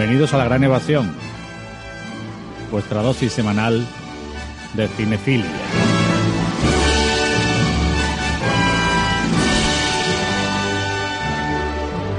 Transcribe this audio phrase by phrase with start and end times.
[0.00, 1.14] Bienvenidos a la Gran Evasión,
[2.70, 3.86] vuestra dosis semanal
[4.72, 5.44] de cinefilia.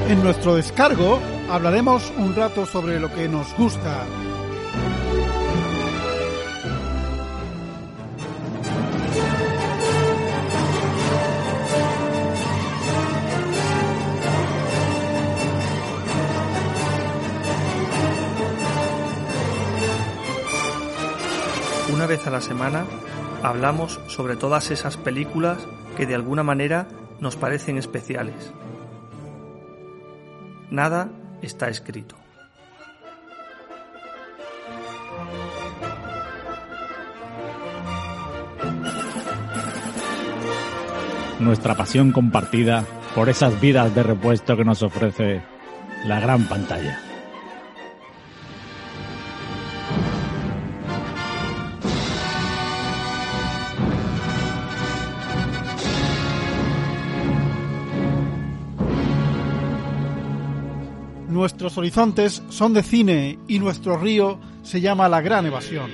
[0.10, 4.06] En nuestro descargo hablaremos un rato sobre lo que nos gusta.
[22.12, 22.84] Vez a la semana
[23.42, 25.60] hablamos sobre todas esas películas
[25.96, 26.90] que de alguna manera
[27.22, 28.52] nos parecen especiales.
[30.70, 31.10] Nada
[31.42, 32.18] está escrito.
[41.40, 42.84] Nuestra pasión compartida
[43.16, 45.42] por esas vidas de repuesto que nos ofrece
[46.04, 47.11] la gran pantalla.
[61.42, 65.90] Nuestros horizontes son de cine y nuestro río se llama La Gran Evasión.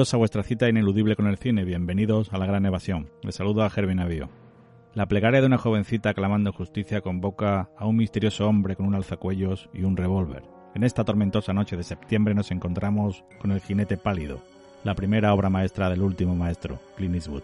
[0.00, 3.10] Bienvenidos a vuestra cita ineludible con el cine, bienvenidos a la gran evasión.
[3.20, 4.30] Les saludo a Gervin Avío.
[4.94, 9.68] La plegaria de una jovencita clamando justicia convoca a un misterioso hombre con un alzacuellos
[9.74, 10.42] y un revólver.
[10.74, 14.40] En esta tormentosa noche de septiembre nos encontramos con El jinete pálido,
[14.84, 17.42] la primera obra maestra del último maestro, Clint Eastwood.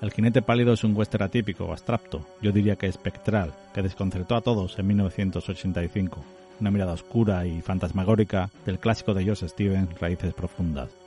[0.00, 4.40] El jinete pálido es un western atípico, abstracto, yo diría que espectral, que desconcertó a
[4.40, 6.22] todos en 1985.
[6.60, 11.01] Una mirada oscura y fantasmagórica del clásico de Joss Stevens, Raíces Profundas.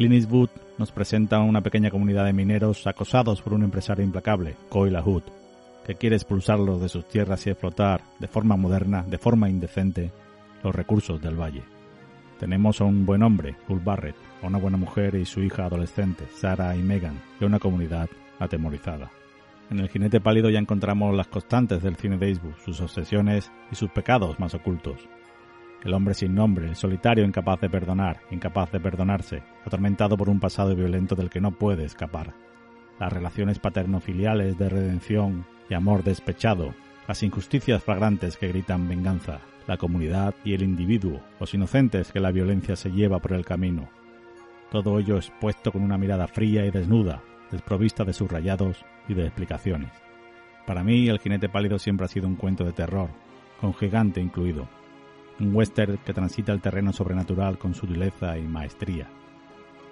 [0.00, 4.98] Clint Eastwood nos presenta una pequeña comunidad de mineros acosados por un empresario implacable, Coyle
[4.98, 5.24] Hood,
[5.84, 10.10] que quiere expulsarlos de sus tierras y explotar, de forma moderna, de forma indecente,
[10.64, 11.64] los recursos del valle.
[12.38, 16.24] Tenemos a un buen hombre, Hull Barrett, a una buena mujer y su hija adolescente,
[16.34, 18.08] Sarah y Megan, y a una comunidad
[18.38, 19.10] atemorizada.
[19.70, 23.74] En el jinete pálido ya encontramos las constantes del cine de Eastwood, sus obsesiones y
[23.74, 24.96] sus pecados más ocultos.
[25.82, 30.38] El hombre sin nombre, el solitario incapaz de perdonar, incapaz de perdonarse, atormentado por un
[30.38, 32.34] pasado violento del que no puede escapar.
[32.98, 36.74] Las relaciones paterno-filiales de redención y amor despechado,
[37.08, 42.30] las injusticias flagrantes que gritan venganza, la comunidad y el individuo, los inocentes que la
[42.30, 43.88] violencia se lleva por el camino.
[44.70, 49.92] Todo ello expuesto con una mirada fría y desnuda, desprovista de subrayados y de explicaciones.
[50.66, 53.08] Para mí, El jinete pálido siempre ha sido un cuento de terror,
[53.60, 54.68] con gigante incluido,
[55.40, 59.10] un western que transita el terreno sobrenatural con sutileza y maestría.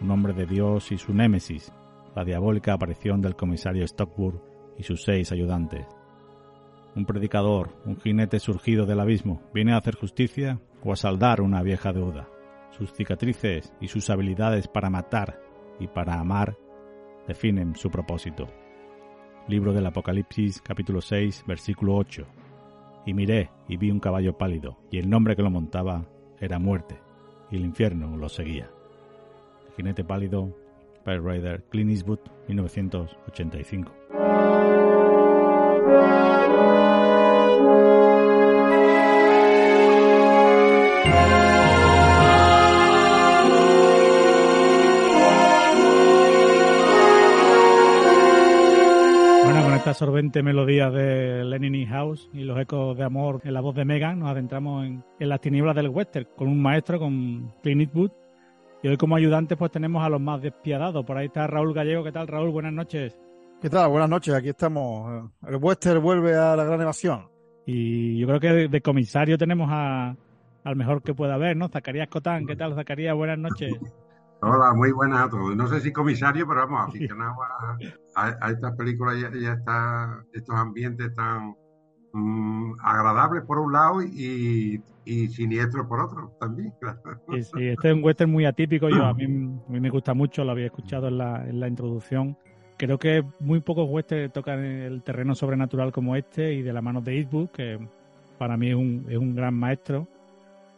[0.00, 1.72] Un hombre de Dios y su némesis,
[2.14, 4.40] la diabólica aparición del comisario Stockburg
[4.76, 5.86] y sus seis ayudantes.
[6.94, 11.62] Un predicador, un jinete surgido del abismo, viene a hacer justicia o a saldar una
[11.62, 12.28] vieja deuda.
[12.70, 15.40] Sus cicatrices y sus habilidades para matar
[15.80, 16.56] y para amar
[17.26, 18.48] definen su propósito.
[19.48, 22.37] Libro del Apocalipsis capítulo 6 versículo 8
[23.08, 26.04] y miré y vi un caballo pálido, y el nombre que lo montaba
[26.40, 27.00] era muerte,
[27.50, 28.70] y el infierno lo seguía.
[29.66, 30.54] El jinete pálido,
[31.04, 33.92] Pale Rider, Clint Eastwood, 1985.
[49.90, 53.74] Esta absorbente melodía de Lenin in House y los ecos de amor en la voz
[53.74, 57.80] de Megan, nos adentramos en, en las tinieblas del western con un maestro, con Clint
[57.80, 58.10] Eastwood.
[58.82, 61.06] Y hoy como ayudantes pues tenemos a los más despiadados.
[61.06, 62.04] Por ahí está Raúl Gallego.
[62.04, 62.50] ¿Qué tal, Raúl?
[62.50, 63.18] Buenas noches.
[63.62, 63.88] ¿Qué tal?
[63.88, 65.30] Buenas noches, aquí estamos.
[65.46, 67.26] El western vuelve a la gran evasión.
[67.64, 70.14] Y yo creo que de, de comisario tenemos a,
[70.64, 71.68] al mejor que pueda haber, ¿no?
[71.68, 73.16] Zacarías Cotán, ¿qué tal, Zacarías?
[73.16, 73.72] Buenas noches.
[74.40, 75.56] Hola, muy buenas a todos.
[75.56, 77.76] No sé si comisario, pero vamos, aficionado a,
[78.14, 81.54] a, a estas películas y a, esta- estos ambientes tan
[82.12, 86.72] mm, agradables por un lado y, y siniestros por otro también.
[86.80, 87.00] claro.
[87.30, 88.88] Sí, sí, este es un western muy atípico.
[88.88, 91.66] Yo a mí, a mí me gusta mucho, lo había escuchado en la, en la
[91.68, 92.36] introducción.
[92.76, 97.00] Creo que muy pocos westerns tocan el terreno sobrenatural como este y de la mano
[97.00, 97.76] de Eastwood, que
[98.38, 100.06] para mí es un, es un gran maestro.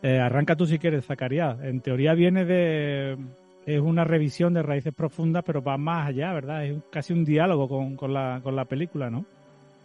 [0.03, 1.61] Eh, arranca tú si quieres, Zacarías.
[1.63, 3.19] En teoría viene de...
[3.67, 6.65] Es una revisión de Raíces Profundas, pero va más allá, ¿verdad?
[6.65, 9.25] Es casi un diálogo con, con, la, con la película, ¿no?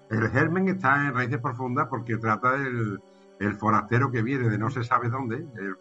[0.10, 3.00] El germen está en raíces profundas porque trata del
[3.40, 5.76] el forastero que viene de no se sabe dónde, el,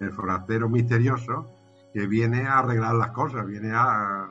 [0.00, 1.48] el forastero misterioso
[1.92, 4.30] que viene a arreglar las cosas, viene a,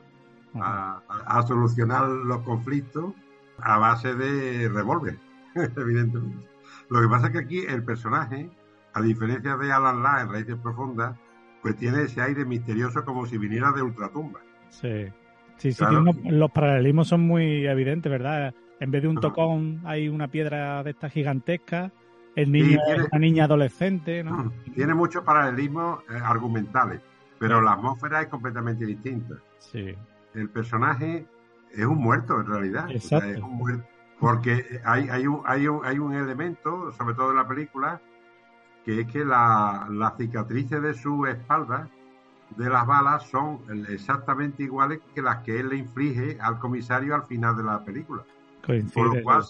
[0.54, 3.14] a, solucionar los conflictos
[3.58, 5.18] a base de revólver,
[5.54, 6.48] evidentemente.
[6.88, 8.50] Lo que pasa es que aquí el personaje,
[8.92, 11.16] a diferencia de Alan Ladd en Raíces Profundas,
[11.62, 14.40] pues tiene ese aire misterioso como si viniera de ultratumba.
[14.70, 15.06] Sí,
[15.58, 16.02] sí, sí Claro.
[16.04, 18.52] tiene unos- los paralelismos son muy evidentes, ¿verdad?
[18.80, 21.92] En vez de un tocón hay una piedra de estas gigantescas,
[22.34, 24.52] el niño tiene- es una niña adolescente, ¿no?
[24.74, 27.00] Tiene muchos paralelismos eh, argumentales,
[27.38, 29.34] pero la atmósfera es completamente distinta.
[29.58, 29.94] Sí,
[30.34, 31.26] El personaje
[31.72, 32.84] es un muerto en realidad.
[32.86, 33.26] O sea, Exacto.
[33.28, 33.84] es un muerto.
[34.18, 38.00] Porque hay, hay, un, hay, un, hay un elemento, sobre todo en la película,
[38.84, 41.88] que es que la- las cicatrices de su espalda
[42.56, 47.24] de las balas son exactamente iguales que las que él le inflige al comisario al
[47.24, 48.24] final de la película.
[48.66, 48.94] coincide.
[48.94, 49.42] Por lo cual,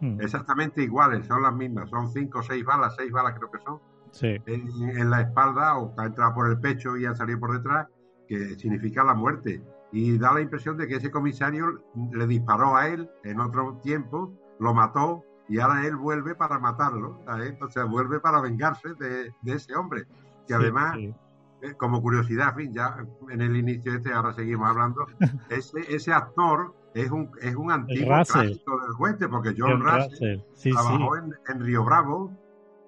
[0.00, 3.58] Mm, exactamente iguales, son las mismas, son cinco o seis balas, seis balas creo que
[3.60, 3.80] son,
[4.10, 7.52] Sí, en, en la espalda o ha entrado por el pecho y ha salido por
[7.52, 7.88] detrás,
[8.28, 9.62] que significa la muerte.
[9.92, 11.80] Y da la impresión de que ese comisario
[12.12, 17.18] le disparó a él en otro tiempo, lo mató y ahora él vuelve para matarlo.
[17.24, 17.50] ¿sabes?
[17.50, 20.06] Entonces vuelve para vengarse de, de ese hombre.
[20.46, 21.14] Que además, sí.
[21.62, 22.96] eh, como curiosidad, en fin, ya
[23.30, 25.06] en el inicio este, ahora seguimos hablando,
[25.50, 28.08] ese, ese actor es un, es un antiguo
[28.42, 32.30] clásico del oeste, porque John, Russell sí, trabajó en, en Río Bravo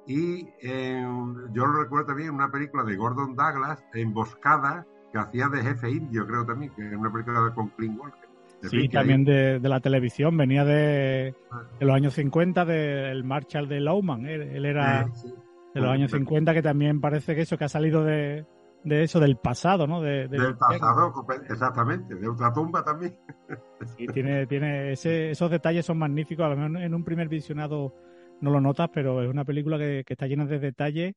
[0.07, 5.49] y en- yo lo recuerdo también en una película de Gordon Douglas, Emboscada, que hacía
[5.49, 8.26] de jefe indio, creo también, que es una película con Clint Walker.
[8.63, 11.35] Sí, también de, de la televisión, venía de,
[11.79, 15.29] de los años 50 del Marshall de Lowman, él, él era sí,
[15.75, 18.45] de los años 50 que también parece que eso, que ha salido de,
[18.83, 20.01] de eso, del pasado, ¿no?
[20.01, 21.13] De, del pasado,
[21.49, 23.17] exactamente, de Ultratumba también.
[23.97, 26.45] Sí, tiene, tiene ese- esos detalles son magníficos.
[26.47, 27.95] A lo mejor en un primer visionado
[28.41, 31.15] no lo notas, pero es una película que, que está llena de detalles.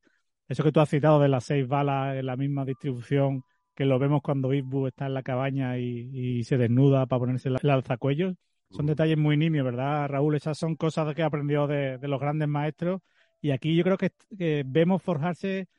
[0.47, 3.43] Eso que tú has citado de las seis balas en la misma distribución,
[3.79, 7.47] que lo vemos cuando Eastwood está en la cabaña y, y se desnuda para ponerse
[7.47, 8.35] el, el alzacuellos.
[8.69, 10.35] Son detalles muy nimios, ¿verdad, Raúl?
[10.35, 12.99] Esas son cosas que aprendió de, de los grandes maestros.
[13.41, 15.69] Y aquí yo creo que, que vemos forjarse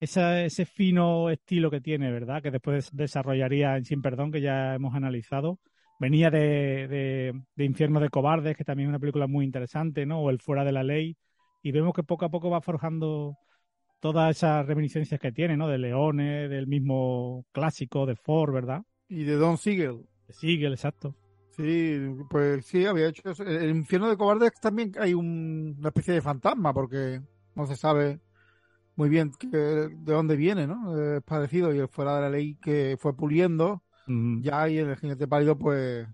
[0.00, 2.42] esa- ese fino estilo que tiene, ¿verdad?
[2.42, 5.60] Que después desarrollaría en Sin Perdón, que ya hemos analizado.
[6.00, 10.18] Venía de, de, de Infierno de Cobardes, que también es una película muy interesante, ¿no?
[10.22, 11.16] O El Fuera de la Ley.
[11.62, 13.36] Y vemos que poco a poco va forjando
[14.04, 15.66] todas esas reminiscencias que tiene, ¿no?
[15.66, 18.82] De Leones, del mismo clásico de Ford, ¿verdad?
[19.08, 20.02] Y de Don Siegel.
[20.28, 21.16] De Siegel, exacto.
[21.56, 21.98] Sí,
[22.28, 23.44] pues sí, había hecho eso.
[23.44, 27.22] El infierno de cobardes también hay un- una especie de fantasma, porque
[27.54, 28.20] no se sabe
[28.94, 30.94] muy bien que- de dónde viene, ¿no?
[31.16, 33.82] Es parecido y el fuera de la ley que fue puliendo.
[34.06, 36.06] Mm, Ya hay en el jinete pálido, pues,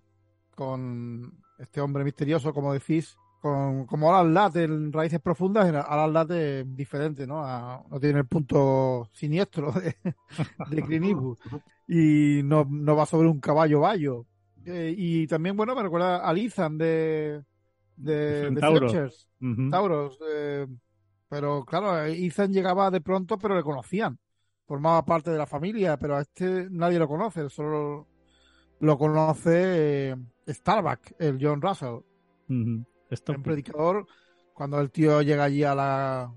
[0.55, 6.13] con este hombre misterioso, como decís, con, como Alan Ladd en Raíces Profundas, en Alan
[6.13, 7.43] Ladd es diferente, ¿no?
[7.45, 9.97] A- no tiene el punto siniestro de,
[10.71, 11.05] de Clint.
[11.89, 14.27] Y no, no va sobre un caballo bayo.
[14.65, 17.43] Eh, y también, bueno, me recuerda a Ethan de,
[17.97, 18.61] de, de.
[19.71, 20.19] Tauros.
[20.31, 20.67] eh,
[21.29, 24.19] pero claro, Ethan llegaba de pronto, pero le conocían.
[24.67, 28.07] Formaba parte de la familia, pero a este nadie lo conoce, solo
[28.81, 30.17] lo conoce eh,
[30.47, 31.99] Starbuck, el John Russell.
[33.11, 34.07] Esto- un predicador.
[34.55, 36.33] Cuando el tío llega allí a la.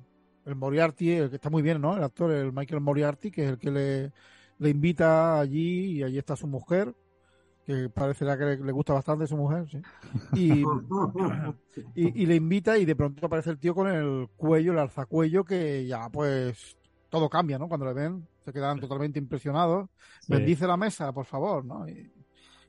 [0.45, 1.95] El Moriarty, el que está muy bien, ¿no?
[1.95, 4.11] El actor, el Michael Moriarty, que es el que le,
[4.59, 6.93] le invita allí, y allí está su mujer,
[7.65, 9.81] que parecerá que le, le gusta bastante su mujer, sí.
[10.33, 10.63] Y,
[11.95, 15.45] y, y le invita y de pronto aparece el tío con el cuello, el alzacuello,
[15.45, 16.75] que ya pues
[17.09, 17.67] todo cambia, ¿no?
[17.67, 19.89] Cuando le ven, se quedan totalmente impresionados.
[20.21, 20.33] Sí.
[20.33, 21.87] Bendice la mesa, por favor, ¿no?
[21.87, 22.11] Y,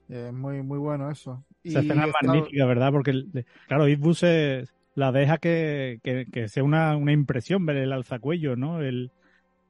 [0.08, 1.44] eh, muy, muy bueno eso.
[1.62, 2.92] Esa Y escena es magnífica, ¿verdad?
[2.92, 3.24] Porque,
[3.68, 8.54] claro, Eastwood se la deja que, que, que sea una, una impresión ver el alzacuello,
[8.56, 8.80] ¿no?
[8.80, 9.10] El,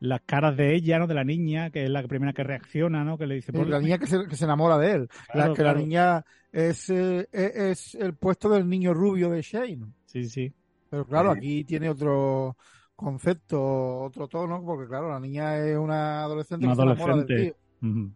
[0.01, 1.07] las caras de ella, ¿no?
[1.07, 3.17] De la niña, que es la primera que reacciona, ¿no?
[3.17, 5.09] Que le dice, "Por- la niña que se, que se enamora de él.
[5.33, 5.79] Claro, la que claro.
[5.79, 9.87] la niña es, eh, es, es el puesto del niño rubio de Shane.
[10.05, 10.53] Sí, sí.
[10.91, 12.57] Pero claro, aquí tiene otro
[12.95, 17.23] concepto, otro tono, porque claro, la niña es una adolescente Una que se enamora del
[17.25, 17.57] adolescente.
[17.81, 18.11] tío.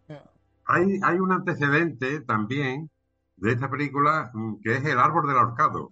[0.68, 2.90] Hay, hay un antecedente también
[3.36, 5.90] de esta película mm, que es El árbol del ahorcado,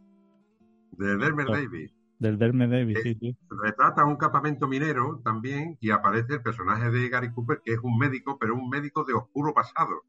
[0.93, 1.53] de Delmer Oh.
[1.53, 1.93] Davis.
[2.19, 3.37] Del Derme Davis, sí, sí.
[3.63, 7.99] Retrata un campamento minero también y aparece el personaje de Gary Cooper, que es un
[7.99, 10.03] médico, pero un médico de oscuro pasado.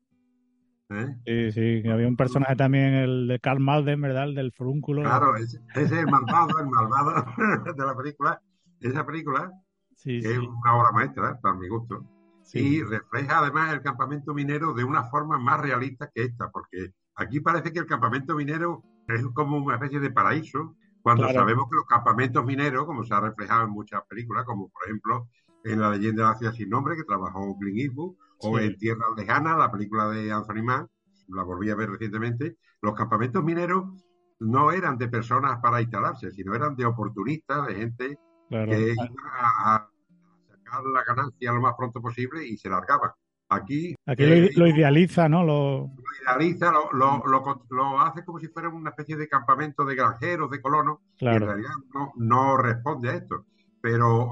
[0.90, 1.16] ¿Eh?
[1.26, 4.24] Sí, sí, que había un personaje también, el de Carl Malden, ¿verdad?
[4.30, 5.02] El del furúnculo.
[5.02, 7.26] Claro, ese ese es el malvado, el malvado
[7.76, 8.42] de la película.
[8.80, 9.52] Esa película
[9.96, 12.06] Sí, es sí, una obra maestra, para mi gusto.
[12.52, 12.60] Sí.
[12.60, 17.40] y refleja además el campamento minero de una forma más realista que esta, porque aquí
[17.40, 21.40] parece que el campamento minero es como una especie de paraíso, cuando Claro.
[21.40, 25.30] sabemos que los campamentos mineros, como se ha reflejado en muchas películas, como por ejemplo
[25.64, 29.06] en La leyenda de la ciudad sin nombre, que trabajó Clint Eastwood, o en Tierra
[29.16, 30.88] Lejana, la película de Anthony Mann,
[31.30, 33.86] la volví a ver recientemente, los campamentos mineros
[34.40, 38.72] no eran de personas para instalarse, sino eran de oportunistas, de gente claro.
[38.72, 39.08] que iban
[39.42, 39.87] a, a
[40.68, 43.12] sacar la ganancia lo más pronto posible y se largaban.
[43.50, 45.44] Aquí, Aquí eh, lo, lo idealiza, ¿no?
[45.44, 46.90] Lo, lo idealiza, lo,
[47.70, 51.72] lo, hace como si fuera una especie de campamento de granjeros, de colonos, en realidad
[51.94, 53.46] no, no responde a esto.
[53.82, 54.32] Pero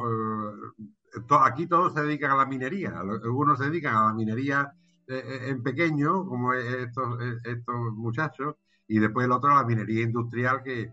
[1.16, 3.00] eh, to- aquí todos se dedican a la minería.
[3.00, 4.72] Algunos se dedican a la minería
[5.08, 8.56] eh, eh, en pequeño, como estos, estos muchachos,
[8.88, 10.92] y después el otro a la minería industrial, que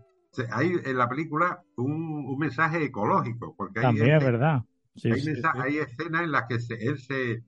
[0.51, 4.63] hay en la película un, un mensaje ecológico, porque hay, También es verdad.
[4.95, 5.59] Sí, hay, sí, mensa- sí.
[5.59, 7.43] hay escenas en las que se- él se, eh,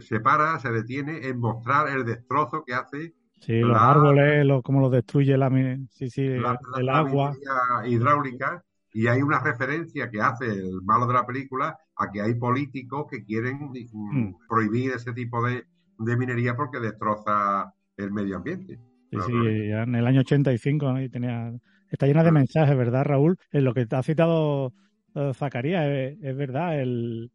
[0.00, 4.80] se para, se detiene en mostrar el destrozo que hace Sí, los árboles, lo, cómo
[4.80, 7.38] los destruye la, mi- sí, sí, la, el agua.
[7.86, 12.34] hidráulica y hay una referencia que hace el malo de la película a que hay
[12.34, 15.64] políticos que quieren mm, prohibir ese tipo de,
[15.98, 18.78] de minería porque destroza el medio ambiente.
[19.10, 19.52] Sí, Claro, sí, claro.
[19.82, 21.02] en el año 85 ¿no?
[21.02, 21.52] y tenía,
[21.90, 23.36] está llena de mensajes, ¿verdad, Raúl?
[23.50, 24.72] En lo que te ha citado eh,
[25.34, 27.30] Zacarías, es, es verdad, el,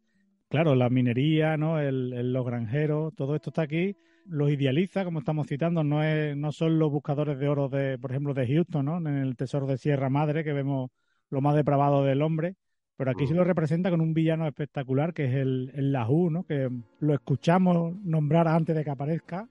[0.48, 1.78] claro, la minería, ¿no?
[1.80, 6.36] El, el- los granjeros, todo esto está aquí, los idealiza, como estamos citando, no es,
[6.36, 8.98] no son los buscadores de oro de, por ejemplo, de Houston, ¿no?
[8.98, 10.90] En el Tesoro de Sierra Madre, que vemos
[11.30, 12.54] lo más depravado del hombre,
[12.96, 13.28] pero aquí Mm.
[13.28, 16.44] se lo representa con un villano espectacular, que es el, el Lahu, ¿no?
[16.44, 16.68] Que
[17.00, 19.48] lo escuchamos nombrar antes de que aparezca,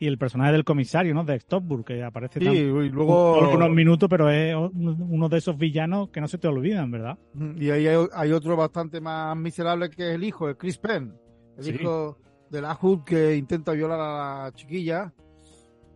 [0.00, 1.24] y el personaje del comisario, ¿no?
[1.24, 3.50] De Stopburg, que aparece Sí, tan- y luego...
[3.52, 7.18] unos minutos, pero es uno de esos villanos que no se te olvidan, ¿verdad?
[7.56, 11.14] Y ahí hay, hay otro bastante más miserable que es el hijo, el Chris Penn.
[11.56, 11.70] El Sí.
[11.72, 12.18] hijo
[12.50, 15.12] de la Hood que intenta violar a la chiquilla.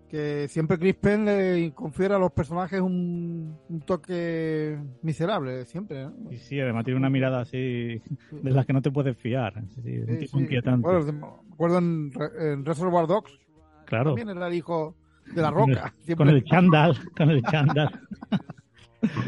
[0.09, 6.04] Que siempre Chris Penn le confiere a los personajes un, un toque miserable, siempre.
[6.04, 6.30] ¿no?
[6.30, 7.59] Y sí, además tiene una mirada así
[8.30, 9.64] de las que no te puedes fiar.
[9.71, 10.87] Sí, un tipo inquietante.
[10.87, 13.38] Bueno, me acuerdo en, en Reservoir Dogs,
[13.96, 14.94] claro, también era el hijo
[15.34, 15.94] de la roca.
[16.16, 18.00] con el chándal, con el chándal.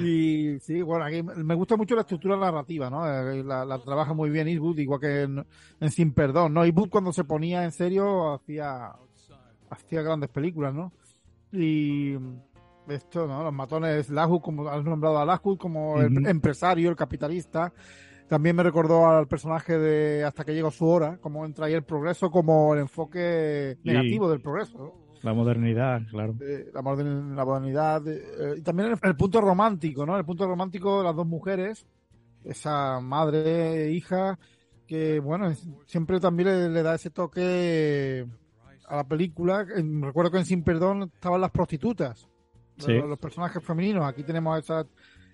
[0.01, 3.09] Y sí, bueno, aquí me gusta mucho la estructura narrativa, ¿no?
[3.09, 5.45] Eh, La, la trabaja muy bien Eastwood, igual que en,
[5.81, 6.65] en Sin Perdón, ¿no?
[6.65, 8.93] Eastwood cuando se ponía en serio hacía,
[9.71, 10.93] hacía grandes películas, ¿no?
[11.51, 12.15] Y
[12.89, 13.43] esto, ¿no?
[13.43, 17.73] Los matones, Lahud, como has nombrado a Lahud como el empresario, el capitalista.
[18.29, 21.85] También me recordó al personaje de Hasta que llegó su hora, cómo entra ahí el
[21.85, 23.89] progreso como el enfoque Sí.
[23.89, 24.95] negativo del progreso.
[25.23, 26.35] La modernidad, claro.
[26.41, 30.17] eh, la, modern- la modernidad eh, y también el, el punto romántico, ¿no?
[30.19, 31.87] El punto romántico de las dos mujeres,
[32.45, 34.39] esa madre e hija,
[34.87, 38.27] que bueno, es- siempre también le, le da ese toque
[38.87, 39.65] a la película.
[40.03, 42.29] Recuerdo que en Sin Perdón estaban las prostitutas,
[42.79, 42.93] Sí.
[42.93, 44.05] los, los personajes femeninos.
[44.05, 44.87] Aquí tenemos a esa,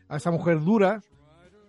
[0.08, 1.00] a esa mujer dura.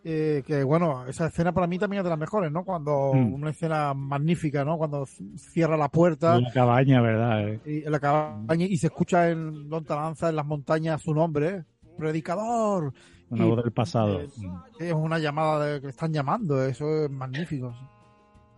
[0.04, 2.64] Eh, que bueno, esa escena para mí también es de las mejores, ¿no?
[2.64, 3.34] Cuando Mm.
[3.34, 4.78] una escena magnífica, ¿no?
[4.78, 5.06] Cuando
[5.38, 7.48] cierra la puerta La cabaña, ¿verdad?
[7.48, 11.66] Eh, y en la cabaña y se escucha en lontananza en las montañas su nombre,
[11.98, 12.94] predicador.
[13.30, 14.20] Una voz del pasado.
[14.22, 14.34] Es,
[14.80, 17.74] es una llamada de que le están llamando, eso es magnífico.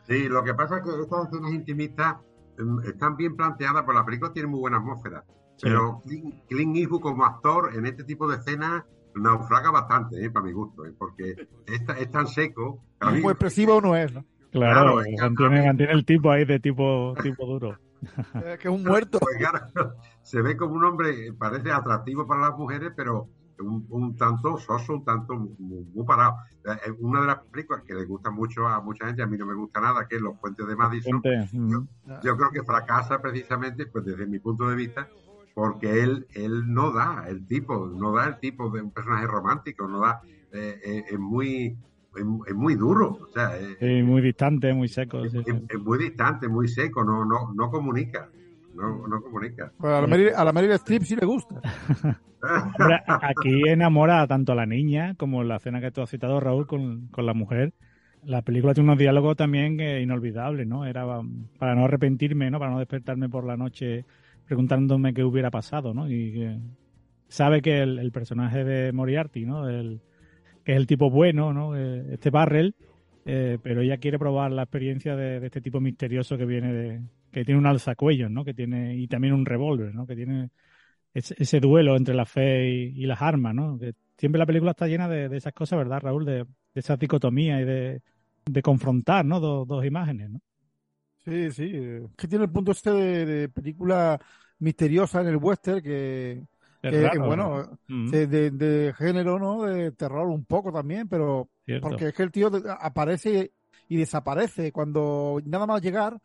[0.08, 2.16] Sí, lo que pasa es que estas escenas intimistas
[2.58, 5.24] em, están bien planteadas, pero la película tiene muy buena atmósfera.
[5.58, 5.68] Sí.
[5.68, 8.84] Pero Clint, Clint Eastwood como actor en este tipo de escenas
[9.16, 11.32] naufraga bastante, eh, para mi gusto, eh, porque
[11.68, 12.82] es, es tan seco.
[13.12, 14.24] Mí- Muy expresivo no es, ¿no?
[14.52, 17.78] Claro, Claro, es que- mantiene, mantiene el tipo ahí de tipo, tipo duro.
[18.46, 19.18] Es que es un muerto.
[19.20, 19.66] Pues claro,
[20.22, 23.30] se ve como un hombre, eh, parece atractivo para las mujeres, pero
[23.60, 26.36] un, un tanto soso, un tanto muy, muy parado.
[26.66, 29.46] Eh, Una de las películas que le gusta mucho a mucha gente, a mí no
[29.46, 31.22] me gusta nada, que es Los Puentes de Madison,
[31.54, 31.72] mm,
[32.24, 35.08] yo creo que fracasa precisamente, pues desde mi punto de vista,
[35.54, 39.88] porque él, él no da el tipo, no da el tipo de un personaje romántico,
[39.88, 41.78] no da, eh, eh, es muy,
[42.16, 45.24] es, es muy duro, o sea, es, sí, muy distante, muy seco.
[45.28, 45.52] sí, sí.
[45.52, 48.30] es- es muy distante, muy seco, no, no, no comunica.
[48.74, 49.72] no, no comunica.
[49.78, 51.62] Pues a la Meryl, a la Meryl Streep sí le gusta.
[52.44, 56.40] Hombre, aquí enamora tanto a la niña como en la escena que tú has citado,
[56.40, 57.74] Raúl, con, con la mujer.
[58.24, 60.86] La película tiene unos diálogos también eh, inolvidables, ¿no?
[60.86, 62.60] Era um, para no arrepentirme, ¿no?
[62.60, 64.06] Para no despertarme por la noche
[64.46, 66.10] preguntándome qué hubiera pasado, ¿no?
[66.10, 66.58] Y que
[67.28, 69.68] sabe que el, personaje de Moriarty, ¿no?
[69.68, 70.02] El,
[70.64, 71.76] que es el tipo bueno, ¿no?
[71.76, 72.76] Eh, Este Barrel,
[73.26, 77.02] eh, pero ella quiere probar la experiencia de, este tipo misterioso que viene de...
[77.32, 78.44] que tiene un alzacuellos, ¿no?
[78.46, 78.96] Que tiene...
[78.96, 80.06] y también un revólver, ¿no?
[80.06, 80.50] Que tiene
[81.14, 83.80] ese, duelo entre la fe y, las armas, ¿no?
[84.18, 86.26] Siempre la película está llena de, esas cosas, ¿verdad, Raúl?
[86.26, 89.40] De, de esa dicotomía y de, confrontar, ¿no?
[89.40, 90.40] Dos, dos imágenes, ¿no?
[91.26, 91.72] Sí, sí.
[92.18, 94.20] Que tiene el punto este de, de película
[94.60, 96.44] misteriosa en el western que,
[96.82, 97.80] Es que, raro, bueno, ¿no?
[97.88, 99.64] Mm, de, de- de género, ¿no?
[99.64, 101.88] De terror un poco también, pero cierto.
[101.88, 103.54] porque es que el tío aparece
[103.88, 106.20] y desaparece cuando nada más llegar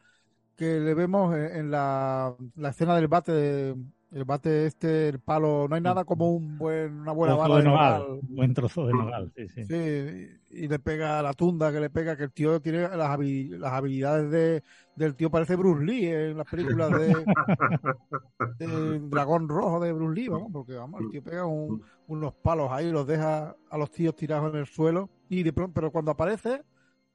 [0.57, 3.77] que le vemos en, en la, la escena del bate de-
[4.11, 7.65] el bate este el palo no hay nada como un buen una buena bala de
[7.65, 8.21] nogal, nogal.
[8.27, 9.65] un buen trozo de nogal, sí, sí.
[9.65, 13.51] Sí, y le pega la tunda que le pega, que el tío tiene las, habi-
[13.51, 14.63] las habilidades de,
[14.97, 17.27] del tío, parece Bruce Lee en las películas de,
[19.11, 22.91] Dragón Rojo de Bruce Lee, vamos, porque vamos, el tío pega un- unos palos ahí,
[22.91, 26.63] los deja a los tíos tirados en el suelo, y de pronto, pero cuando aparece,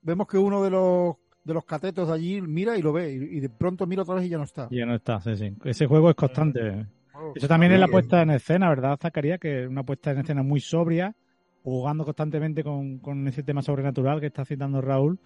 [0.02, 3.38] vemos que uno de los de los catetos de allí mira y lo ve, y,
[3.38, 4.70] y de pronto mira otra vez y ya no está.
[4.70, 5.56] Ya no está, sí, sí.
[5.64, 6.88] Ese juego es constante.
[7.14, 9.40] Oh, Eso también es la puesta en escena, ¿verdad, Zacarías?
[9.40, 11.16] Que es una puesta en escena muy sobria,
[11.64, 15.20] jugando constantemente con, con ese tema sobrenatural que está citando Raúl,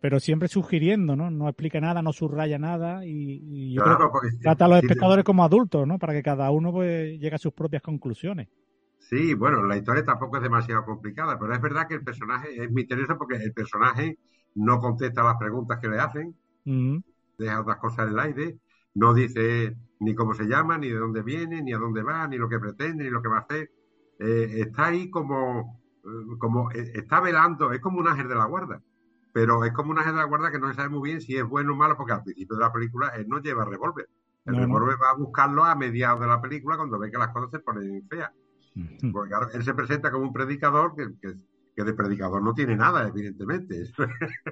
[0.00, 1.30] pero siempre sugiriendo, ¿no?
[1.30, 3.10] No explica nada, no subraya nada y,
[3.44, 5.98] y yo Claro, que trata a los espectadores como adultos, ¿no?
[5.98, 8.48] Para que cada uno pues llegue a sus propias conclusiones.
[8.98, 12.70] Sí, bueno, la historia tampoco es demasiado complicada, pero es verdad que el personaje es
[12.70, 14.18] misterioso porque el personaje
[14.54, 16.36] no contesta las preguntas que le hacen,
[17.38, 18.58] deja otras cosas en el aire,
[18.94, 22.36] no dice ni cómo se llama, ni de dónde viene, ni a dónde va, ni
[22.38, 23.70] lo que pretende, ni lo que va a hacer.
[24.18, 28.44] Eh, está ahí como, eh, como eh, está velando, es como un ángel de la
[28.46, 28.82] guarda,
[29.32, 31.36] pero es como un ángel de la guarda que no se sabe muy bien si
[31.36, 34.08] es bueno o malo, porque al principio de la película él no lleva revólver.
[34.44, 34.78] El No, no.
[34.78, 37.58] revólver va a buscarlo a mediados de la película cuando ve que las cosas se
[37.60, 38.30] ponen feas.
[39.10, 41.34] Porque claro, él se presenta como un predicador que, que,
[41.78, 43.82] que de predicador no tiene nada, evidentemente.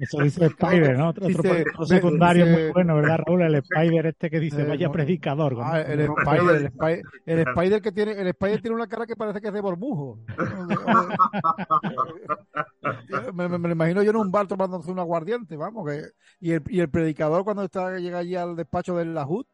[0.00, 1.08] Eso dice Spider, ¿no?
[1.08, 3.42] Otro, Dice- otro otro dice- secundario muy bueno, ¿verdad, Raúl?
[3.42, 4.92] El Spider este que dice, Eh, vaya no.
[4.92, 5.56] predicador.
[5.60, 9.16] Ah, el Spider, el Spider, el Spider que tiene, el Spider tiene una cara que
[9.16, 10.20] parece que es de borbujo.
[13.34, 16.02] me, me- me lo imagino yo en un bar tomándose un aguardiente, vamos, que,
[16.40, 19.44] y el, y el predicador cuando está, llega allí al despacho del Lahud,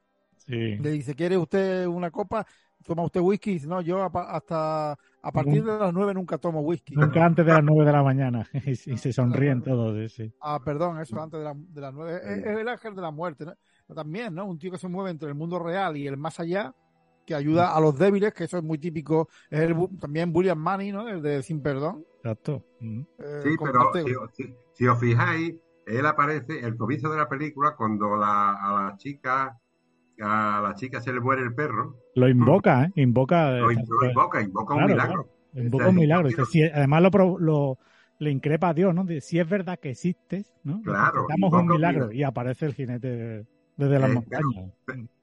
[0.46, 0.76] Sí.
[0.76, 2.44] le dice, ¿quiere usted una copa?
[2.84, 3.60] ¿Toma usted whisky?
[3.66, 6.94] No, yo a pa- hasta a partir de las nueve nunca tomo whisky.
[6.94, 8.46] Nunca antes de las nueve de la mañana.
[8.52, 10.32] y, y se sonríen todos, sí.
[10.40, 12.20] Ah, perdón, eso antes de, la- de las nueve.
[12.24, 13.54] Es, es el ángel de la muerte, ¿no?
[13.86, 14.46] Pero También, ¿no?
[14.46, 16.74] Un tío que se mueve entre el mundo real y el más allá,
[17.26, 19.28] que ayuda a los débiles, que eso es muy típico.
[19.48, 21.08] Es el, también William Money, ¿no?
[21.08, 22.04] El de Sin Perdón.
[22.16, 22.64] Exacto.
[22.80, 23.00] Mm.
[23.00, 25.54] Eh, Sí, pero comparte- si, si- si os fijáis,
[25.86, 29.56] él aparece, el comienzo de la película, cuando la, a la chica
[30.22, 32.92] a la chica se le muere el perro, Lo invoca, ¿eh?
[32.96, 33.58] Invoca.
[33.58, 35.16] lo, eh, lo invoca, invoca un milagro.
[35.16, 35.30] claro.
[35.54, 36.28] Invoca O sea, un milagro.
[36.28, 37.78] Dice, si- además lo, lo-
[38.18, 39.04] le increpa a Dios, ¿no?
[39.04, 40.82] Dice, si es verdad que existes, ¿no?
[40.84, 42.12] Claro, invoca un milagro.
[42.12, 44.72] Y aparece el jinete desde las Eh, montañas.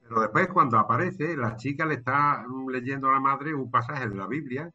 [0.01, 4.07] Pero después, cuando aparece, la chica le está mm, leyendo a la madre un pasaje
[4.09, 4.69] de la Biblia,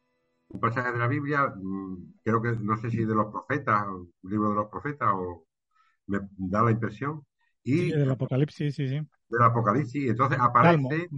[0.49, 4.13] un pasaje de la Biblia, mm, creo que no sé si de los profetas, un
[4.23, 5.45] libro de los profetas, o
[6.07, 7.25] me da la impresión,
[7.63, 9.01] y Sí, del Apocalipsis, sí, sí.
[9.29, 11.09] Del Apocalipsis, y entonces aparece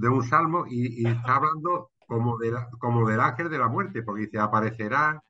[0.00, 3.68] de un salmo y, y está hablando como, de la- como del ángel de la
[3.68, 5.22] muerte, porque dice, aparecerá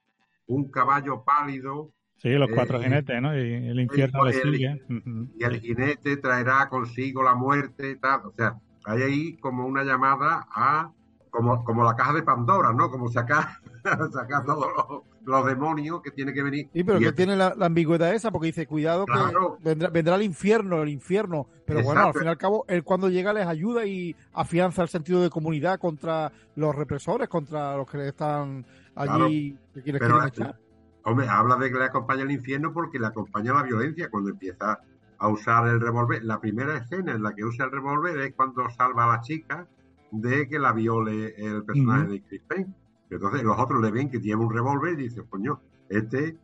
[0.46, 3.36] un caballo pálido Sí, los Eh, cuatro jinetes, ¿no?
[3.36, 4.80] Y el infierno le el- sigue.
[4.88, 5.28] Ujú.
[5.36, 8.20] y el jinete traerá consigo la muerte y tal.
[8.26, 10.92] O sea, hay ahí como una llamada a,
[11.30, 12.90] como, como la caja de Pandora, ¿no?
[12.90, 13.48] Como sacar,
[14.12, 16.68] sacar todos los, los demonios que tiene que venir.
[16.72, 19.56] Sí, pero Y que tiene la, la ambigüedad esa, porque dice, cuidado Claro.
[19.58, 21.46] que vendrá, vendrá el infierno, el infierno.
[21.64, 24.88] Pero bueno, al fin y al cabo, él cuando llega les ayuda y afianza el
[24.88, 30.58] sentido de comunidad contra los represores, contra los que están allí, que les Pero, echar.
[31.04, 34.80] hombre, habla de que le acompaña el infierno porque le acompaña la violencia cuando empieza
[35.18, 36.24] a usar el revólver.
[36.24, 39.68] La primera escena en la que usa el revólver es cuando salva a la chica
[40.10, 42.74] de que la viole el personaje de Chris Payne.
[43.14, 46.36] Entonces los otros le ven que tiene un revólver y dicen, coño, este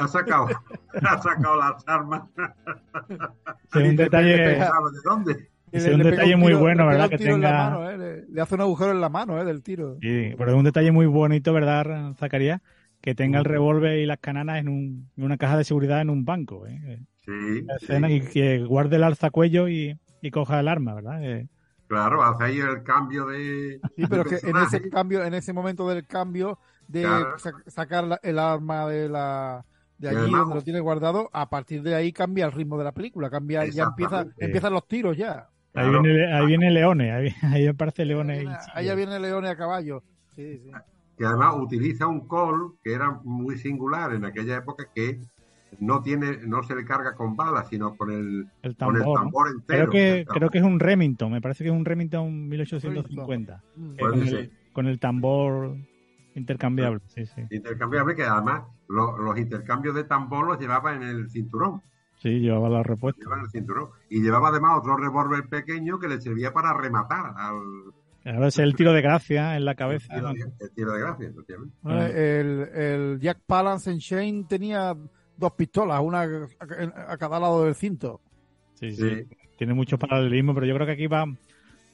[0.00, 0.46] ha sacado,
[1.02, 2.22] ha sacado las armas.
[3.72, 7.10] Sí, un detalle, le- un detalle muy tiro- bueno, ¿verdad?
[7.10, 7.98] Que tenga- mano, ¿eh?
[7.98, 9.44] le, le hace un agujero en la mano ¿eh?
[9.44, 9.96] del tiro.
[10.00, 12.60] Sí, pero es un detalle muy bonito, ¿verdad, Zacarías?
[13.00, 16.10] Que tenga el revólver y las cananas en, un- en una caja de seguridad en
[16.10, 16.66] un banco.
[16.68, 17.00] ¿eh?
[17.24, 18.14] Sí, La escena sí.
[18.14, 21.22] y que guarde el alzacuello y, y coja el arma, ¿verdad?
[21.24, 21.48] Eh,
[21.86, 23.80] Claro, hace ahí el cambio de.
[23.96, 27.38] Sí, pero de es que en ese cambio, en ese momento del cambio de Claro.
[27.38, 29.64] sa- sacar la- el arma de la
[29.98, 32.84] de allí además- donde lo tiene guardado, a partir de ahí cambia el ritmo de
[32.84, 35.48] la película, cambia, ya empieza, empiezan los tiros ya.
[35.76, 36.02] Ahí, Claro.
[36.02, 38.46] viene, ahí viene Leones, ahí, ahí aparece Leones.
[38.46, 40.02] Ahí, ahí ya viene Leones a caballo.
[40.34, 40.70] Sí, sí.
[41.16, 45.20] que además utiliza un call que era muy singular en aquella época que
[45.80, 49.06] no tiene no se le carga con balas sino con el el con el tambor.
[49.06, 49.14] ¿no?
[49.14, 52.48] tambor entero Creo que, creo que es un Remington, me parece que es un Remington
[52.48, 53.62] 1850.
[53.76, 53.92] Mm.
[53.92, 55.76] eh, con, el, con el tambor
[56.34, 57.42] intercambiable, sí, sí.
[57.50, 61.80] intercambiable que además lo- los intercambios de tambor los llevaba en el cinturón
[62.18, 63.20] Sí, llevaba la respuesta.
[63.20, 67.34] llevaba en el cinturón y llevaba además otro revólver pequeño que le servía para rematar
[67.36, 67.54] al
[68.26, 70.14] Ahora es el tiro de gracia en la cabeza.
[70.14, 70.32] tiro, ¿no?
[70.34, 71.76] de, el tiro de gracia efectivamente.
[71.82, 74.96] Bueno, el, el Jack Palance en Shane tenía
[75.36, 78.20] dos pistolas, una a, cada lado del cinto.
[78.74, 79.36] Sí, sí, Sí.
[79.56, 81.26] Tiene mucho paralelismo, pero yo creo que aquí va,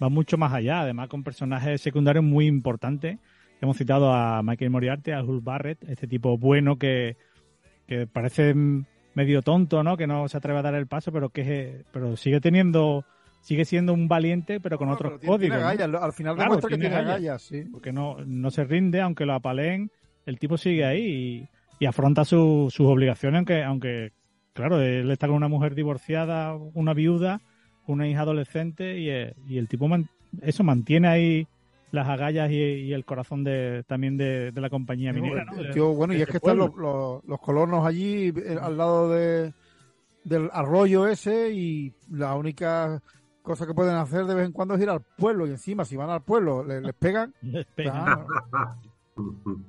[0.03, 0.81] va mucho más allá.
[0.81, 3.18] Además, con personajes secundarios muy importantes.
[3.61, 7.18] Hemos citado a Michael Moriarty, a Hulk Barrett, este tipo bueno que,
[7.87, 8.55] que parece
[9.14, 9.98] medio tonto, ¿no?
[9.98, 13.05] Que no se atreve a dar el paso, pero que pero sigue teniendo,
[13.42, 16.03] sigue siendo un valiente, pero con No, otros pero tiene- tiene códigos.
[16.03, 17.64] Al final Claro, demuestra que tiene agallas, sí.
[17.70, 19.90] Porque no, no se rinde, aunque lo apaleen,
[20.24, 21.48] el tipo sigue ahí y,
[21.81, 24.12] y afronta su- sus obligaciones, aunque, aunque,
[24.53, 27.40] claro, él está con una mujer divorciada, una viuda,
[27.88, 30.09] una hija adolescente y, eh, y el tipo man-
[30.43, 31.49] eso mantiene ahí
[31.90, 35.45] las agallas y, y el corazón de también de, de la compañía minera.
[35.45, 35.59] ¿no?
[35.61, 36.77] El tío, bueno, y es que este están pueblo.
[36.77, 39.53] los, los- los colonos allí eh, al lado de,
[40.23, 43.03] del arroyo ese y la única
[43.43, 45.97] cosa que pueden hacer de vez en cuando es ir al pueblo y encima si
[45.97, 47.35] van al pueblo le- les pegan.
[47.43, 47.93] Les pega.
[48.05, 48.27] Claro.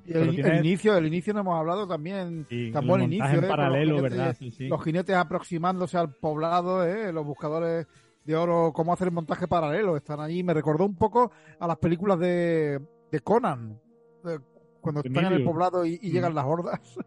[0.06, 3.02] Y el, tiene- el inicio, el inicio no hemos hablado también, Sí, tan el buen
[3.02, 3.48] montaje inicio, en ¿eh?
[3.48, 4.36] Paralelo, los, jinetes, ¿verdad?
[4.38, 4.68] Sí, sí.
[4.68, 7.12] los jinetes aproximándose al poblado, ¿eh?
[7.14, 7.88] los buscadores
[8.24, 10.44] de oro, cómo hacer el montaje paralelo, están allí.
[10.44, 12.80] Me recordó un poco a las películas de,
[13.12, 13.80] de Conan,
[14.24, 14.40] de-
[14.80, 16.36] cuando están en el poblado y, y llegan Mm.
[16.36, 16.80] las hordas.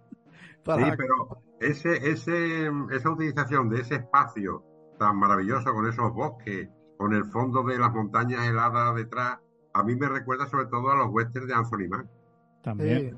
[0.67, 4.65] Sí, pero ese, ese, esa utilización de ese espacio
[4.99, 9.41] tan maravilloso con esos bosques, con el fondo de las montañas heladas detrás,
[9.75, 12.09] a mí me recuerda sobre todo a los westerns de Anthony Mann.
[12.65, 13.17] También.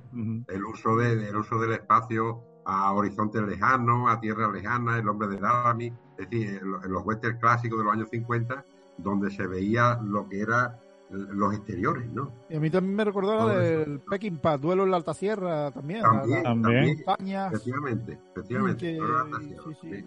[0.48, 5.28] El uso, de, el uso del espacio a horizontes lejanos, a tierras lejanas, el hombre
[5.28, 8.64] de Laramie, es decir, en lo- en los westerns clásicos de los años 50,
[8.98, 10.80] donde se veía lo que era
[11.10, 12.32] los exteriores, ¿no?
[12.50, 15.70] Y a mí también me recordó la Todo del Peckinpah, duelo en la Alta Sierra
[15.70, 16.02] también.
[16.02, 16.72] la- También, la- También.
[16.74, 17.52] también, montañas.
[17.52, 18.80] efectivamente, efectivamente.
[18.92, 19.90] que- Todo era fantasía, sí, sí.
[19.92, 20.04] sí.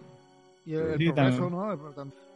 [0.66, 0.82] Y el,
[1.14, 1.72] progreso, tan- ¿no?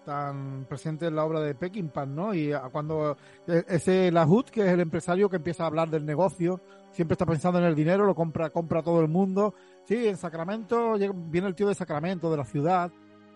[0.05, 2.35] Tan presente en la obra de Peckinpah, ¿no?
[2.35, 6.05] Y a- cuando e- ese Lahut, que es el empresario que empieza a hablar del
[6.05, 6.61] negocio,
[6.93, 9.55] siempre está pensando en el dinero, lo compra, compra todo el mundo.
[9.85, 10.95] Sí, en Sacramento
[11.31, 12.91] viene el tío de Sacramento, de la ciudad,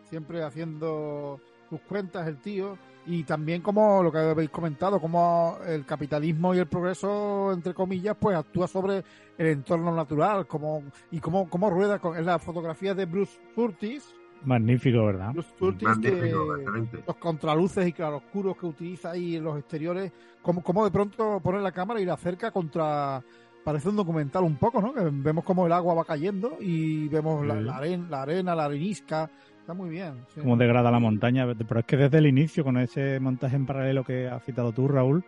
[0.09, 2.79] siempre haciendo sus cuentas el tío.
[3.07, 8.15] Y también como lo que habéis comentado, como el capitalismo y el progreso, entre comillas,
[8.21, 9.03] pues actúa sobre
[9.39, 14.15] el entorno natural, como y cómo, cómo rueda con en la fotografía de Bruce Curtis,
[14.45, 15.33] Magnífico, ¿verdad?
[15.35, 16.57] Que Magnífico,
[17.07, 21.61] los contraluces y claroscuros que utiliza ahí en los exteriores, como, como de pronto pone
[21.61, 23.23] la cámara y la acerca contra,
[23.65, 24.95] parece un documental un poco, ¿no?
[24.95, 27.65] Que vemos como el agua va cayendo y vemos la, Sí.
[27.65, 29.29] la, aren- la arena, la arenisca,
[29.61, 30.25] está muy bien.
[30.35, 30.41] sí.
[30.41, 31.47] Cómo degrada la montaña.
[31.67, 34.89] Pero es que desde el inicio, con ese montaje en paralelo que has citado tú,
[34.89, 35.25] Raúl,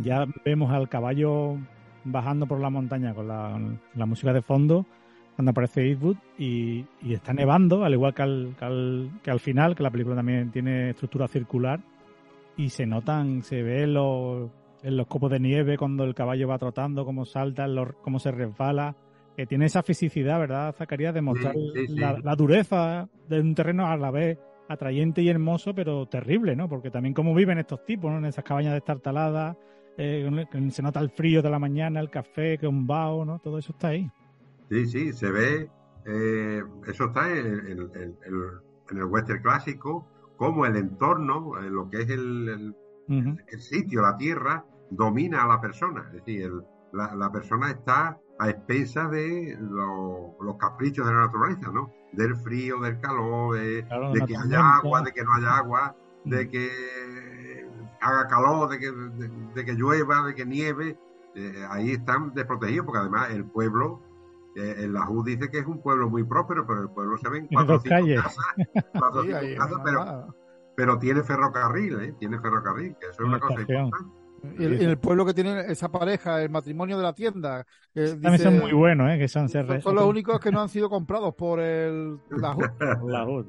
[0.00, 1.56] ya vemos al caballo
[2.04, 4.86] bajando por la montaña con la, con la música de fondo
[5.38, 9.38] cuando aparece Eastwood y, y está nevando, al igual que al, que al, que al
[9.38, 11.78] final, que la película también tiene estructura circular
[12.56, 14.50] y se notan, se ve los,
[14.82, 18.32] en los copos de nieve cuando el caballo va trotando, cómo salta, los- cómo se
[18.32, 18.96] resbala,
[19.36, 21.14] que tiene esa fisicidad, ¿verdad, Zacarías?
[21.14, 21.94] De mostrar sí, sí.
[21.96, 24.36] La, la dureza de un terreno a la vez
[24.68, 26.68] atrayente y hermoso, pero terrible, ¿no?
[26.68, 28.18] Porque también cómo viven estos tipos, ¿no?
[28.18, 29.56] En esas cabañas destartaladas,
[29.96, 30.28] eh,
[30.70, 33.38] se nota el frío de la mañana, el café, que un vaho, ¿no?
[33.38, 34.10] Todo eso está ahí.
[34.68, 35.70] Sí, sí, se ve,
[36.04, 38.18] eh, eso está en, en- en-
[38.90, 42.76] el western clásico, como el entorno, eh, lo que es el, el-
[43.08, 43.36] Ujú.
[43.46, 46.04] el sitio, la tierra, domina a la persona.
[46.08, 51.20] Es decir, el- la, la persona está a expensas de lo- los caprichos de la
[51.26, 51.92] naturaleza, ¿no?
[52.12, 55.94] Del frío, del calor, de, Claro, de que haya agua, de que no haya agua,
[56.24, 56.48] de Mm.
[56.50, 56.70] que
[58.00, 60.98] haga calor, de que, de, de que llueva, de que nieve.
[61.34, 64.00] Eh, ahí están desprotegidos, porque además el pueblo,
[64.62, 67.48] en la JU dice que es un pueblo muy próspero, pero el pueblo se ven
[67.48, 68.22] Tiene cuatro o dos cinco calles.
[68.22, 68.44] casas,
[68.92, 70.34] cuatro o Sí, cinco ahí, casas, pero,
[70.76, 72.14] pero tiene ferrocarril, ¿eh?
[72.18, 73.96] Tiene ferrocarril, que eso es Una una cosa importante.
[74.58, 78.08] Y el, y el pueblo que tiene esa pareja, el matrimonio de la tienda, que
[78.10, 79.18] También dice- son muy buenos, ¿eh?
[79.18, 82.54] Que son, son, son los únicos que no han sido comprados por el la
[83.26, 83.46] HUD,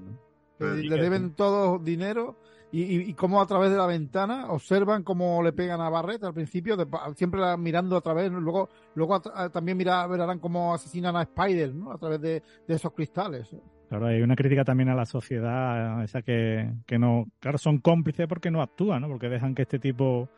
[0.59, 2.35] le deben todos dinero
[2.71, 6.35] y, y, cómo a través de la ventana observan cómo le pegan a Barrett al
[6.35, 11.73] principio, de- siempre mirando a través, luego, luego también mira, verán cómo asesinan a Spider,
[11.73, 11.91] ¿no?
[11.91, 13.55] A través de, esos cristales.
[13.89, 17.79] Claro, hay una crítica también a la sociedad, eh, esa que, que no, claro, son
[17.79, 19.07] cómplices porque no actúan, ¿no?
[19.07, 20.29] Porque dejan que este tipo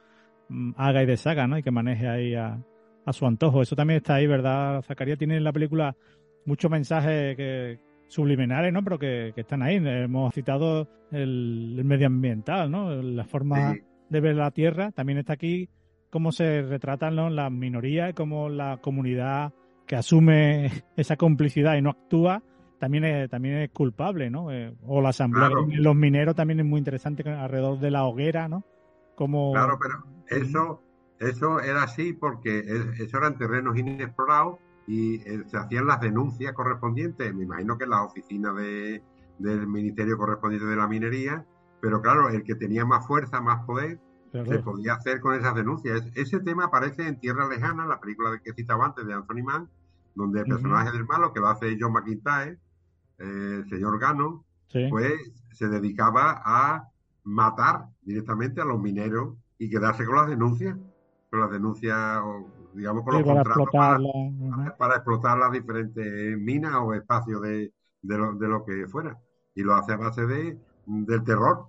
[0.47, 1.57] mm, haga y deshaga, ¿no?
[1.57, 2.63] Y que maneje ahí a,
[3.05, 3.61] a su antojo.
[3.61, 4.81] Eso también está ahí, ¿verdad?
[4.83, 5.97] Zacarías tiene en la película
[6.45, 8.83] muchos mensajes que subliminales, ¿no?
[8.83, 9.77] Pero que, que están ahí.
[9.77, 12.93] Hemos citado el, el medioambiental, ¿no?
[13.01, 13.81] La forma Sí.
[14.09, 14.91] de ver la Tierra.
[14.91, 15.69] También está aquí
[16.09, 17.29] cómo se retratan ¿no?
[17.29, 19.53] las minorías y cómo la comunidad
[19.87, 22.43] que asume esa complicidad y no actúa
[22.79, 24.51] también es, también es culpable, ¿no?
[24.51, 25.65] Eh, o la asamblea Claro.
[25.67, 28.63] de los mineros también es muy interesante alrededor de la hoguera, ¿no?
[29.15, 30.03] Como Claro, pero
[30.41, 30.81] eso,
[31.19, 36.53] eso era así porque es- eso eran terrenos inexplorados y eh, se hacían las denuncias
[36.53, 37.33] correspondientes.
[37.33, 39.03] Me imagino que en las oficinas de,
[39.39, 41.45] del ministerio correspondiente de la minería,
[41.81, 43.99] pero claro, el que tenía más fuerza, más poder,
[44.31, 46.05] claro, se podía hacer con esas denuncias.
[46.05, 49.69] Es- Ese tema aparece en Tierra Lejana, la película que citaba antes de Anthony Mann,
[50.15, 52.59] donde el personaje del malo, que lo hace John McIntyre,
[53.19, 54.87] eh, el señor Gano, sí.
[54.89, 55.13] pues
[55.51, 56.87] se dedicaba a
[57.23, 60.75] matar directamente a los mineros y quedarse con las denuncias,
[61.29, 65.37] con las denuncias, o, digamos, con Sí, los para contratos explotar para, la- para explotar
[65.37, 69.17] las diferentes minas o espacios de, de, lo, de lo que fuera.
[69.55, 71.67] Y lo hace a base de, del terror,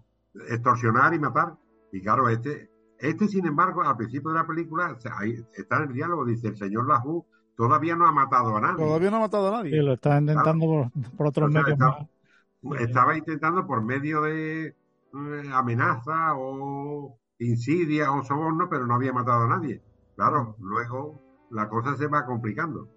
[0.49, 1.55] extorsionar y matar.
[1.93, 5.79] Y claro, este, este, sin embargo, al principio de la película, o sea, ahí está
[5.79, 8.85] en el diálogo, dice el señor Lahu todavía no ha matado a nadie.
[8.85, 9.83] Todavía no ha matado a Sí, nadie.
[9.83, 11.87] lo está intentando por, por otros O sea, medios está-
[12.63, 12.81] más.
[12.81, 14.75] Estaba intentando por medio de eh,
[15.53, 19.83] amenaza o insidia o soborno, pero no había matado a nadie.
[20.17, 21.21] Claro, luego
[21.51, 22.89] la cosa se va complicando.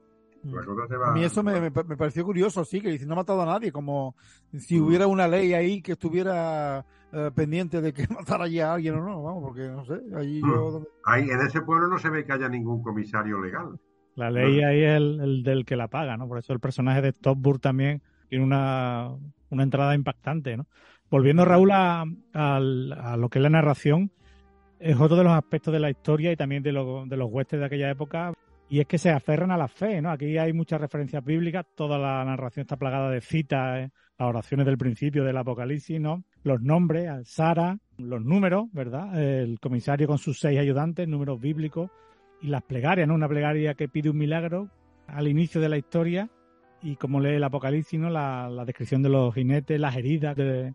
[0.44, 1.10] La cosa se va...
[1.10, 3.46] A mí eso me, me, me pareció curioso, sí, que dice no ha matado a
[3.48, 4.16] nadie, como
[4.56, 4.84] si Mm.
[4.86, 9.04] hubiera una ley ahí que estuviera eh, pendiente de que matara ya a alguien o
[9.04, 10.48] no, vamos, porque no sé, allí Mm.
[10.52, 10.72] yo...
[10.72, 13.80] donde- Ahí, en ese pueblo no se ve que haya ningún comisario legal.
[14.16, 16.28] La ley ahí es el, el del que la paga, ¿no?
[16.28, 19.10] Por eso el personaje de Stopburg también tiene una,
[19.50, 20.68] una entrada impactante, ¿no?
[21.10, 24.12] Volviendo, Raúl, a, al- a lo que es la narración,
[24.80, 27.60] es otro de los aspectos de la historia y también de, lo- de los huestes
[27.60, 28.34] de aquella época,
[28.70, 30.10] y es que se aferran a la fe, ¿no?
[30.12, 33.90] Aquí hay muchas referencias bíblicas, toda la narración está plagada de citas, ¿eh?
[34.18, 36.24] las oraciones del principio del Apocalipsis, ¿no?
[36.44, 39.22] Los nombres, Sara, los números, ¿verdad?
[39.22, 41.92] El comisario con sus seis ayudantes, números bíblicos,
[42.42, 43.14] y las plegarias, ¿no?
[43.14, 44.70] Una plegaria que pide un milagro
[45.08, 46.30] al inicio de la historia
[46.82, 48.10] y como lee el Apocalipsis, ¿no?
[48.10, 50.74] La, la descripción de los jinetes, las heridas de,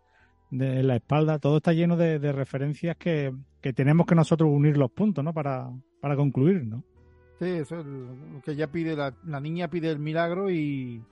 [0.50, 4.76] de la espalda, todo está lleno de, de referencias que, que tenemos que nosotros unir
[4.76, 5.32] los puntos, ¿no?
[5.32, 6.82] Para, para concluir, ¿no?
[7.38, 11.02] Sí, eso es lo que ella pide, la, la niña pide el milagro y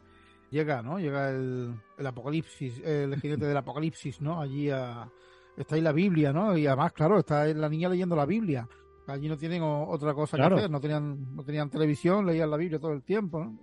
[0.51, 0.99] llega, ¿no?
[0.99, 4.41] Llega el, el apocalipsis, el jinete del apocalipsis, ¿no?
[4.41, 5.09] Allí a,
[5.57, 6.57] está ahí la Biblia, ¿no?
[6.57, 8.69] Y además, claro, está la niña leyendo la Biblia.
[9.07, 10.57] Allí no tienen otra cosa Claro.
[10.57, 13.59] que hacer, no tenían, no tenían televisión, leían la Biblia todo el tiempo, ¿no?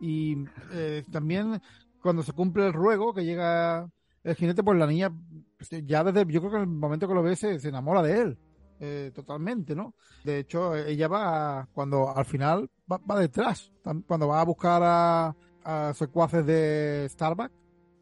[0.00, 0.36] Y
[0.72, 1.62] eh, también
[2.02, 3.88] cuando se cumple el ruego, que llega
[4.24, 5.10] el jinete, pues la niña,
[5.56, 8.02] pues, ya desde, yo creo que en el momento que lo ve se, se enamora
[8.02, 8.38] de él,
[8.80, 9.94] eh, totalmente, ¿no?
[10.24, 13.72] De hecho, ella va, cuando al final va, va detrás,
[14.06, 17.54] cuando va a buscar a, a secuaces de Starbucks,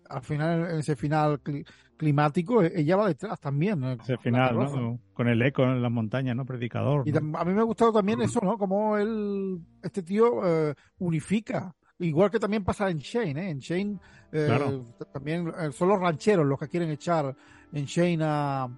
[0.09, 1.65] al final, en ese final cli-
[1.97, 3.85] climático, e- ella va detrás también.
[3.85, 4.59] Ese final.
[4.59, 4.99] ¿no?
[5.15, 6.45] Con el eco en las montañas, ¿no?
[6.45, 7.07] Predicador.
[7.07, 8.59] Y a mí me ha gustado también eso, ¿no?
[8.59, 11.75] Como él, este tío eh, unifica.
[12.01, 13.51] Igual que también pasa en Shane, ¿eh?
[13.51, 13.99] En Shane
[14.33, 14.85] eh, Claro.
[15.13, 17.35] también eh, son los rancheros los que quieren echar
[17.73, 18.69] en Shane a,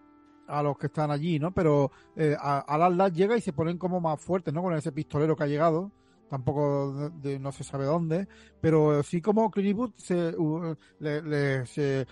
[0.49, 1.53] a los que están allí, ¿no?
[1.53, 4.63] Pero eh, a- al llega y se ponen como más fuertes, ¿no?
[4.63, 5.91] Con ese pistolero que ha llegado.
[6.33, 8.27] Tampoco de- de- no se sabe dónde,
[8.59, 12.07] pero sí como Clint Eastwood se, u- le- le- se-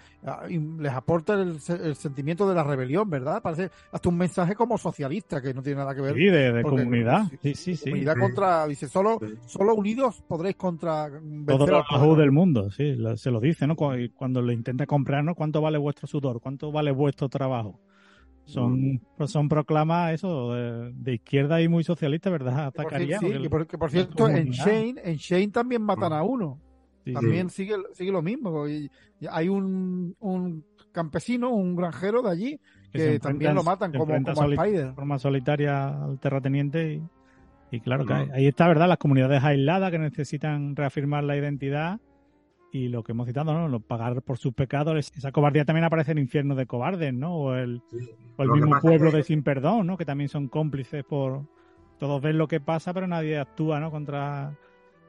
[0.51, 3.41] y les aporta el, se- el sentimiento de la rebelión, ¿verdad?
[3.41, 6.61] Parece hasta un mensaje como socialista que no tiene nada que ver Sí, de, de
[6.63, 7.23] porque- comunidad.
[7.41, 7.85] Sí, sí, sí.
[7.89, 8.21] Comunidad Sí.
[8.21, 9.35] contra, dice, solo, Sí.
[9.47, 11.09] solo unidos podréis contra
[11.47, 13.75] Todos los del mundo, sí, lo- se lo dice, ¿no?
[13.75, 15.35] Cuando le intenta comprar, ¿no?
[15.35, 16.43] ¿Cuánto vale vuestro sudor?
[16.43, 17.81] ¿Cuánto vale vuestro trabajo?
[18.53, 22.73] Son, son proclamas eso de, de izquierda y muy socialista, ¿verdad?
[22.75, 24.51] Cier- sí, que por- que por la cierto, en.
[24.51, 26.59] Shane, en Shane también matan a uno.
[27.05, 28.69] sí, También sigue, sigue lo mismo.
[28.69, 32.61] y- y hay un, un campesino, un granjero de allí,
[32.93, 34.87] que también lo matan como, como a soli- Spider.
[34.89, 38.27] de forma solitaria al terrateniente y, y claro que No.
[38.35, 38.89] ahí está, ¿verdad?
[38.89, 42.01] Las comunidades aisladas que necesitan reafirmar la identidad
[42.73, 43.81] y lo que hemos citado, ¿no?
[43.81, 44.97] Pagar por sus pecados.
[44.97, 47.35] Es- Esa cobardía también aparece en Infierno de Cobardes, ¿no?
[47.37, 47.99] O el, Sí.
[48.37, 49.97] o el mismo pueblo que- de Sin Perdón, ¿no?
[49.97, 51.43] Que también son cómplices por...
[51.99, 53.91] Todos ven lo que pasa, pero nadie actúa, ¿no?
[53.91, 54.57] Contra...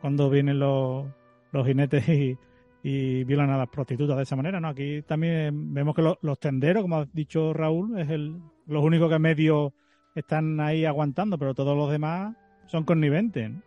[0.02, 1.06] Cuando vienen los,
[1.52, 2.36] los jinetes y,
[2.84, 4.68] y violan a las prostitutas de esa manera, ¿no?
[4.70, 9.10] Aquí también vemos que lo- los tenderos, como ha dicho Raúl, es el, los únicos
[9.10, 9.74] que medio
[10.16, 13.52] están ahí aguantando, pero todos los demás son conniventes.
[13.52, 13.62] ¿no?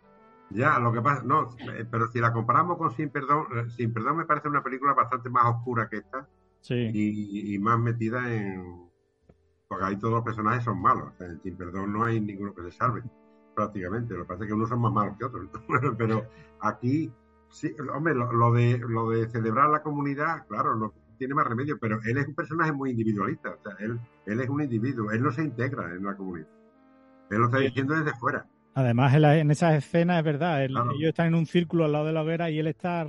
[0.55, 3.93] Ya, lo que pasa, no, eh, pero si la comparamos con Sin Perdón, eh, Sin
[3.93, 6.27] Perdón me parece una película bastante más oscura que esta
[6.61, 8.89] Sí, y, y más metida en...
[9.67, 11.09] Porque ahí todos los personajes son malos.
[11.13, 13.03] O sea, en Sin Perdón no hay ninguno que se salve,
[13.53, 14.15] prácticamente.
[14.15, 15.47] Lo que pasa es que unos son más malos que otros.
[15.97, 16.25] pero
[16.61, 17.13] aquí,
[17.51, 21.77] sí, hombre, lo, lo de, lo de celebrar la comunidad, claro, no tiene más remedio,
[21.79, 23.51] pero él es un personaje muy individualista.
[23.51, 26.47] O sea, él, él es un individuo, él no se integra en la comunidad.
[27.29, 28.47] Él lo está diciendo desde fuera.
[28.75, 30.91] Además, en, la- en esas escenas es verdad, él- Claro.
[30.91, 33.07] ellos están en un círculo al lado de la hoguera y él está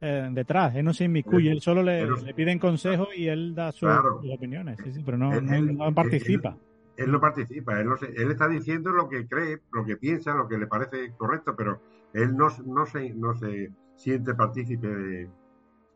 [0.00, 3.52] eh, detrás, él no se inmiscuye, él solo le, Pero- le piden consejos y él
[3.52, 4.20] da sus, Claro.
[4.22, 6.56] sus opiniones, sí, sí, pero no, Él- no- él- no participa.
[6.96, 10.34] él no participa, él, no se- él está diciendo lo que cree, lo que piensa,
[10.34, 11.80] lo que le parece correcto, pero
[12.12, 15.28] él no, no, se, no se siente partícipe de,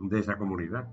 [0.01, 0.89] de esa comunidad.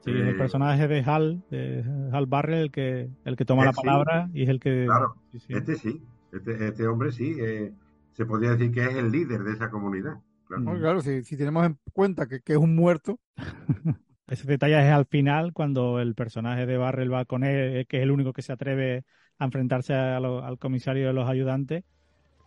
[0.00, 3.72] Sí, el Eh, personaje de Hal, de Hal Barrel, el que, el que toma la
[3.72, 3.80] sí.
[3.82, 4.84] palabra y es el que...
[4.84, 5.14] Claro.
[5.32, 5.46] sí, sí.
[5.54, 6.02] Este sí,
[6.36, 7.72] este, este hombre sí, eh,
[8.12, 10.16] se podría decir que es el líder de esa comunidad.
[10.46, 10.62] Claro.
[10.62, 10.78] Mm.
[10.80, 13.18] Claro, si, si tenemos en cuenta que, que es un muerto,
[14.26, 18.02] Ese detalle es al final, cuando el personaje de Barrel va con él, que es
[18.02, 19.04] el único que se atreve
[19.38, 21.84] a enfrentarse a lo- al comisario de los ayudantes,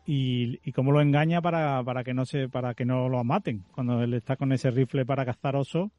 [0.05, 3.63] y, y cómo lo engaña para, para que no se, para que no lo maten,
[3.73, 5.89] cuando él está con ese rifle para cazar osos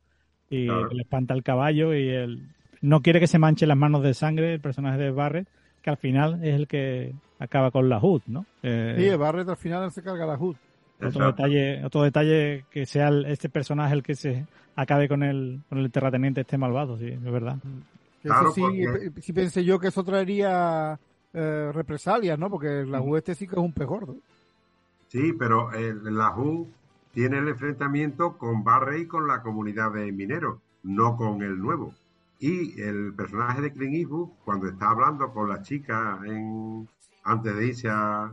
[0.51, 0.89] y Claro.
[0.91, 2.49] le espanta el caballo y él
[2.81, 5.47] no quiere que se manche las manos de sangre el personaje de Barrel,
[5.83, 8.47] que al final es el que acaba con la HUD, ¿no?
[8.63, 10.57] Eh, sí, Barrett al final se carga la HUD.
[11.05, 15.61] otro detalle, otro detalle que sea el- este personaje el que se acabe con el,
[15.69, 17.57] con el terrateniente este malvado, sí, es verdad.
[18.23, 20.99] Que Claro, eso sí, porque- pe- sí pensé yo que eso traería
[21.35, 22.49] eh, represalias, ¿no?
[22.51, 24.17] Porque la HUD este sí que es un pez gordo.
[25.09, 26.67] Sí, pero eh, la JU
[27.13, 31.93] tiene el enfrentamiento con Barre y con la comunidad de mineros, no con el nuevo.
[32.41, 36.89] Y el personaje de Clint Eastwood, cuando está hablando con la chica en,
[37.29, 38.33] antes de irse a,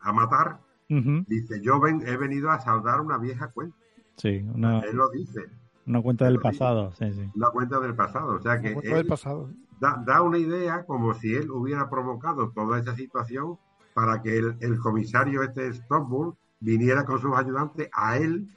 [0.00, 3.76] a matar, dice, yo ven, he venido a saldar una vieja cuenta.
[4.16, 5.40] Sí, una, Él lo dice,
[5.86, 7.30] una cuenta del pasado, sí, sí.
[7.34, 8.36] una cuenta del pasado.
[8.36, 9.50] O sea que él pasado.
[9.80, 13.58] da, da una idea como si él hubiera provocado toda esa situación
[13.94, 18.48] para que el, el comisario este Stockburn viniera con sus ayudantes a él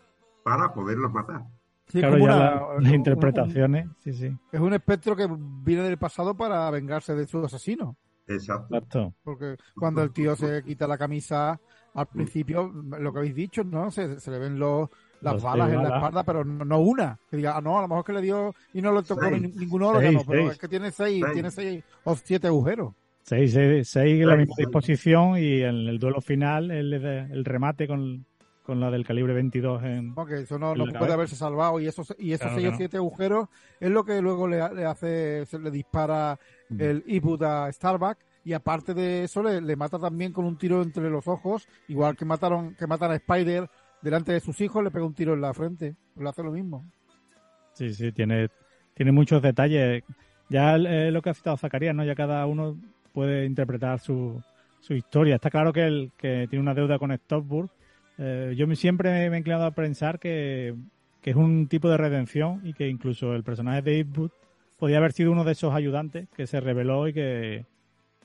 [0.43, 1.43] para poderlos matar.
[1.87, 5.27] Sí, Claro, ya una- la- un- las un- interpretaciones, sí, sí, Es un espectro que
[5.63, 7.95] viene del pasado para vengarse de su asesino.
[8.29, 8.75] Exacto.
[8.75, 9.13] exacto.
[9.23, 11.59] Porque cuando el tío se quita la camisa,
[11.93, 13.89] al principio, lo que habéis dicho, ¿no?
[13.91, 14.89] Se, se le ven los,
[15.21, 17.19] las Los balas en la espalda, pero no, no una.
[17.29, 19.41] Que diga, ah, no, a lo mejor que le dio y no le tocó Seis.
[19.41, 20.51] ni- ningún órgano, Seis, pero seis.
[20.53, 21.33] es que tiene seis, Seis.
[21.33, 22.93] tiene seis o siete agujeros.
[23.23, 27.87] Seis, seis, seis en la misma disposición y en el duelo final el, el remate
[27.87, 28.25] con,
[28.69, 30.13] con la del calibre 22 en...
[30.15, 31.13] Porque eso no, no puede cabeza.
[31.15, 32.77] haberse salvado y esos, y esos Claro seis que o no.
[32.77, 33.47] siete agujeros
[33.79, 36.37] es lo que luego le, le hace, se le dispara
[36.69, 36.81] Mm.
[36.81, 40.81] el Eastwood a Starbuck y aparte de eso le, le mata también con un tiro
[40.83, 43.67] entre los ojos, igual que mataron, que matan a Spider
[44.03, 46.85] delante de sus hijos, le pega un tiro en la frente, le hace lo mismo.
[47.73, 48.49] Sí, sí, tiene,
[48.93, 50.03] tiene muchos detalles.
[50.49, 52.03] Ya eh, lo que ha citado Zacarías, ¿no?
[52.03, 52.77] Ya cada uno
[53.13, 54.41] puede interpretar su,
[54.79, 55.35] su historia.
[55.35, 57.69] Está claro que, el, que tiene una deuda con Stockburg.
[58.19, 60.75] Eh, yo me- siempre me he inclinado a pensar que,
[61.21, 64.31] que es un tipo de redención y que incluso el personaje de Eastwood
[64.77, 67.65] podía haber sido uno de esos ayudantes que se rebeló y que,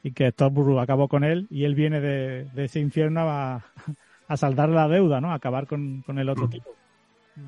[0.02, 3.64] y que Stockburg acabó con él y él viene de, de ese infierno a,
[4.28, 5.30] a saldar la deuda, ¿no?
[5.30, 6.70] A acabar con, con el otro tipo.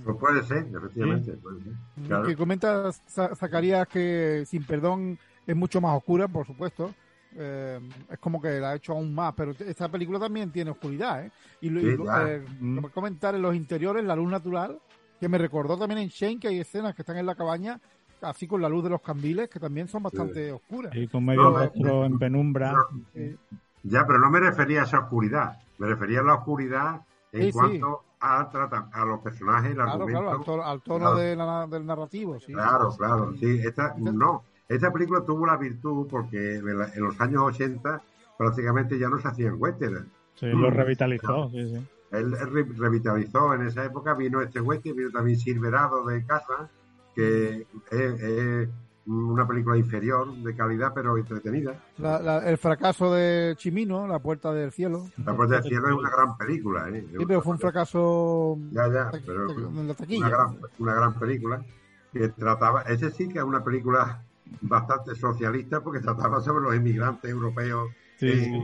[0.04, 1.32] Pues puede ser, efectivamente.
[1.34, 1.72] puede ser.
[2.06, 2.26] Claro.
[2.26, 6.92] Que comenta Za- Zacarías que Sin Perdón es mucho más oscura, por supuesto.
[7.38, 11.24] Eh, es como que la ha hecho aún más, pero esta película también tiene oscuridad.
[11.24, 11.30] ¿eh?
[11.60, 12.26] Y, lo- y Sí, lo- claro.
[12.28, 12.74] eh, Mm.
[12.76, 14.78] como comentar en los interiores, la luz natural,
[15.20, 17.80] que me recordó también en Shane que hay escenas que están en la cabaña,
[18.22, 20.94] así con la luz de los candiles, que también son bastante oscuras.
[20.94, 22.72] Y con medio No, rostro no, en penumbra.
[22.72, 22.84] no.
[23.14, 23.36] Eh,
[23.82, 25.58] Ya, pero no me refería a esa oscuridad.
[25.78, 27.52] Me refería a la oscuridad en Sí, sí.
[27.52, 30.20] cuanto a, trata- a los personajes, el claro, argumento.
[30.22, 31.16] claro, al tono, al tono Claro.
[31.18, 32.40] de la- del narrativo.
[32.40, 32.52] Sí.
[32.52, 38.02] Claro, claro, sí, esta, no, esta película tuvo la virtud porque en los años 80
[38.38, 40.08] prácticamente ya no se hacían western.
[40.34, 41.48] Sí, lo revitalizó.
[41.50, 41.86] Sí, sí.
[42.12, 46.68] Él re- revitalizó en esa época, vino este western, vino también Silverado de casa,
[47.14, 48.68] que es, es
[49.06, 51.80] una película inferior de calidad pero entretenida.
[51.98, 55.06] La- la- el fracaso de Chimino, La Puerta del Cielo.
[55.24, 57.06] La Puerta del Cielo es una gran película, ¿eh?
[57.16, 61.14] Sí, pero fue un fracaso Ya, ya, pero ta- en la una gran, una gran
[61.18, 61.64] película
[62.12, 64.22] que trataba, ese sí que es una película
[64.60, 68.62] bastante socialista porque trataba sobre los inmigrantes europeos Sí, en, sí.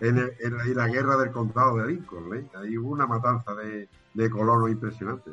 [0.00, 2.36] en el- en la, y la guerra del condado de Lincoln.
[2.36, 2.44] ¿eh?
[2.56, 5.30] Ahí hubo una matanza de, de colonos impresionante.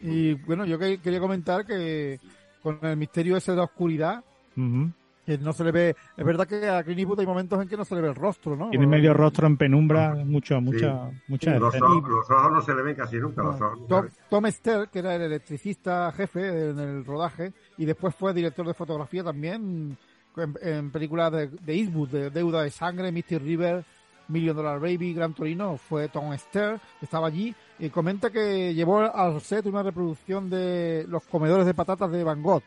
[0.00, 2.18] Y bueno, yo que- quería comentar que
[2.62, 4.24] con el misterio ese de la oscuridad,
[4.56, 4.90] Ujú.
[5.26, 7.76] que no se le ve, es verdad que a Clint Eastwood hay momentos en que
[7.76, 8.70] no se le ve el rostro, ¿no?
[8.70, 12.82] Tiene medio rostro en penumbra, mucho, mucha, muchas Los ojos, los ojos no se le
[12.82, 13.42] ven casi nunca.
[13.42, 14.08] Los ojos no Tom.
[14.30, 14.44] Tom
[14.90, 19.96] que era el electricista jefe en el rodaje, y después fue director de fotografía también
[20.36, 23.82] en, en películas de, de Eastwood, de Deuda de Sangre, Misty River,
[24.28, 29.40] Million Dollar Baby, Gran Torino, fue Tom Ster, estaba allí, y comenta que llevó al
[29.40, 32.62] set una reproducción de los comedores de patatas de Van Gogh.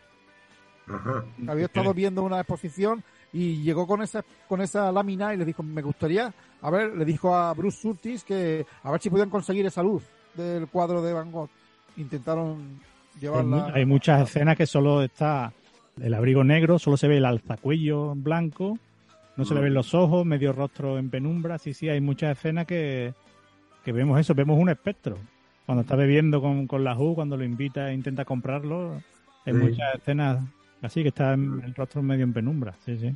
[0.87, 1.23] Ajá.
[1.47, 5.61] Había estado viendo una exposición y llegó con esa con esa lámina y le dijo,
[5.61, 9.63] me gustaría, a ver, le dijo a Bruce Surtis que a ver si podían conseguir
[9.67, 10.01] esa luz
[10.33, 11.49] del cuadro de Van Gogh.
[11.97, 12.79] Intentaron
[13.19, 13.71] llevarla.
[13.73, 15.51] hay muchas escenas que solo está
[16.01, 18.77] el abrigo negro, solo se ve el alzacuello blanco,
[19.37, 21.57] no se le ven los ojos, medio rostro en penumbra.
[21.57, 23.13] Sí, sí, hay muchas escenas que,
[23.83, 25.17] que vemos eso, vemos un espectro.
[25.65, 28.93] Cuando está bebiendo con, con la Who, cuando lo invita e intenta comprarlo,
[29.45, 29.59] hay Sí.
[29.59, 30.39] muchas escenas
[30.81, 32.73] así que está en- el rostro medio en penumbra.
[32.85, 33.15] Sí, sí.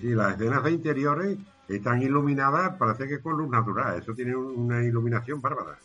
[0.00, 1.38] Sí, las escenas de interiores
[1.68, 3.98] están iluminadas, parece que con luz natural.
[4.00, 5.76] Eso tiene un- una iluminación bárbara.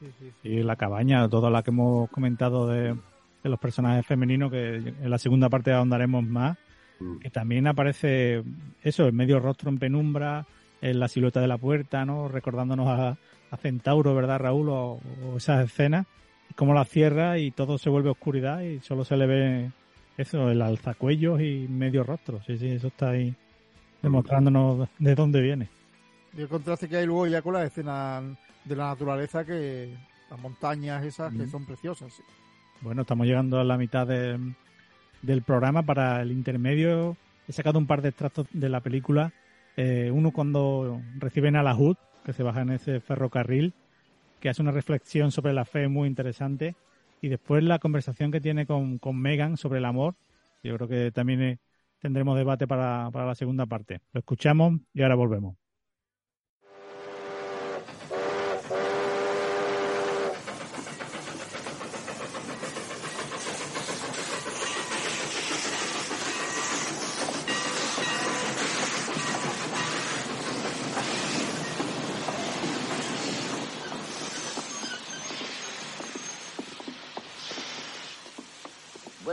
[0.00, 0.48] Sí, sí, sí.
[0.48, 2.94] Y la cabaña, toda la que hemos comentado de,
[3.42, 6.56] de los personajes femeninos, que en la segunda parte ahondaremos más,
[6.98, 7.18] Mm.
[7.18, 8.42] que también aparece
[8.82, 10.46] eso, el medio rostro en penumbra,
[10.80, 12.26] en la silueta de la puerta, ¿no?
[12.26, 13.18] Recordándonos a,
[13.50, 14.70] a Centauro, ¿verdad, Raúl?
[14.70, 16.06] O, o esas escenas,
[16.50, 19.70] y cómo la cierra y todo se vuelve oscuridad y solo se le ve
[20.16, 22.40] eso, el alzacuellos y medio rostro.
[22.46, 23.34] Sí, sí, eso está ahí
[24.02, 25.68] demostrándonos de dónde viene.
[26.34, 28.22] Y el contraste que hay luego ya con las escenas
[28.66, 29.94] de la naturaleza, que
[30.30, 32.12] las montañas esas que son preciosas.
[32.12, 32.22] sí.
[32.82, 34.38] Bueno, estamos llegando a la mitad de-
[35.22, 35.82] del programa.
[35.82, 37.16] Para el intermedio
[37.48, 39.32] he sacado un par de extractos de la película.
[39.76, 43.72] Eh, uno cuando reciben a la HUD, que se baja en ese ferrocarril,
[44.40, 46.74] que hace una reflexión sobre la fe muy interesante.
[47.22, 50.14] Y después la conversación que tiene con, con Megan sobre el amor.
[50.62, 51.58] Yo creo que también eh,
[52.00, 54.00] tendremos debate para, para la segunda parte.
[54.12, 55.56] Lo escuchamos y ahora volvemos.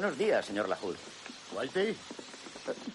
[0.03, 0.97] Buenos días, señor Lahoud.
[1.55, 1.95] Whitey,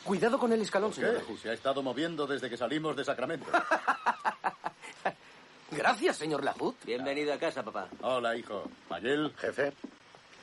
[0.04, 1.14] Cuidado con el escalón, señor.
[1.14, 1.38] Lahoud.
[1.38, 3.50] Se ha estado moviendo desde que salimos de Sacramento.
[5.70, 6.74] Gracias, señor Lahoud.
[6.84, 7.88] Bienvenido a casa, papá.
[8.02, 8.70] Hola, hijo.
[8.90, 9.72] Mayel, Jefe,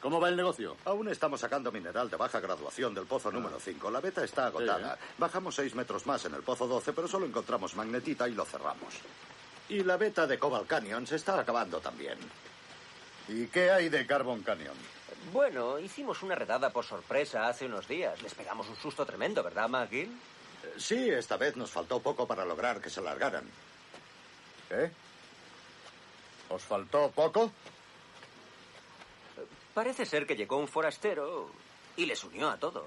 [0.01, 0.75] ¿cómo va el negocio?
[0.85, 3.91] aún estamos sacando mineral de baja graduación del pozo número 5.
[3.91, 4.97] La beta está agotada.
[5.19, 8.95] Bajamos 6 metros más en el pozo 12, pero solo encontramos magnetita y lo cerramos.
[9.69, 12.17] Y la beta de Cobalt Canyon se está acabando también.
[13.27, 14.94] ¿Y qué hay de Carbon Canyon?
[15.33, 18.21] Bueno, hicimos una redada por sorpresa hace unos días.
[18.21, 20.09] Les pegamos un susto tremendo, ¿verdad, McGill?
[20.09, 23.45] Eh, Sí, esta vez nos faltó poco para lograr que se largaran.
[24.69, 24.91] ¿Qué?
[26.49, 27.51] ¿Os faltó poco?
[29.73, 31.49] Parece ser que llegó un forastero
[31.97, 32.85] y les unió a todos.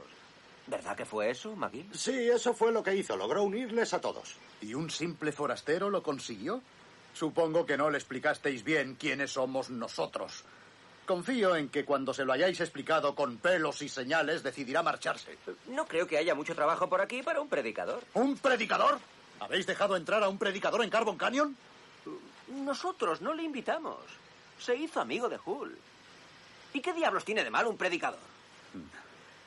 [0.67, 1.89] ¿Verdad que fue eso, McGill?
[1.95, 3.17] Sí, eso fue lo que hizo.
[3.17, 4.37] Logró unirles a todos.
[4.61, 6.63] ¿Y un simple forastero lo consiguió?
[7.15, 10.45] Supongo que no le explicasteis bien quiénes somos nosotros.
[11.09, 15.39] Confío en que cuando se lo hayáis explicado con pelos y señales decidirá marcharse.
[15.69, 18.05] No creo que haya mucho trabajo por aquí para un predicador.
[18.13, 19.01] ¿Un predicador?
[19.41, 21.57] ¿Habéis dejado entrar a un predicador en Carbon Canyon?
[22.49, 23.97] Nosotros no le invitamos.
[24.59, 25.79] Se hizo amigo de Hull.
[26.75, 28.21] ¿Y qué diablos tiene de malo un predicador?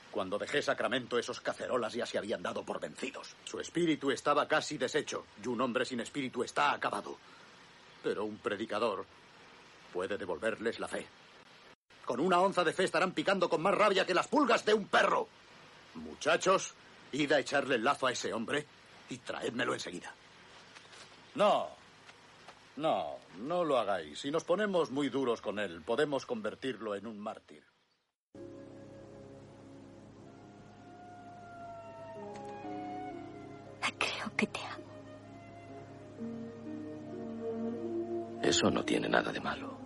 [0.09, 3.35] Cuando dejé Sacramento, esos cacerolas ya se habían dado por vencidos.
[3.45, 7.19] Su espíritu estaba casi deshecho, y un hombre sin espíritu está acabado.
[8.01, 9.05] Pero un predicador
[9.93, 11.05] puede devolverles la fe.
[12.05, 14.87] Con una onza de fe estarán picando con más rabia que las pulgas de un
[14.87, 15.27] perro.
[15.95, 16.73] Muchachos,
[17.11, 18.65] id a echarle el lazo a ese hombre
[19.09, 20.13] y traédmelo enseguida.
[21.35, 21.69] No,
[22.77, 24.19] no, no lo hagáis.
[24.19, 27.63] Si nos ponemos muy duros con él, podemos convertirlo en un mártir.
[33.97, 34.85] Creo que te amo.
[38.41, 39.80] Eso no tiene nada de malo.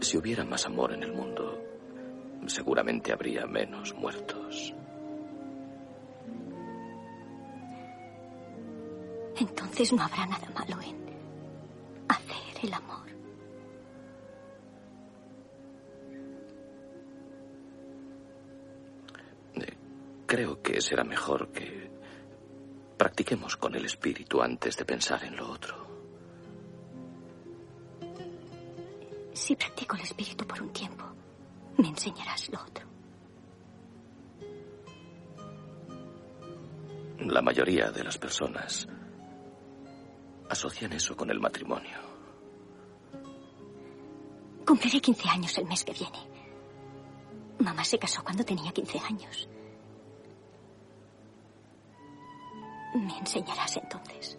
[0.00, 1.60] Si hubiera más amor en el mundo,
[2.46, 4.74] seguramente habría menos muertos.
[9.38, 10.96] Entonces no habrá nada malo en
[12.08, 13.04] hacer el amor.
[20.26, 21.90] Creo que será mejor que
[22.96, 25.83] practiquemos con el espíritu antes de pensar en lo otro.
[29.44, 31.04] Si practico el espíritu por un tiempo,
[31.76, 32.86] me enseñarás lo otro.
[37.18, 38.88] La mayoría de las personas
[40.48, 41.98] asocian eso con el matrimonio.
[44.66, 46.26] Cumpliré 15 años el mes que viene.
[47.58, 49.46] Mamá se casó cuando tenía 15 años.
[52.94, 54.38] Me enseñarás entonces.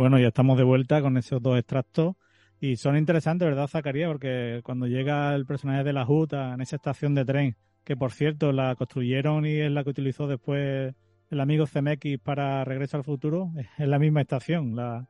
[0.00, 2.14] Bueno, ya estamos de vuelta con esos dos extractos
[2.58, 4.08] y son interesantes, ¿verdad, Zacarías?
[4.08, 8.10] Porque cuando llega el personaje de la Juta en esa estación de tren, que por
[8.10, 10.94] cierto la construyeron y es la que utilizó después
[11.28, 15.06] el amigo CMX para Regreso al Futuro, es la misma estación, la,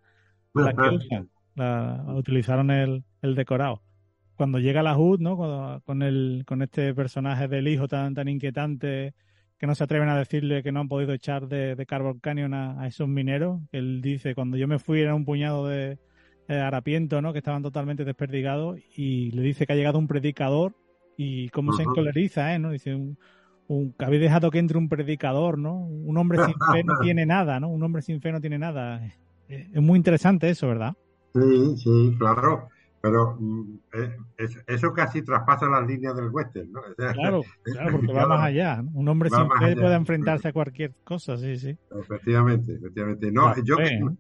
[0.55, 3.83] la que usan, la, utilizaron el, el decorado.
[4.35, 5.37] Cuando llega la HUD, ¿no?
[5.37, 9.15] Cuando- con, el, con este personaje del hijo tan, tan inquietante
[9.61, 12.55] que no se atreven a decirle que no han podido echar de, de Carbon Canyon
[12.55, 13.61] a, a esos mineros.
[13.73, 15.99] Él dice, cuando yo me fui era un puñado de,
[16.49, 17.33] de harapientos, ¿no?
[17.33, 20.75] Que estaban totalmente desperdigados y le dice que ha llegado un predicador
[21.17, 22.59] y cómo se encoleriza, ¿eh?
[22.59, 22.71] ¿no?
[22.73, 23.19] Dice, un,
[23.69, 25.75] un- que habéis dejado que entre un predicador, ¿no?
[25.77, 27.69] Un hombre sin fe no tiene nada, ¿no?
[27.69, 29.05] Un hombre sin fe no tiene nada.
[29.49, 30.95] Eh, Es muy interesante eso, ¿verdad?
[31.35, 32.69] Sí, sí, claro.
[33.03, 36.81] Pero mm, eh, es- eso casi traspasa las líneas del western, ¿no?
[36.81, 38.83] O sea, Claro, claro, porque va más allá.
[38.93, 39.49] Un hombre allá.
[39.81, 41.79] puede enfrentarse a cualquier cosa, sí, sí.
[41.99, 43.33] Efectivamente, efectivamente.
[43.33, 44.17] No, yo ¿no?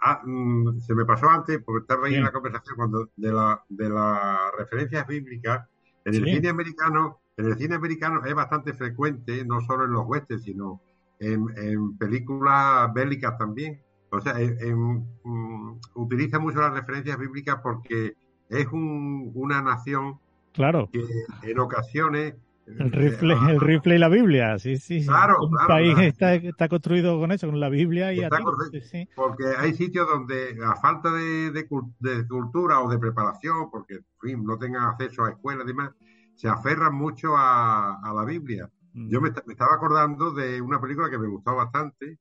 [0.00, 2.18] ah, mm, se me pasó antes, porque estaba ahí Sí.
[2.18, 5.68] en la conversación cuando de la de las referencias bíblicas
[6.04, 6.34] en el Sí.
[6.36, 10.80] cine americano, en el cine americano es bastante frecuente, no solo en los westerns, sino
[11.20, 13.80] en, en películas bélicas también.
[14.10, 18.14] O sea, en- en, mm, utiliza mucho las referencias bíblicas porque
[18.52, 20.18] es un- una nación
[20.52, 20.88] Claro.
[20.92, 21.00] que
[21.42, 22.34] en ocasiones
[22.64, 25.04] El rifle, el rifle y la Biblia, sí, sí.
[25.04, 26.08] Claro, Un claro, país claro.
[26.08, 28.42] Está, está construido con eso, con la Biblia y a Está ti.
[28.44, 28.78] correcto.
[28.80, 29.08] Sí, sí.
[29.16, 31.66] Porque hay sitios donde a falta de, de
[31.98, 35.90] de cultura o de preparación, porque en fin, no tengan acceso a escuelas y demás,
[36.36, 38.70] se aferran mucho a, a la Biblia.
[38.94, 39.08] Mm.
[39.10, 42.18] Yo me, esta- me estaba acordando de una película que me gustó bastante,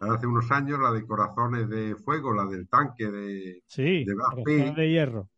[0.00, 4.76] hace unos años, la de Corazones de Fuego, la del tanque de, Sí, de corazones
[4.76, 5.28] hierro.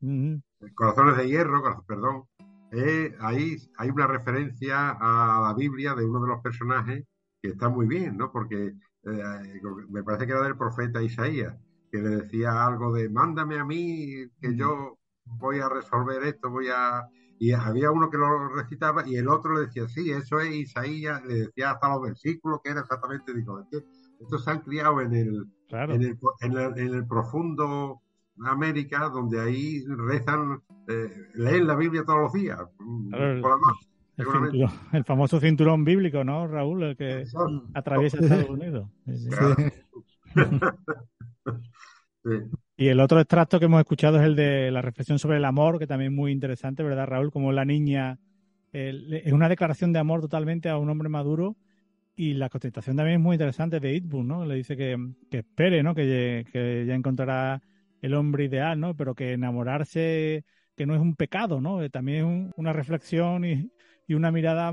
[0.75, 2.25] Corazones de Hierro, perdón.
[2.71, 7.05] Eh, ahí hay una referencia a la Biblia de uno de los personajes
[7.43, 8.31] que está muy bien, ¿no?
[8.31, 8.73] Porque
[9.05, 9.61] eh,
[9.91, 11.55] me parece que era del profeta Isaías,
[11.91, 16.69] que le decía algo de, mándame a mí, que yo voy a resolver esto, voy
[16.69, 17.03] a...
[17.39, 21.25] Y había uno que lo recitaba y el otro le decía, sí, eso es Isaías,
[21.25, 23.85] le decía hasta los versículos que era exactamente, digo, es que
[24.23, 25.95] estos se han criado en el, Claro.
[25.95, 28.01] en el, en el- en el profundo
[28.45, 32.59] América, donde ahí rezan, eh, leen la Biblia todos los días,
[33.11, 33.89] Claro, por la noche.
[34.19, 36.83] El, cinturón- el famoso cinturón bíblico, ¿no, Raúl?
[36.83, 37.39] El que Eso.
[37.75, 38.89] atraviesa Estados Unidos.
[39.31, 39.57] Claro.
[42.25, 42.31] Sí.
[42.77, 45.81] Y el otro extracto que hemos escuchado es el de la reflexión sobre el amor,
[45.81, 47.33] que también es muy interesante, ¿verdad, Raúl?
[47.33, 48.21] Como la niña
[48.73, 51.57] es una declaración de amor totalmente a un hombre maduro
[52.17, 54.45] y la contestación también es muy interesante de Eastwood, ¿no?
[54.45, 54.97] Le dice que,
[55.31, 55.95] que espere, ¿no?
[55.95, 57.63] Que, que ya encontrará
[58.01, 58.95] el hombre ideal, ¿no?
[58.97, 60.45] Pero que enamorarse,
[60.77, 61.83] que no es un pecado, ¿no?
[61.83, 63.71] Eh, También es un- una reflexión y,
[64.07, 64.73] y una mirada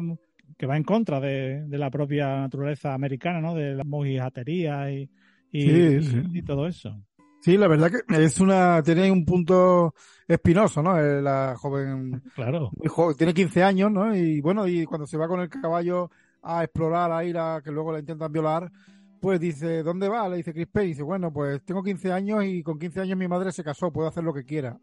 [0.57, 3.55] que va en contra de, de la propia naturaleza americana, ¿no?
[3.55, 5.09] De la mojigatería y,
[5.51, 6.21] y, Sí, sí.
[6.33, 7.01] y todo eso.
[7.41, 9.93] Sí, la verdad que es una, tiene un punto
[10.27, 10.99] espinoso, ¿no?
[10.99, 12.71] Eh, La joven, Claro.
[12.75, 14.13] muy jo- tiene 15 años, ¿no?
[14.13, 16.09] Y bueno, y cuando se va con el caballo
[16.41, 18.71] a explorar, a ir a que luego la intentan violar,
[19.19, 20.29] pues dice, ¿dónde va?
[20.29, 23.27] Le dice Chris Payne, dice, bueno, pues tengo 15 años y con 15 años mi
[23.27, 24.79] madre se casó, puedo hacer lo que quiera.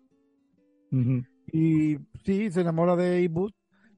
[1.53, 3.53] Y sí, se enamora de Eastwood,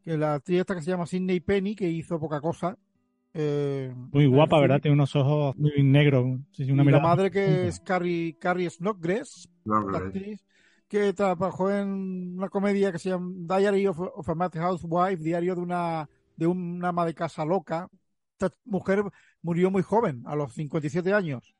[0.04, 2.76] que la actriz esta que se llama Sidney Penny, que hizo poca cosa.
[3.34, 4.60] eh, Muy guapa.
[4.60, 4.80] ¿verdad?
[4.80, 6.38] Tiene unos ojos muy negros.
[6.52, 10.44] Sí, sí, una y la madre que es Carrie, Carrie Snodgrass, No, la actriz,
[10.88, 15.54] que trabajó en una comedia que se llama Diary of, of a Mad Housewife, diario
[15.54, 16.08] de una
[16.38, 17.88] de una ama de casa loca.
[18.32, 19.02] Esta mujer
[19.42, 21.54] murió muy joven, a los 57 años.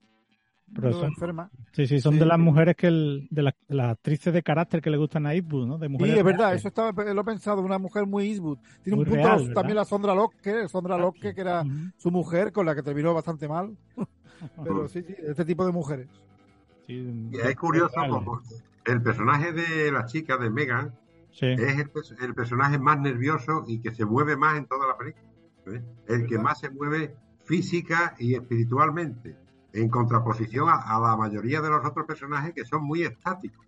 [0.75, 1.51] Pero son- enferma.
[1.73, 2.19] Sí, sí, son Sí.
[2.21, 5.35] de las mujeres que el, de las, las actrices de carácter que le gustan a
[5.35, 5.79] Eastwood, ¿no?
[5.79, 8.59] De Sí, es verdad, eso estaba, lo he pensado, una mujer muy Eastwood.
[8.83, 11.65] Tiene Muy un punto también la Sondra Locke, Sondra Locke, que era
[11.97, 13.77] su mujer, con la que terminó bastante mal.
[14.63, 16.09] Pero sí, sí, este tipo de mujeres.
[16.87, 18.41] Y es curioso como
[18.85, 20.95] el personaje de la chica, de Megan,
[21.39, 21.47] Sí.
[21.47, 24.97] es el, pers- el personaje más nervioso y que se mueve más en toda la
[24.97, 25.25] película.
[25.73, 25.83] ¿eh?
[26.09, 27.15] El que más se mueve
[27.45, 29.37] física y espiritualmente,
[29.73, 33.65] en contraposición a, a la mayoría de los otros personajes que son muy estáticos.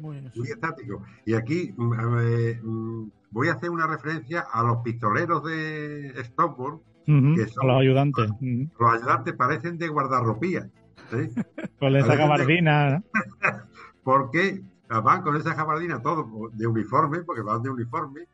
[0.00, 1.00] Muy, muy estáticos.
[1.24, 6.82] Y aquí mm, eh, mm, voy a hacer una referencia a los pistoleros de Stockport,
[7.06, 8.30] Ujú, que son- los ayudantes.
[8.40, 10.68] los ayudantes parecen de guardarropía.
[11.12, 11.30] ¿eh?
[11.80, 13.04] De- gabardina, ¿no?
[14.02, 14.60] porque
[15.00, 18.26] van con esa jabardina todos de uniforme, porque van de uniforme,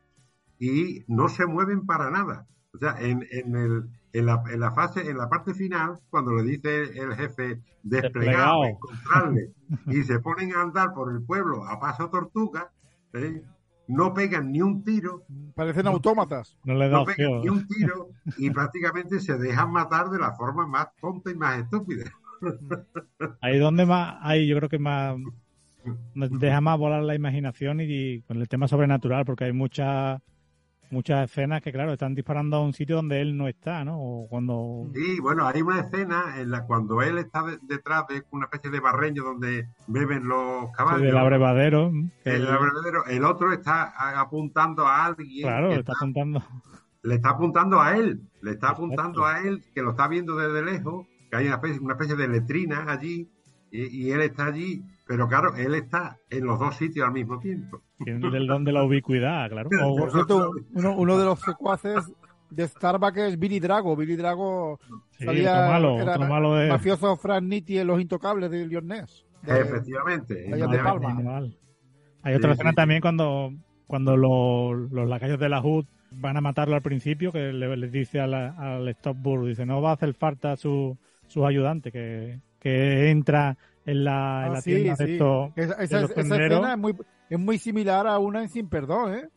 [0.59, 2.47] y no se mueven para nada.
[2.73, 6.33] O sea, en, en, el, en, la, en la fase, en la parte final, cuando
[6.33, 8.63] le dice el jefe Desplegado.
[8.63, 9.53] desplegado, encontrarle,
[9.87, 12.71] y se ponen a andar por el pueblo a paso tortuga,
[13.13, 13.41] ¿eh?
[13.87, 15.23] no pegan ni un tiro,
[15.55, 16.57] Parecen autómatas.
[16.63, 20.67] No le no pegan ni un tiro, y prácticamente se dejan matar de la forma
[20.67, 22.11] más tonta y más estúpida.
[23.41, 25.15] Ahí donde más, ahí yo creo que más
[26.15, 30.21] deja más volar la imaginación y, y con el tema sobrenatural, porque hay muchas
[30.91, 33.99] muchas escenas que claro están disparando a un sitio donde él no está, ¿no?
[34.01, 38.23] O cuando Sí, bueno, hay una escena en la cuando él está de- detrás de
[38.31, 41.01] una especie de barreño donde beben los caballos.
[41.03, 41.91] del abrevadero,
[42.23, 45.43] que el, abrevadero, el otro está apuntando a alguien.
[45.47, 46.43] claro, que está apuntando.
[47.03, 50.63] le está apuntando a él, le está apuntando a él, que lo está viendo desde
[50.63, 53.29] lejos, que hay una especie, una especie de letrina allí,
[53.71, 57.39] y, y él está allí, pero claro, él está en los dos sitios al mismo
[57.39, 57.81] tiempo.
[58.03, 59.67] Tiene el don de la ubicuidad, claro.
[59.83, 62.13] O- Por cierto, uno, uno de los secuaces
[62.51, 63.95] de Starbucks es Billy Drago.
[63.95, 64.79] Billy Drago
[65.17, 68.67] Sí, salía, otro malo, era otro malo de- mafioso Frank Nitti en Los Intocables de.
[68.67, 68.77] De-
[69.47, 70.33] Efectivamente.
[70.35, 70.83] De efectivamente.
[70.83, 71.41] Palma.
[72.21, 73.51] Hay otra Sí, escena sí, también cuando,
[73.87, 77.91] cuando los, los lacayos de la HUD van a matarlo al principio, que le, les
[77.91, 80.97] dice a la- al Stopburg, dice, no va a hacer falta su,
[81.27, 83.57] sus ayudantes, que, que entra
[83.91, 85.11] en la, en la sí, tienda de sí.
[85.13, 86.51] estos Esa, de esa- los esa tenderos.
[86.51, 86.95] escena es muy,
[87.29, 89.27] es muy similar a una en Sin Perdón, ¿eh?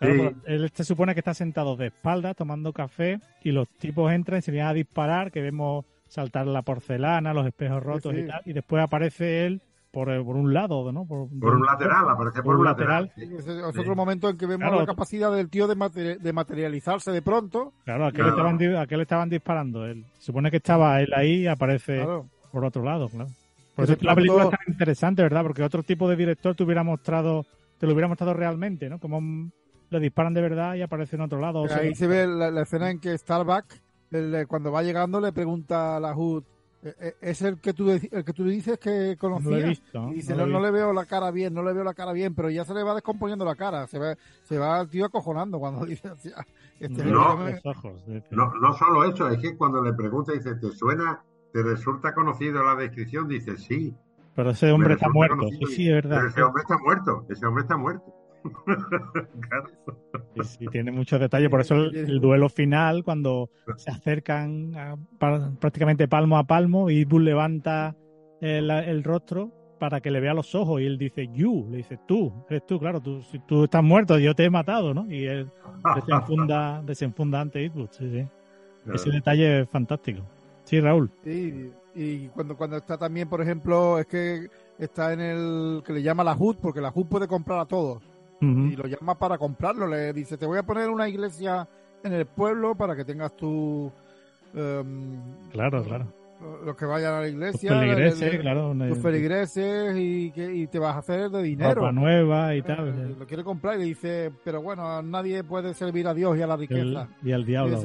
[0.00, 4.38] Claro, él se supone que está sentado de espaldas tomando café y los tipos entran
[4.38, 8.20] y se vienen a disparar, que vemos saltar la porcelana, los espejos rotos sí.
[8.22, 9.60] y tal, y después aparece él
[9.92, 11.04] por, por un lado, ¿no?
[11.04, 13.12] Por, Por un lateral, aparece por un lateral.
[13.14, 14.80] Sí, ese es otro momento en que vemos Claro.
[14.80, 17.74] la capacidad del tío de, materi- de materializarse de pronto.
[17.84, 19.84] Claro, ¿a qué, le estaban, a qué le estaban disparando?
[19.84, 22.26] Él, se supone que estaba él ahí y aparece Claro.
[22.52, 23.28] por otro lado, claro.
[23.80, 25.42] Por eso la película es tan interesante, ¿verdad?
[25.42, 27.44] Porque otro tipo de director te hubiera mostrado,
[27.78, 28.98] te lo hubiera mostrado realmente, ¿no?
[28.98, 29.50] Como
[29.90, 31.62] le disparan de verdad y aparece en otro lado.
[31.62, 33.64] o sea, Ahí se ve la, la escena en que Starbuck,
[34.12, 36.44] el, cuando va llegando, le pregunta a la HUD,
[36.82, 39.50] "Eh, eh, ¿es el que tú, el que tú dices que conocía?
[39.50, 41.30] No lo he visto, Y dice, no no, lo he no le veo la cara
[41.30, 43.86] bien, no le veo la cara bien, pero ya se le va descomponiendo la cara,
[43.88, 44.14] se va,
[44.44, 46.34] se va el tío acojonando cuando dice, "Hostia,
[46.78, 47.34] este No.
[47.34, 47.52] tío me-".
[47.52, 48.06] los ojos.
[48.06, 48.26] dice.
[48.30, 51.20] No, no solo eso, es que cuando le pregunta, dice, ¿te suena,
[51.52, 53.28] te resulta conocido la descripción?
[53.28, 53.94] Dice, sí.
[54.34, 55.36] Pero ese hombre está muerto.
[55.36, 55.66] conocido.
[55.68, 56.16] Sí, sí, es verdad.
[56.18, 58.14] Pero ese hombre está muerto, ese hombre está muerto.
[59.48, 59.66] Claro.
[60.36, 61.50] Sí, sí, tiene muchos detalles.
[61.50, 64.96] Por eso el, el duelo final, cuando se acercan a-
[65.58, 67.94] prácticamente palmo a palmo, y Bull levanta
[68.40, 71.98] el, el rostro para que le vea los ojos y él dice, you, le dice,
[72.06, 75.10] tú, eres tú, claro, tú, si tú estás muerto, yo te he matado, ¿no?
[75.10, 75.50] Y él
[75.94, 78.26] desenfunda, desenfunda ante Eastwood, sí, sí.
[78.94, 80.22] Ese detalle es fantástico.
[80.70, 81.10] Sí, Raúl.
[81.24, 84.48] Sí, y cuando, cuando está también, por ejemplo, es que
[84.78, 88.00] está en el que le llama la HUD, porque la HUD puede comprar a todos.
[88.40, 89.86] Y lo llama para comprarlo.
[89.88, 91.68] Le dice, te voy a poner una iglesia
[92.04, 93.90] en el pueblo para que tengas tu...
[94.54, 96.06] em, Claro, claro.
[96.64, 97.70] Los que vayan a la iglesia.
[97.70, 101.74] Tus feligreses, claro, Tus feligreses y, que, y te vas a hacer de dinero.
[101.74, 103.16] Ropa nueva y Eh, tal.
[103.18, 106.46] Lo quiere comprar y le dice, pero bueno, nadie puede servir a Dios y a
[106.46, 107.08] la El- riqueza.
[107.22, 107.78] y al diablo.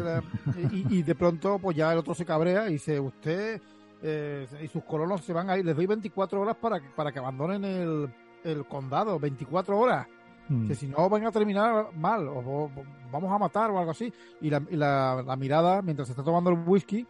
[0.72, 3.62] Y, de pronto, pues ya el otro se cabrea y dice, usted
[4.03, 7.12] eh, y sus colonos se van a ir, les doy 24 horas para, que- para
[7.12, 8.10] que abandonen el,
[8.43, 10.08] el condado, 24 horas.
[10.47, 10.68] Mm.
[10.68, 12.72] Que si no van a terminar mal, o, o-
[13.12, 14.14] vamos a matar o algo así.
[14.41, 17.08] Y la, y la- la mirada, mientras se está tomando el whisky,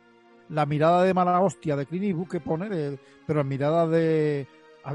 [0.50, 4.48] la mirada de mala hostia de Clint Eastwood que pone, de- pero la mirada de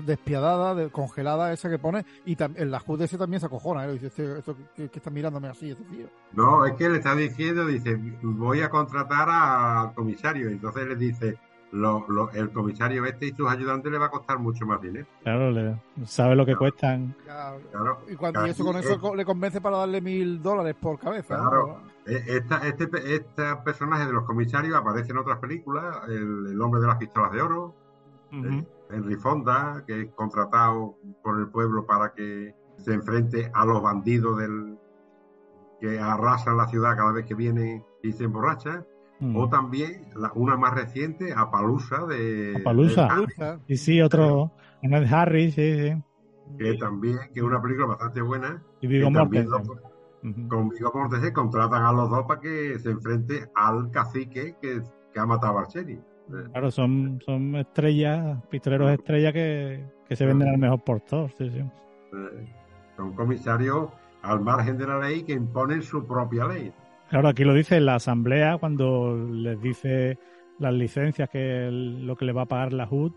[0.07, 3.92] despiadada, de, congelada esa que pone, y tam- el la ese también se acojona, ¿eh?
[3.94, 6.07] dice, este, esto que, que está mirándome así, este tío.
[6.32, 10.48] No, es que le está diciendo, dice, voy a contratar al comisario.
[10.48, 11.38] Entonces le dice,
[11.72, 15.07] lo- lo- el comisario este y sus ayudantes le va a costar mucho más dinero.
[15.24, 15.76] Claro, le-
[16.07, 17.14] sabe lo que cuestan.
[17.24, 17.98] Claro.
[18.09, 21.34] Y, cuando, y eso con eso le convence para darle mil dólares por cabeza.
[21.36, 21.80] Claro.
[22.16, 26.80] Esta, este, pe- este personaje de los comisarios aparece en otras películas, el, el hombre
[26.80, 27.74] de las pistolas de oro,
[28.32, 33.82] Eh, Henry Fonda, que es contratado por el pueblo para que se enfrente a los
[33.82, 34.78] bandidos del
[35.80, 38.86] que arrasan la ciudad cada vez que vienen y se emborrachan.
[39.18, 39.36] Mm.
[39.36, 43.06] O también la- una más reciente, Apalusa de, Palusa.
[43.06, 44.52] de Harry, Y sí, otro.
[44.82, 46.02] Uno es Harry, sí, sí.
[46.58, 48.62] que también que es una película bastante buena.
[48.80, 49.48] Y que también
[50.22, 50.42] Mortensen.
[50.42, 54.82] lo- con Viggo Mortensen contratan a los dos para que se enfrente al cacique que,
[55.12, 55.98] que ha matado a Archeri.
[56.52, 61.58] Claro, son, son estrellas, pistoleros estrellas que, que se venden al mejor postor, sí, sí.
[61.58, 62.46] Eh,
[62.96, 63.88] Son comisarios
[64.22, 66.72] al margen de la ley que imponen su propia ley.
[67.08, 70.18] Claro, aquí lo dice la asamblea cuando les dice
[70.60, 73.12] las licencias que el- lo que le va a pagar la HUD.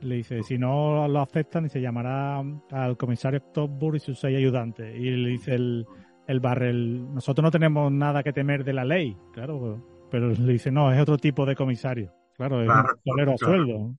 [0.00, 4.36] Le dice, si no lo aceptan, y se llamará al comisario Topburg y sus seis
[4.38, 4.94] ayudantes.
[4.94, 5.86] Y le dice el,
[6.26, 10.70] el Barrel, nosotros no tenemos nada que temer de la ley, claro, pero le dice,
[10.70, 12.12] no, es otro tipo de comisario.
[12.36, 13.96] Claro, es Claro, un pistolero a sueldo.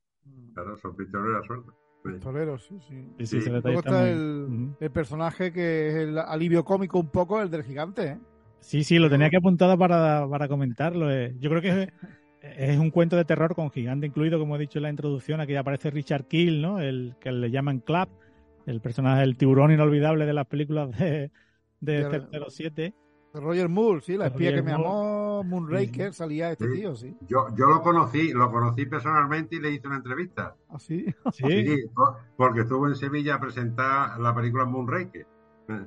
[0.53, 1.73] Claro, son pistoleros a sueldo.
[2.03, 2.11] Sí.
[2.13, 3.05] Pistoleros, sí, sí.
[3.25, 7.63] Sí, sí, Luego está el personaje que es el alivio cómico un poco, el del
[7.63, 8.17] gigante, ¿eh?
[8.59, 11.11] Sí, sí, lo tenía que apuntado para, para comentarlo.
[11.11, 11.35] eh.
[11.39, 11.89] Yo creo que es,
[12.41, 15.41] es un cuento de terror con gigante incluido, como he dicho en la introducción.
[15.41, 16.79] Aquí aparece Richard Kill, ¿no?
[16.79, 18.09] El que le llaman Clap,
[18.65, 21.31] el personaje, el tiburón inolvidable de las películas de,
[21.79, 22.93] de De- 007.
[23.33, 24.89] De Roger Moore, sí, la De espía Roger que me Moore.
[24.89, 26.73] amó, Moonraker, salía este Sí.
[26.79, 27.15] tío, sí.
[27.27, 30.55] Yo, yo lo conocí, lo conocí personalmente y le hice una entrevista.
[30.69, 31.05] ¿Así?
[31.33, 35.27] Sí, por- porque estuvo en Sevilla a presentar la película Moonraker.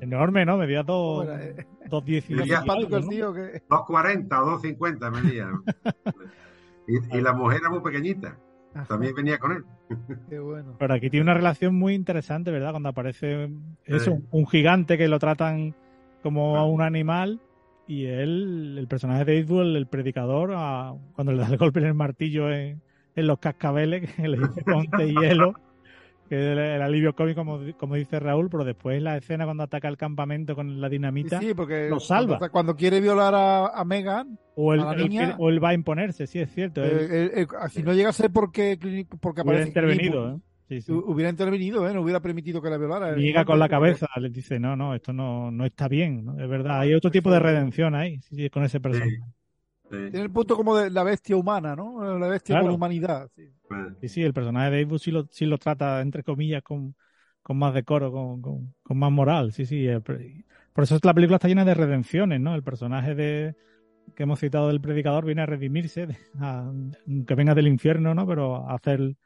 [0.02, 0.58] enorme, ¿no?
[0.58, 3.08] Medía dos, Bueno, eh, dos diez y Medía- algo, ¿no?
[3.08, 3.62] tío que...
[3.66, 5.50] 2.40 o 2.50 venía.
[6.86, 8.36] y, y la mujer era muy pequeñita.
[8.88, 9.64] También venía con él.
[10.28, 10.76] Qué bueno.
[10.78, 12.70] Pero aquí tiene una relación muy interesante, ¿verdad?
[12.70, 13.50] Cuando aparece
[13.84, 14.24] eso, Sí.
[14.30, 15.74] un gigante que lo tratan
[16.22, 17.40] como a un animal
[17.88, 21.86] y él, el personaje de Eastwood, el predicador, a- cuando le da el golpe en
[21.86, 22.80] el martillo en,
[23.16, 25.54] en los cascabeles, que le dice ponte hielo,
[26.30, 29.64] que es el, el alivio cómico, como, como dice Raúl, pero después la escena cuando
[29.64, 32.38] ataca el campamento con la dinamita, Sí, sí, porque lo salva.
[32.38, 35.48] Cuando, cuando quiere violar a, a Megan, o, él, a la él niña, quiere- o
[35.50, 36.84] él va a imponerse, sí, es cierto.
[36.84, 38.78] él eh, eh, eh, si no llega a ser porque,
[39.20, 40.46] porque hubiera aparece intervenido, Clint ¿eh?
[40.68, 40.92] Sí, sí.
[40.92, 41.92] Eastwood, hubiera intervenido, ¿eh?
[41.92, 43.18] No hubiera permitido que la violara.
[43.18, 46.40] Y llega con la cabeza, les dice, no, no, esto no, no está bien, ¿no?
[46.40, 49.18] es verdad, hay otro tipo de redención ahí, sí, con ese personaje.
[49.90, 52.18] Tiene el punto como de la bestia humana, ¿no?
[52.18, 52.66] La bestia Claro.
[52.66, 53.28] con humanidad.
[53.34, 53.52] sí.
[54.00, 56.94] Sí, sí, el personaje de Eastwood sí lo, sí lo trata, entre comillas, con,
[57.42, 59.86] con más decoro, con, con, con más moral, sí, sí.
[59.86, 60.00] eh,
[60.72, 62.54] Por eso la película está llena de redenciones, ¿no?
[62.54, 63.54] El personaje de
[64.16, 66.08] que hemos citado del predicador viene a redimirse,
[66.40, 66.72] a-
[67.26, 68.26] que venga del infierno, ¿no?
[68.26, 69.16] Pero a hacer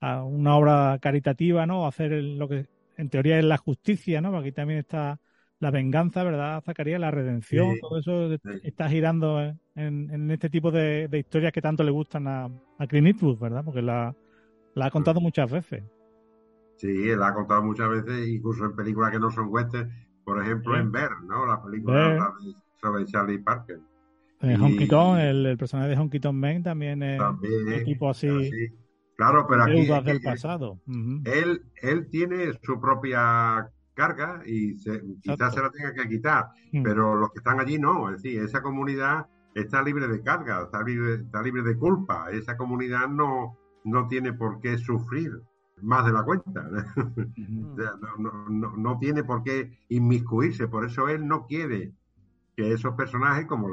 [0.00, 1.84] a una obra caritativa, ¿no?
[1.86, 2.66] A hacer el- lo que
[2.96, 4.36] en teoría es la justicia, ¿no?
[4.36, 5.20] Aquí también está
[5.60, 7.00] la venganza, ¿verdad, Zacarías?
[7.00, 8.60] La redención, Sí, todo eso sí.
[8.62, 12.44] está girando en, en este tipo de, de historias que tanto le gustan a,
[12.78, 13.64] a Clint Eastwood, ¿verdad?
[13.64, 14.14] Porque la,
[14.74, 15.82] la ha contado muchas veces.
[16.76, 19.90] Sí, él ha contado muchas veces, incluso en películas que no son western,
[20.24, 20.80] por ejemplo Sí.
[20.80, 21.46] en Bear, ¿no?
[21.46, 22.34] La película la
[22.80, 23.80] sobre Charlie Parker.
[24.40, 27.84] Eh, Y- Honky Tonk, el, el personaje de Honky Tonk Man también es También, un
[27.84, 28.28] tipo así.
[29.16, 30.80] Claro, pero aquí deudas del pasado.
[31.24, 36.82] Él, él tiene su propia carga y se- quizás se la tenga que quitar, Mm.
[36.82, 40.82] pero los que están allí no, es decir, esa comunidad está libre de carga, está
[40.82, 45.40] libre, está libre de culpa, esa comunidad no, no tiene por qué sufrir
[45.82, 46.62] más de la cuenta,
[47.36, 51.92] no, no- no- no tiene por qué inmiscuirse, por eso él no quiere
[52.56, 53.68] que esos personajes, como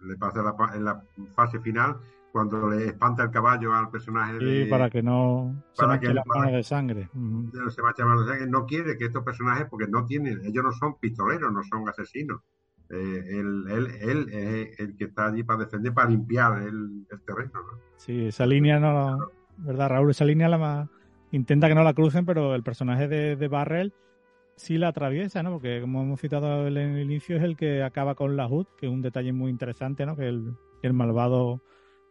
[0.00, 1.02] le, pasa en la, en la
[1.34, 1.98] fase final,
[2.30, 6.06] cuando le espanta el caballo al personaje Sí, de, para que no se para manche
[6.08, 7.08] que- las para- manos de sangre.
[7.12, 10.04] De- se va a llamar, o sea, que no quiere que estos personajes, porque no
[10.06, 12.40] tienen, ellos no son pistoleros, no son asesinos.
[12.90, 17.20] Eh, él, él, él es el que está allí para defender, para limpiar el, el
[17.26, 17.52] terreno.
[17.54, 17.78] ¿no?
[17.96, 20.10] Sí, esa línea no, ¿verdad, Raúl?
[20.10, 20.90] Esa línea la ma-
[21.30, 23.92] intenta que no la crucen, pero el personaje de, de Barrel
[24.56, 25.52] sí la atraviesa, ¿no?
[25.52, 28.86] Porque como hemos citado en el inicio, es el que acaba con la HUD, que
[28.86, 30.16] es un detalle muy interesante, ¿no?
[30.16, 31.62] Que el, el malvado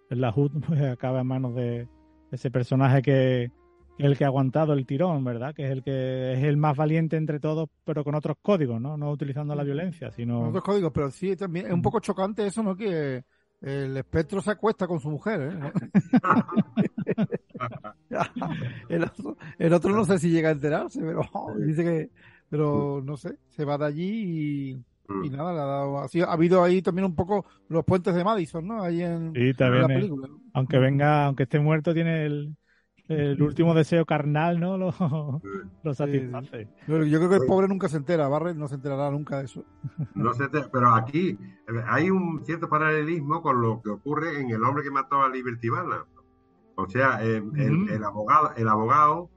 [0.10, 1.88] la HUD pues, acaba en manos de
[2.32, 3.52] ese personaje que
[3.98, 5.54] el que ha aguantado el tirón, ¿verdad?
[5.56, 8.98] Que es el que es el más valiente entre todos, pero con otros códigos, ¿no?
[8.98, 10.40] No utilizando la violencia, sino...
[10.40, 12.76] Con otros códigos, pero sí, también es un poco chocante eso, ¿no?
[12.76, 13.24] Que
[13.62, 15.72] el espectro se acuesta con su mujer, ¿eh?
[18.90, 21.22] el, otro, el otro no sé si llega a enterarse, pero
[21.60, 22.10] dice que,
[22.50, 24.10] pero no sé, se va de allí
[24.70, 28.14] y, y nada, le ha dado, así, ha habido ahí también un poco los puentes
[28.14, 28.84] de Madison, ¿no?
[28.84, 29.82] Ahí en, Sí, en también.
[29.82, 30.30] la película.
[30.54, 32.56] aunque venga, aunque esté muerto, tiene el,
[33.10, 34.78] el último deseo carnal, ¿no?
[34.78, 34.94] Lo,
[35.84, 36.68] lo satisface.
[36.88, 39.64] Yo creo que el pobre nunca se entera, Barret no se enterará nunca de eso.
[40.16, 41.38] No sé, te- pero aquí
[41.88, 45.70] hay un cierto paralelismo con lo que ocurre en El hombre que mató a Liberty
[45.70, 46.10] Balance.
[46.76, 49.30] O sea, eh, el, el abogado, el abogado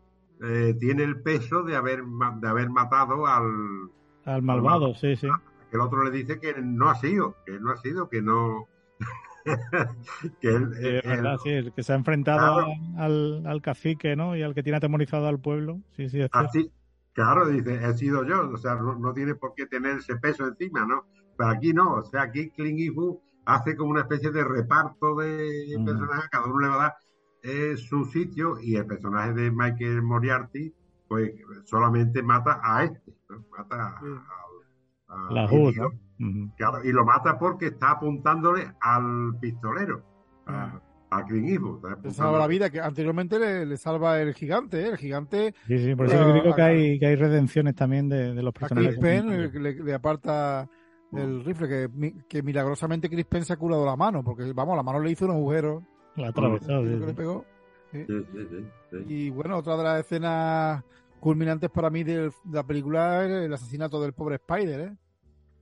[0.42, 3.90] eh, tiene el peso de haber, de haber matado al,
[4.24, 5.28] Al malvado, sí, sí.
[5.72, 8.66] el otro le dice que no ha sido, que no ha sido, que no.
[10.40, 12.72] Que él, Sí, es él- verdad, sí, el que se ha enfrentado Claro.
[12.98, 14.36] al, al cacique, ¿no?
[14.36, 15.80] Y al que tiene atemorizado al pueblo.
[15.96, 16.70] Sí, sí, es así,
[17.12, 20.46] claro, dice, he sido yo, o sea, no, no tiene por qué tener ese peso
[20.46, 21.04] encima, ¿no?
[21.36, 25.74] Pero aquí no, o sea, aquí Clint Eastwood hace como una especie de reparto de
[25.78, 25.84] Mm.
[25.84, 26.94] personajes, cada uno le va a dar
[27.42, 30.74] eh, su sitio y el personaje de Michael Moriarty,
[31.08, 31.32] pues
[31.64, 33.44] solamente mata a este, ¿no?
[33.56, 34.00] mata a,
[35.08, 35.90] a- La a- Hood, y, ¿no?
[36.56, 40.02] Claro, y lo mata porque está apuntándole al pistolero,
[40.46, 41.84] a, a Clint Eastwood.
[42.02, 44.88] Le salva la vida, que anteriormente le, le salva el gigante, ¿eh?
[44.88, 45.54] el gigante.
[45.66, 48.34] Sí, sí, por eso eh, que digo que a- hay, que hay redenciones también de,
[48.34, 48.90] de los A personajes.
[48.90, 50.68] Chris Penn el que le, le aparta
[51.12, 54.82] el rifle, que, que milagrosamente Chris Penn se ha curado la mano, porque vamos, la
[54.84, 55.82] mano le hizo un agujero.
[56.16, 57.44] La atravesó, sí, le pegó.
[57.90, 58.04] Sí.
[58.06, 58.96] Sí, sí, sí, sí.
[59.08, 60.84] Y bueno, otra de las escenas
[61.18, 64.92] culminantes para mí de la película es el asesinato del pobre Spider, ¿eh?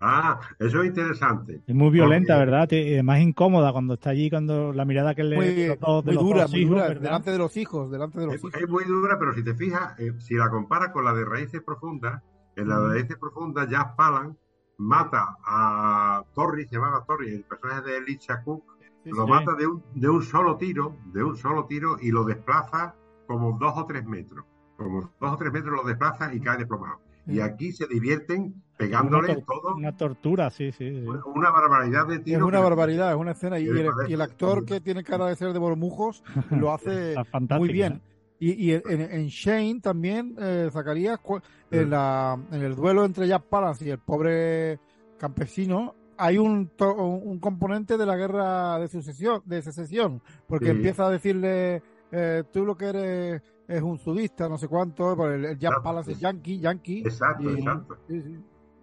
[0.01, 1.61] Ah, eso es interesante.
[1.67, 2.69] Es muy violenta, Porque- ¿verdad?
[2.71, 6.15] Y además incómoda cuando está allí, cuando la mirada que le Muy, los de muy
[6.15, 7.03] los dura, muy hijos, dura, ¿verdad?
[7.03, 8.55] delante de los hijos, delante de los Es, hijos.
[8.55, 11.63] es muy dura, pero si te fijas, eh, si la comparas con la de Raíces
[11.63, 12.23] Profundas,
[12.57, 12.91] en la de Mm.
[12.93, 14.37] Raíces Profundas, Jack Palan
[14.79, 18.63] mata a Torri, se llamaba Torri, el personaje de Licha Cook,
[19.05, 19.31] Sí, lo sí.
[19.31, 22.95] mata de un, de un solo tiro, de un solo tiro, y lo desplaza
[23.27, 24.45] como dos o tres metros.
[24.77, 27.01] Como dos o tres metros lo desplaza y cae desplomado.
[27.27, 27.41] Y Sí.
[27.41, 31.03] aquí se divierten pegándole tor- todo, una tortura, sí, sí.
[31.03, 31.07] sí.
[31.35, 32.43] una barbaridad de Es tiros.
[32.49, 33.59] una barbaridad, es una escena.
[33.59, 37.15] Y, me el, y el actor que tiene cara de ser de bormujos lo hace
[37.59, 38.01] muy bien.
[38.41, 41.19] Y, y en, en Shane también, eh, Zacarías,
[41.73, 44.79] en, la, en el duelo entre Jack Palance y el pobre
[45.19, 50.71] campesino, hay un, to- un componente de la guerra de sucesión, de secesión, porque Sí.
[50.71, 55.45] empieza a decirle, eh, tú lo que eres es un sudista, no sé cuánto, el,
[55.45, 55.83] el Jack Exacto.
[55.83, 57.01] Palance es yankee, yankee.
[57.01, 57.97] Exacto, y- exacto.
[58.09, 58.37] sí, sí,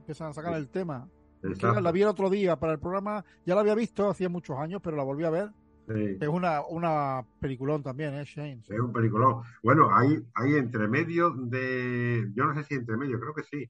[0.05, 1.07] empiezan a sacar el tema.
[1.41, 1.81] Exacto.
[1.81, 4.81] la vi el otro día para el programa, ya la había visto hacía muchos años,
[4.83, 5.49] pero la volví a ver.
[5.87, 6.17] Sí.
[6.19, 8.61] Es una, una peliculón también, ¿eh, Shane?
[8.67, 9.41] Es un peliculón.
[9.61, 13.69] Bueno, hay, hay entre medio de, yo no sé si entre medio, creo que sí,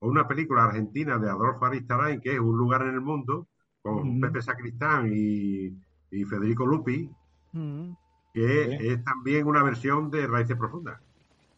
[0.00, 3.48] una película argentina de Adolfo Aristarain, que es Un lugar en el mundo,
[3.80, 4.20] con.
[4.20, 5.72] Pepe Sacristán y,
[6.10, 7.10] y Federico Lupi,
[7.52, 7.92] Mm.
[8.34, 11.00] que es también una versión de Raíces Profundas.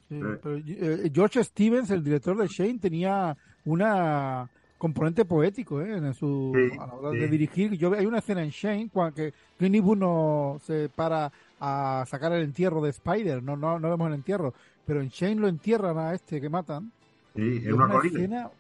[0.09, 0.39] Sí, Eh.
[0.41, 4.49] pero, eh, George Stevens, el director de Shane, tenía una
[4.79, 5.97] componente poético ¿eh?
[5.97, 7.19] en su Sí, a la hora sí.
[7.19, 7.73] de dirigir.
[7.73, 11.31] Yo hay una escena en Shane cuando que Clint Eastwood no se para
[11.61, 14.55] a sacar el entierro de Spider, no no no vemos el entierro,
[14.87, 16.93] pero en Shane lo entierran a este que matan.
[17.35, 18.51] Sí, en es una una escena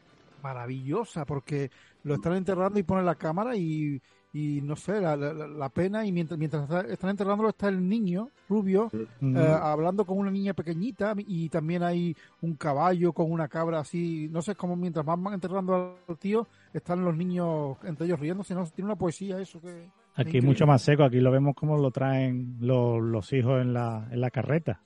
[0.42, 1.70] maravillosa porque
[2.04, 4.00] lo están enterrando y ponen la cámara y,
[4.32, 7.88] y no sé, la, la- la pena y mientras, mientras está- están enterrándolo está el
[7.88, 13.48] niño rubio eh, hablando con una niña pequeñita y también hay un caballo con una
[13.48, 18.04] cabra así, no sé cómo mientras más van enterrando al tío están los niños entre
[18.06, 21.30] ellos riéndose, no tiene una poesía eso que Aquí es mucho más seco, aquí lo
[21.30, 24.82] vemos como lo traen los, los hijos en la, en la carreta,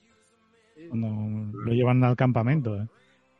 [0.89, 2.77] cuando lo llevan al campamento.
[2.77, 2.87] ¿eh?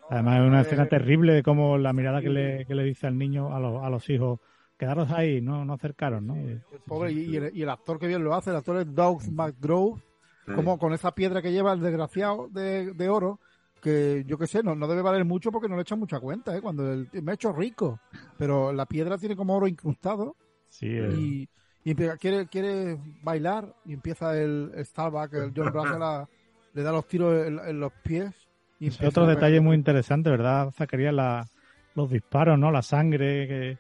[0.09, 3.07] Además es una escena Eh, terrible de cómo la mirada que le, que le dice
[3.07, 4.41] al niño, a, los a los hijos,
[4.83, 6.35] quedaros ahí, no, no acercaros, ¿no?
[6.35, 8.93] el pobre y, y el, y el actor que bien lo hace, el actor es
[8.93, 10.01] Doug McGrove,
[10.45, 10.53] Sí.
[10.55, 13.39] como con esa piedra que lleva el desgraciado de, de oro,
[13.81, 16.57] que yo qué sé, no, no debe valer mucho porque no le echan mucha cuenta,
[16.57, 16.61] ¿eh?
[16.61, 18.01] cuando el, me he hecho rico,
[18.39, 20.35] pero la piedra tiene como oro incrustado
[20.69, 21.49] Sí, eh, y,
[21.85, 26.29] y empieza- quiere, quiere bailar y empieza el, el Starbuck, el John Brass la-
[26.75, 28.33] le da los tiros en, en los pies.
[28.81, 31.15] Y otro detalle muy interesante, ¿verdad, Zacarías?
[31.15, 31.47] La,
[31.95, 32.73] los disparos, ¿no?
[32.73, 33.79] La sangre que...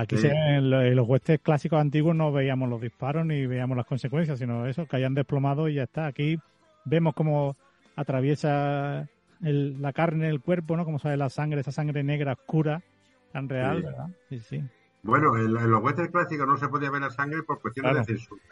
[0.00, 0.28] Aquí Sí.
[0.28, 3.86] ven en lo- en los westerns clásicos antiguos no veíamos los disparos ni veíamos las
[3.86, 6.06] consecuencias, sino eso, que hayan desplomado y ya está.
[6.06, 6.38] Aquí
[6.84, 7.56] vemos cómo
[7.96, 9.08] atraviesa
[9.42, 10.84] el- la carne, el cuerpo, ¿no?
[10.84, 12.80] Como sale la sangre, esa sangre negra oscura,
[13.32, 13.82] tan real, Sí.
[13.84, 14.06] ¿verdad?
[14.28, 14.64] Sí, sí.
[15.02, 18.06] Bueno, en, en los westerns clásicos no se podía ver la sangre por cuestiones Claro.
[18.06, 18.42] de censura.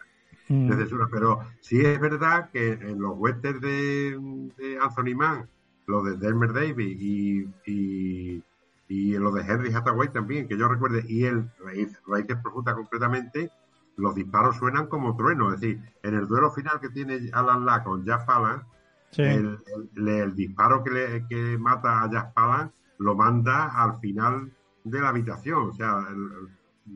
[0.48, 0.68] Mm.
[0.70, 4.16] de censura, pero sí es verdad que en los westerns de,
[4.56, 5.48] de Anthony Mann,
[5.88, 8.42] los de Delmer Davis y, y,
[8.88, 13.50] y los de Henry Hathaway también, que yo recuerde, y el Raíz- Raíces Profundas concretamente,
[13.96, 17.82] los disparos suenan como trueno, es decir, en el duelo final que tiene Alan La
[17.82, 18.64] con Jack Palance,
[19.10, 19.22] Sí.
[19.22, 19.58] el,
[19.96, 24.50] el- el disparo que, le, que mata a Jack Palance lo manda al final
[24.84, 26.48] de la habitación, o sea, el-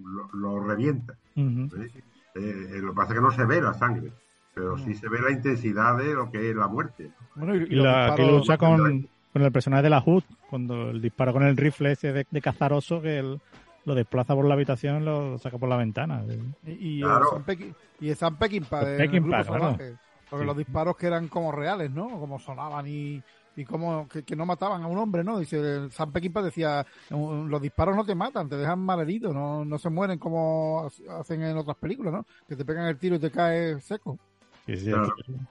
[0.04, 1.14] lo, lo revienta.
[1.34, 1.90] ¿eh?
[2.34, 4.12] Eh, eh, lo que pasa es que no se ve la sangre,
[4.54, 7.10] pero sí se ve la intensidad de lo que es la muerte.
[7.34, 10.24] Bueno, y- y Y los la, que usa con, con el personaje de la HUD,
[10.48, 13.40] cuando el disparo con el rifle ese de, de cazar oso, que él
[13.84, 16.22] lo desplaza por la habitación y lo saca por la ventana.
[16.66, 17.24] Y, y, Claro.
[17.24, 19.64] el Sam Peckin- y el Sam Peckinpah El de Peckinpah, Grupo claro.
[19.76, 19.94] Salvaje.
[20.28, 22.08] Porque los disparos que eran como reales, ¿no?
[22.20, 23.20] Como sonaban y,
[23.56, 25.38] y como que, que no mataban a un hombre, ¿no?
[25.40, 29.78] Dice, Sam Peckinpah decía, los disparos no te matan, te dejan mal herido, no, no
[29.78, 32.26] se mueren como hacen en otras películas, ¿no?
[32.48, 34.18] Que te pegan el tiro y te caes seco.
[34.66, 34.92] Sí, sí,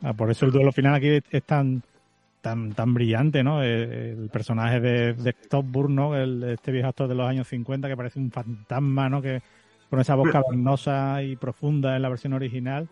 [0.03, 1.83] ah, por eso el duelo final aquí es tan
[2.41, 3.61] tan tan brillante, ¿no?
[3.63, 6.15] El, personaje de, de Stopburn, ¿no?
[6.15, 9.21] El, este viejo actor de los años 50 que parece un fantasma, ¿no?
[9.21, 9.41] Que
[9.89, 12.87] con esa boca cavernosa y profunda en la versión original.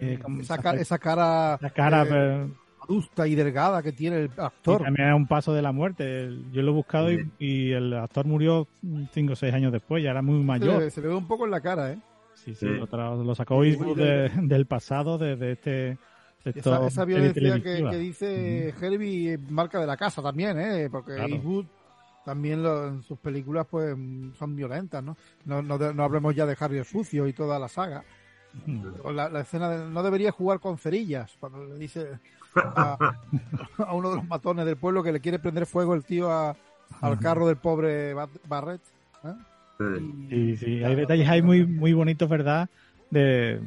[0.00, 2.48] Eh, esa, cara, esa cara, cara eh,
[2.82, 4.82] adusta y delgada que tiene el actor.
[4.82, 6.30] también es un paso de la muerte.
[6.52, 7.08] Yo lo he buscado
[7.38, 8.66] y, el actor murió
[9.12, 10.90] cinco o seis años después, ya era muy mayor.
[10.90, 11.98] Se, le ve un poco en la cara, ¿eh?
[12.34, 15.98] Sí, sí, Lo, sacó del pasado, de, este...
[16.44, 20.88] esa, esa, violencia que, dice Herbie marca de la casa también, ¿eh?
[20.90, 21.66] Porque Eastwood
[22.24, 23.96] también en sus películas pues
[24.38, 25.16] son violentas, ¿no?
[25.44, 28.04] No, no, no hablemos ya de Harry el Sucio y toda la saga.
[29.12, 32.20] La, la, escena de no debería jugar con cerillas, cuando le dice
[32.56, 33.16] a,
[33.92, 37.46] uno de los matones del pueblo que le quiere prender fuego el tío al carro
[37.46, 38.14] del pobre
[38.46, 38.80] Barrett.
[39.24, 39.34] ¿eh?
[40.28, 42.68] Sí, sí, hay detalles hay muy, muy bonitos, ¿verdad?
[43.10, 43.60] De,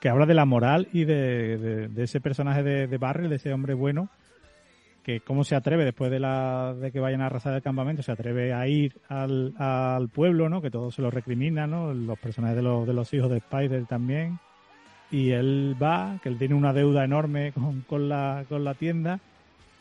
[0.00, 3.74] que habla de la moral y de, ese personaje de, de Barrett, de ese hombre
[3.74, 4.08] bueno,
[5.02, 8.12] que cómo se atreve después de la de que vayan a arrasar el campamento, se
[8.12, 10.60] atreve a ir al, al pueblo, ¿no?
[10.60, 11.94] Que todo se lo recrimina, ¿no?
[11.94, 14.38] Los personajes de los, de los hijos de Spider también.
[15.10, 19.18] Y él va, que él tiene una deuda enorme con, con, la, con la tienda.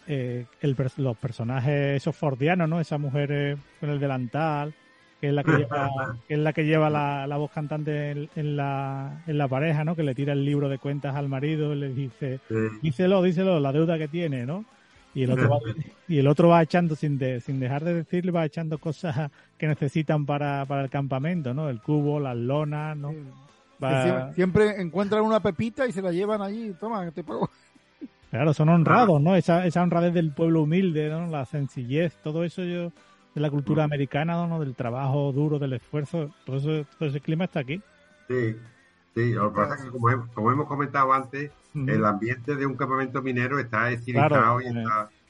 [0.08, 2.80] Eh, el, los personajes esos fordianos, ¿no?
[2.80, 4.74] Esa mujer eh, con el delantal,
[5.20, 5.90] que es la que lleva,
[6.28, 9.96] que es la, que lleva la, la voz cantante en, la, en la pareja, ¿no?
[9.96, 12.40] Que le tira el libro de cuentas al marido y le dice,
[12.82, 14.66] díselo, díselo, la deuda que tiene, ¿no?
[15.14, 15.58] Y el otro va,
[16.08, 19.68] y el otro va echando, sin, de, sin dejar de decirle, va echando cosas que
[19.68, 21.70] necesitan para, para el campamento, ¿no?
[21.70, 23.14] El cubo, las lonas, ¿no?
[24.36, 27.50] Siempre, encuentran una pepita y se la llevan allí, toma, te pago.
[28.30, 29.36] Claro, son honrados, ¿no?
[29.36, 31.28] Esa, esa honradez del pueblo humilde, ¿no?
[31.28, 32.92] La sencillez, todo eso yo,
[33.36, 34.60] de la cultura americana, ¿no?
[34.60, 37.82] Del trabajo duro, del esfuerzo, todo, eso, todo ese clima está aquí.
[38.28, 38.56] Sí,
[39.16, 39.90] sí, lo que pasa es que
[40.34, 44.66] como hemos comentado antes, el ambiente de un campamento minero está estilizado y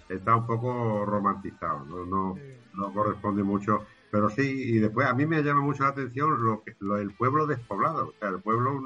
[0.09, 2.35] está, un poco romantizado, no,
[2.73, 3.85] no, corresponde mucho.
[4.11, 7.11] Pero sí, y después a mí me llama mucho la atención lo que, lo, el
[7.11, 8.07] pueblo despoblado.
[8.07, 8.81] O sea, el pueblo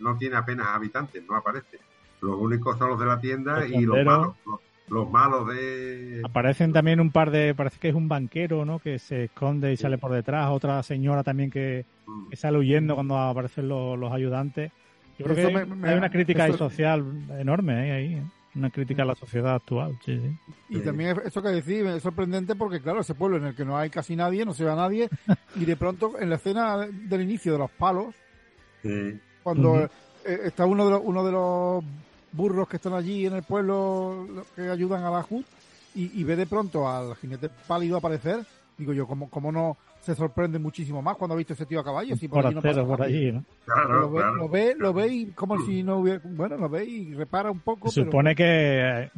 [0.00, 1.80] no tiene apenas habitantes, no aparece.
[2.20, 4.34] Los únicos son los de la tienda y los malos.
[4.44, 6.22] Los, malos de...
[6.24, 8.78] Aparecen también un par de, parece que es un banquero, ¿no?
[8.78, 12.32] Que se esconde y sale por detrás, otra señora también que, mm.
[12.34, 14.72] sale huyendo cuando aparecen los, los ayudantes.
[15.18, 15.56] Yo creo que
[15.88, 17.04] hay, una crítica social
[17.38, 17.92] enorme ¿eh?
[17.92, 18.22] ahí, ¿eh?
[18.54, 19.98] una crítica a la sociedad actual.
[20.04, 20.54] Sí, sí.
[20.68, 23.76] Y también eso que decís es sorprendente porque, claro, ese pueblo en el que no
[23.76, 25.08] hay casi nadie, no se ve a nadie,
[25.56, 28.14] y de pronto en la escena del inicio de los palos,
[29.42, 29.84] cuando
[30.24, 31.84] eh, está uno de, los, uno de los
[32.36, 35.44] burros que están allí en el pueblo que ayudan a la HUD
[35.94, 38.44] y, ve de pronto al jinete pálido aparecer,
[38.76, 41.84] digo yo, ¿cómo, cómo no se sorprende muchísimo más cuando ha visto ese tío a
[41.84, 42.14] caballo.
[42.14, 42.44] Si por,
[42.86, 43.44] por allí, ¿no?
[43.88, 46.20] lo, ve, lo, ve, lo ve y como si no hubiera...
[46.22, 47.90] Bueno, lo ve y repara un poco.
[47.90, 49.10] Se supone que,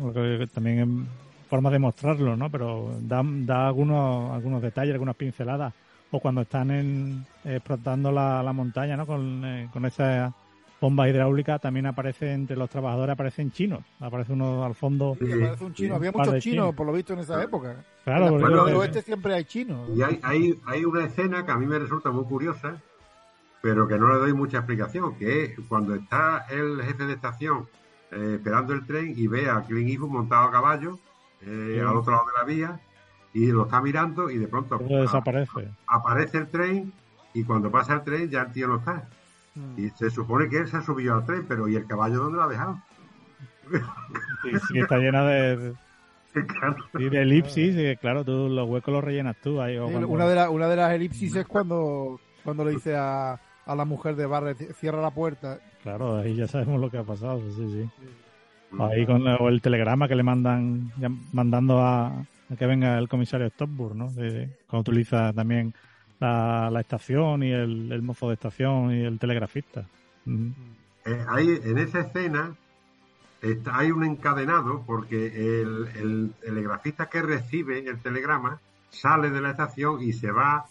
[0.55, 1.07] también en
[1.51, 2.51] forma de mostrarlo, ¿no?
[2.51, 5.75] Pero da, da algunos, algunos detalles, algunas pinceladas.
[6.11, 9.05] O cuando están en, explotando la, la montaña, ¿no?
[9.05, 10.33] Con, eh, con esa
[10.81, 15.13] bomba hidráulica también aparece entre los trabajadores aparecen chinos aparece uno al fondo.
[15.13, 15.95] Aparece un chino.
[15.97, 17.85] Había muchos chinos, por lo visto en esa época.
[18.05, 19.89] Claro en el oeste siempre hay chinos.
[19.95, 22.81] Y hay, hay, hay una escena que a mí me resulta muy curiosa
[23.61, 27.67] pero que no le doy mucha explicación que es cuando está el jefe de estación
[28.11, 30.99] eh, esperando el tren y ve a Clint Eastwood montado a caballo
[31.43, 32.81] eh, al otro lado de la vía
[33.35, 35.69] y lo está mirando y de pronto desaparece.
[35.87, 36.93] aparece el tren
[37.35, 39.09] y cuando pasa el tren ya el tío no está
[39.77, 42.37] y se supone que él se ha subido al tren, pero ¿y el caballo dónde
[42.37, 42.81] lo ha dejado?
[44.69, 45.75] Sí, está llena de,
[46.95, 49.61] de elipsis, claro, tú los huecos los rellenas tú.
[49.61, 53.85] Ahí, una, de una de las elipsis es cuando, cuando le dice a, a la
[53.85, 55.59] mujer de Barret, cierra la puerta.
[55.83, 57.91] Claro, ahí ya sabemos lo que ha pasado, sí, sí.
[58.79, 60.93] Ahí con el, telegrama que le mandan,
[61.33, 62.27] mandando a,
[62.59, 64.09] que venga el comisario Stopburg, ¿no?
[64.67, 65.75] cuando utiliza también
[66.21, 69.87] la, la estación y el, el, mozo de estación y el telegrafista.
[70.27, 72.55] Eh, en esa escena
[73.41, 78.61] está, hay un encadenado porque el, el, telegrafista que recibe el telegrama
[78.91, 80.67] sale de la estación y se va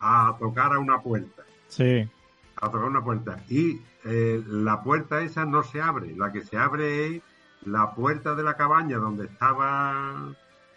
[0.00, 1.42] a tocar a una puerta.
[1.68, 2.08] Sí.
[2.56, 3.42] A tocar una puerta.
[3.48, 6.14] Y eh, la puerta esa no se abre.
[6.16, 7.22] La que se abre es
[7.64, 10.34] la puerta de la cabaña donde estaba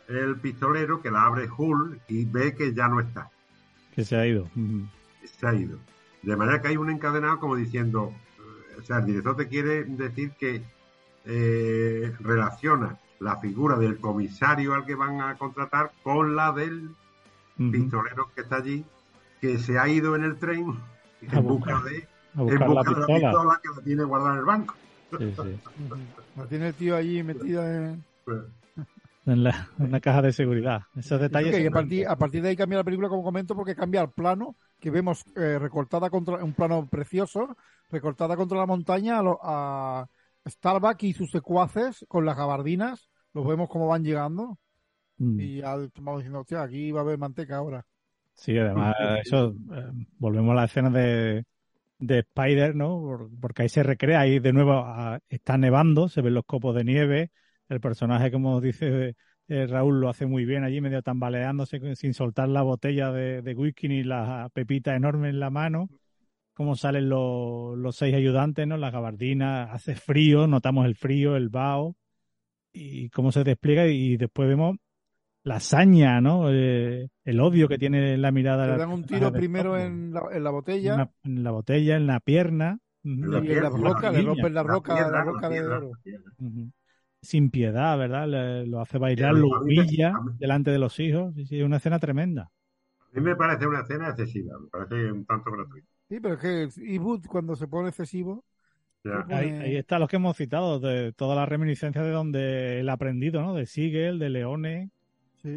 [0.08, 3.30] el pistolero, que la abre Hull y ve que ya no está.
[3.98, 4.48] Que se ha ido.
[5.40, 5.80] Se ha ido.
[6.22, 8.14] De manera que hay un encadenado como diciendo,
[8.78, 10.62] o sea, el director te quiere decir que
[11.26, 16.92] eh, relaciona la figura del comisario al que van a contratar con la del
[17.58, 18.86] pistolero que está allí,
[19.42, 20.78] que se ha ido en el tren
[21.24, 23.32] en busca de, a en buscar la busca de la pistola.
[23.32, 24.76] pistola que la tiene guardada en el banco.
[25.18, 25.60] Sí, sí.
[26.36, 28.06] La tiene el tío allí metida en...
[29.28, 30.82] En la, en la caja de seguridad.
[30.96, 31.68] Esos detalles.
[31.68, 34.56] A partir, a partir de ahí cambia la película, como comento, porque cambia el plano,
[34.80, 37.58] que vemos eh, recortada contra un plano precioso,
[37.92, 40.08] recortada contra la montaña a, lo- a
[40.48, 43.10] Starbuck y sus secuaces con las gabardinas.
[43.34, 44.58] Los vemos cómo van llegando.
[45.18, 45.40] Mm.
[45.42, 47.86] Y ya estamos diciendo, hostia, aquí va a haber manteca ahora.
[48.34, 51.44] Sí, además, eso, eh, volvemos a la escena de,
[52.00, 53.00] de Spider, ¿no?
[53.02, 56.76] Por- porque ahí se recrea, ahí de nuevo ah, está nevando, se ven los copos
[56.76, 57.32] de nieve,
[57.70, 59.16] el personaje, como dice
[59.48, 63.54] eh, Raúl, lo hace muy bien allí, medio tambaleándose sin soltar la botella de, de
[63.54, 65.90] whisky ni la pepita enorme en la mano,
[66.54, 68.78] cómo salen los, los seis ayudantes, ¿no?
[68.78, 71.96] Las gabardinas, hace frío, notamos el frío, el vaho,
[72.74, 74.78] y cómo se despliega, y después vemos
[75.44, 76.52] la hazaña, ¿no?
[76.52, 78.68] Eh, el odio que tiene en la mirada.
[78.68, 81.96] Le dan un tiro primero en la, en la En botella la, en la botella,
[81.96, 82.80] en la pierna.
[83.04, 85.92] ujú, y en la roca, le rompen la roca, la, roca la de oro.
[87.22, 88.28] Sin piedad, ¿verdad?
[88.28, 91.34] Le- lo hace bailar, lo humilla delante de los hijos.
[91.36, 92.52] Sí, sí, es una escena tremenda.
[93.14, 95.90] A mí me parece una escena excesiva, me parece un tanto gratuito.
[96.10, 96.64] Sí, pero es que
[96.94, 98.46] Eastwood cuando se pone excesivo,
[99.04, 99.22] Ya.
[99.22, 102.80] se Ahí, pone- ahí está los que hemos citado, de todas las reminiscencias de donde
[102.80, 103.54] él ha aprendido, ¿no?
[103.56, 104.92] De Siegel, de Leone,
[105.42, 105.50] sí.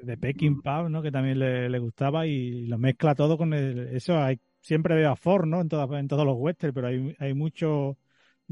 [0.00, 1.02] de Peckinpah, ¿no?
[1.02, 4.18] Que también le, le gustaba y lo mezcla todo con el, eso.
[4.18, 5.60] Hay, siempre veo a Ford, ¿no?
[5.60, 7.96] En, todas, en todos los westerns, pero hay, hay mucho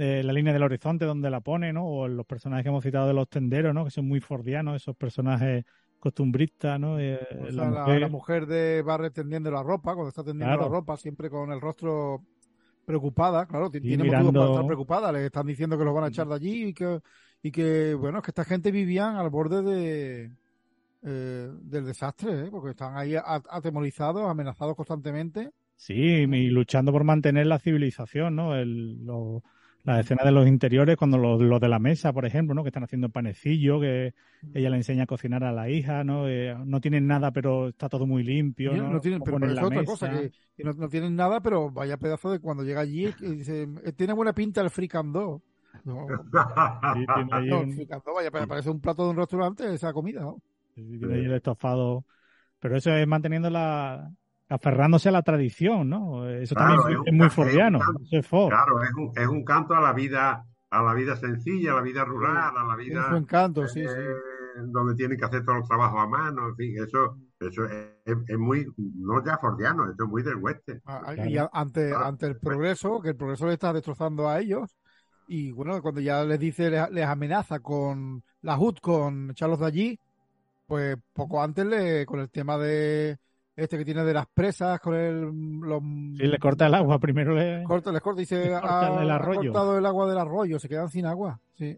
[0.07, 1.85] de la línea del horizonte donde la pone, ¿no?
[1.87, 3.85] O los personajes que hemos citado de los tenderos, ¿no?
[3.85, 5.65] Que son muy fordianos, esos personajes
[5.99, 6.99] costumbristas, ¿no?
[6.99, 10.57] Eh, O sea, la mujer- la mujer de Barret tendiendo la ropa, cuando está tendiendo
[10.57, 10.71] Claro.
[10.71, 12.23] la ropa, siempre con el rostro
[12.87, 16.05] preocupada, claro, Sí, tiene motivos para mirando- estar preocupada, le están diciendo que los van
[16.05, 17.01] a echar de allí y que,
[17.43, 20.31] y que bueno, es que esta gente vivían al borde de
[21.03, 22.49] eh, del desastre, ¿eh?
[22.51, 25.51] porque están ahí atemorizados, amenazados constantemente.
[25.77, 28.55] Sí, y luchando por mantener la civilización, ¿no?
[28.55, 29.43] El, lo-
[29.85, 32.63] las escenas de los interiores, cuando los, los de la mesa, por ejemplo, ¿no?
[32.63, 34.15] Que están haciendo panecillo, que
[34.55, 36.29] ella le enseña a cocinar a la hija, ¿no?
[36.29, 38.91] Eh, no tienen nada, pero está todo muy limpio, ¿no?
[38.91, 41.41] no tienen, pero, ponen pero eso es otra cosa, que, que no, no tienen nada,
[41.41, 45.43] pero vaya pedazo de cuando llega allí, que dice, "Eh, tiene buena pinta el fricandó.
[45.85, 46.07] No,
[46.95, 50.43] Sí, tiene ahí no, un- vaya, parece un plato de un restaurante esa comida, ¿no?
[50.75, 52.05] Sí, tiene ahí el estofado.
[52.61, 54.11] Pero eso es manteniendo la.
[54.51, 56.29] Aferrándose a la tradición, ¿no?
[56.29, 57.79] Eso Claro, también es es, un- muy es un fordiano.
[57.79, 58.03] canto.
[58.11, 58.49] Es Ford.
[58.51, 61.83] Claro, es un, es un canto a la vida, a la vida sencilla, a la
[61.83, 64.61] vida rural, a la vida su encanto, sí, eh, sí.
[64.67, 68.17] donde tienen que hacer todos los trabajos a mano, en fin, eso, eso es, es-
[68.27, 70.81] es muy, no ya fordiano, eso es muy del oeste.
[70.85, 74.77] Ah, Y a- ante, ante el progreso, que el progreso le está destrozando a ellos,
[75.29, 79.67] y bueno, cuando ya les dice, les, les amenaza con la HUD, con echarlos de
[79.67, 80.01] allí,
[80.67, 83.17] pues poco antes le, con el tema de
[83.57, 85.21] este que tiene de las presas, con el,
[85.61, 85.83] los,
[86.17, 86.99] Sí, le corta el agua.
[86.99, 87.63] Primero le.
[87.65, 91.41] corta, les corta y se ha, cortado el agua del arroyo, se quedan sin agua,
[91.57, 91.77] sí.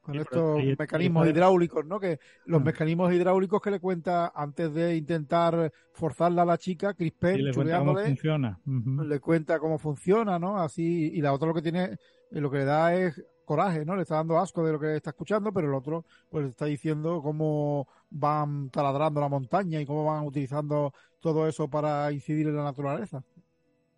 [0.00, 2.00] Con Sí, estos mecanismos hidráulicos, ¿no?
[2.00, 2.64] Que los Ah.
[2.64, 7.42] mecanismos hidráulicos que le cuenta antes de intentar forzarla a la chica, Chris Penn, Sí,
[7.42, 8.58] le cuenta cómo funciona.
[8.66, 10.58] Le cuenta cómo funciona, ¿no?
[10.58, 11.98] Así, y la otra lo que tiene,
[12.30, 13.96] lo que le da es coraje, ¿no?
[13.96, 16.66] Le está dando asco de lo que está escuchando, pero el otro, pues le está
[16.66, 22.56] diciendo cómo van taladrando la montaña y cómo van utilizando todo eso para incidir en
[22.56, 23.22] la naturaleza.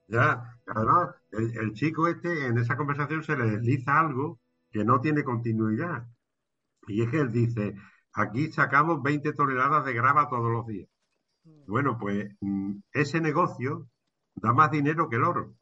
[0.09, 4.39] Ya, además, el, el chico este, en esa conversación se le desliza algo
[4.71, 6.07] que no tiene continuidad.
[6.87, 7.75] Y es que él dice,
[8.13, 10.89] aquí sacamos 20 toneladas de grava todos los días.
[11.67, 13.89] Bueno, pues mm, ese negocio
[14.35, 15.55] da más dinero que el oro.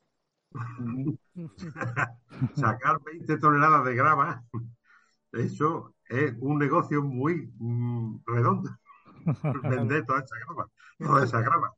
[2.55, 4.43] Sacar 20 toneladas de grava,
[5.33, 8.71] eso es un negocio muy mm, redondo.
[9.63, 11.73] Vender toda esa grava, toda esa grava.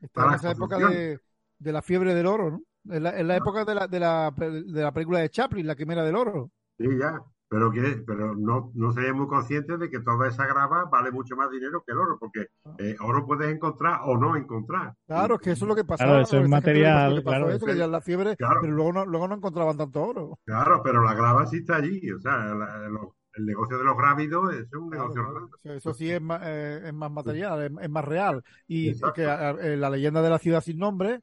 [0.00, 1.18] Está en esa época de,
[1.58, 2.62] de la fiebre del oro, ¿no?
[2.94, 5.74] En la, en la época de la, de, la, de la película de Chaplin, la
[5.74, 6.50] quimera del oro.
[6.76, 7.18] Sí, ya,
[7.48, 11.36] pero que, pero no, no serían muy conscientes de que toda esa grava vale mucho
[11.36, 12.46] más dinero que el oro, porque
[12.78, 14.94] eh, oro puedes encontrar o no encontrar.
[15.06, 16.10] Claro, es que eso es lo que pasaba.
[16.10, 18.60] Claro, eso es que material, que claro, eso, que ya la fiebre, Claro.
[18.60, 20.38] pero luego no, luego no encontraban tanto oro.
[20.44, 23.96] Claro, pero la grava sí está allí, o sea, la- lo- el negocio de los
[23.96, 25.28] grávidos es un negocio claro.
[25.34, 25.56] redondo.
[25.56, 28.44] O sea, eso sí es más, eh, es más material, es, es más real.
[28.68, 31.20] Y que a- a- la leyenda de la ciudad sin nombre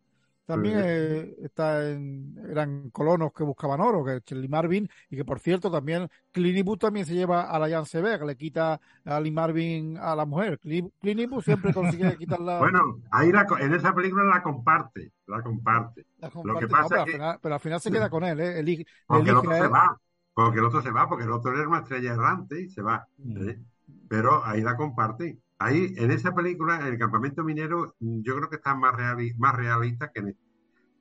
[0.52, 0.84] también Sí.
[0.84, 5.40] eh, está en, eran colonos que buscaban oro, que es Lee Marvin, y que por
[5.40, 9.98] cierto también Clint también se lleva a la Jan Seberg, le quita a Lee Marvin
[9.98, 10.60] a la mujer.
[10.60, 12.57] Clint Clint siempre consigue quitarla.
[12.60, 16.06] Bueno, ahí la en esa película la comparte, la comparte.
[16.19, 17.91] la Lo comparte, que no, pasa pero, es al que, final, pero al final se
[17.91, 18.60] queda con él, ¿eh?
[18.60, 19.99] Elige, aunque el otro se va,
[20.34, 23.07] porque el otro se va, porque el otro era una estrella errante y se va.
[23.36, 23.60] ¿eh?
[24.07, 25.41] Pero ahí la comparten.
[25.60, 29.56] Ahí, en esa película, en el campamento minero, yo creo que está más, reali- más
[29.56, 30.40] realista que en este.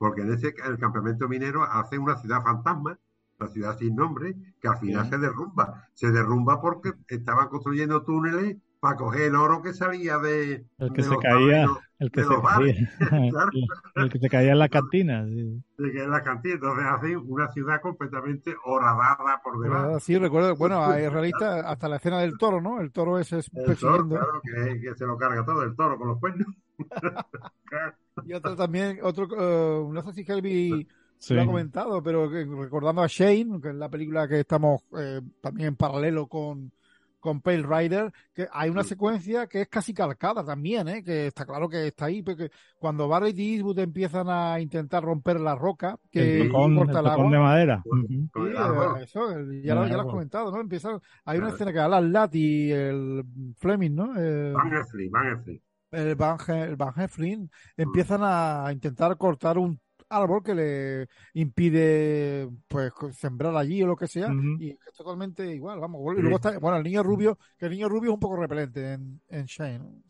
[0.00, 2.98] Porque en ese, el campamento minero hace una ciudad fantasma,
[3.38, 5.10] la ciudad sin nombre, que al final Sí.
[5.10, 5.88] se derrumba.
[5.92, 11.02] Se derrumba porque estaban construyendo túneles para coger el oro que salía de, El que
[11.02, 11.36] de se los caía,
[11.66, 12.90] tabernos, el que se caía,
[13.30, 13.50] Claro.
[13.94, 15.26] el, el que se caía en la cantina.
[15.26, 15.62] sí.
[15.76, 16.54] de que es la cantina.
[16.54, 19.96] Entonces hacen una ciudad completamente horadada por debajo.
[19.96, 22.80] Ah, Sí, recuerdo, bueno, es realista hasta la escena del toro, ¿no?
[22.80, 25.98] El toro ese es El toro, claro, que, que se lo carga todo, el toro
[25.98, 26.46] con los cuernos.
[28.26, 30.86] Y otro también, otro, eh, no sé si Helby
[31.18, 31.34] Sí.
[31.34, 35.20] lo ha comentado, pero que- recordando a Shane, que es la película que estamos eh,
[35.40, 36.72] también en paralelo con,
[37.18, 41.04] con Pale Rider, que hay una secuencia que es casi calcada también, ¿eh?
[41.04, 45.38] que está claro que está ahí, porque cuando Barrett y Eastwood empiezan a intentar romper
[45.40, 47.82] la roca, que El tocón, corta el el tocón agua, de madera.
[47.84, 50.60] Sí, eh, eso, el- ya, lo, el ya lo has comentado, ¿no?
[50.60, 53.24] Empieza, hay una escena que Alan Ladd y el
[53.58, 54.12] Fleming, ¿no?
[54.18, 54.70] Eh, Van
[55.10, 55.60] Van.
[55.90, 62.92] El Van, el Van Heflin empiezan a intentar cortar un árbol que le impide pues
[63.12, 66.78] sembrar allí o lo que sea y es totalmente igual vamos y luego está bueno
[66.78, 70.02] el niño rubio que el niño rubio es un poco repelente en, en Shane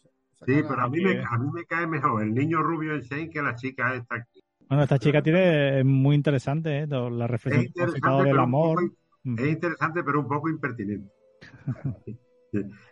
[0.47, 3.29] Sí, pero a mí, me, a mí me cae mejor el niño rubio en Shane
[3.29, 4.43] que la chica esta aquí.
[4.69, 6.87] Bueno, esta chica tiene es muy interesante, ¿eh?
[6.87, 8.91] la reflexión del amor.
[9.23, 11.13] poco, es interesante, pero un poco impertinente.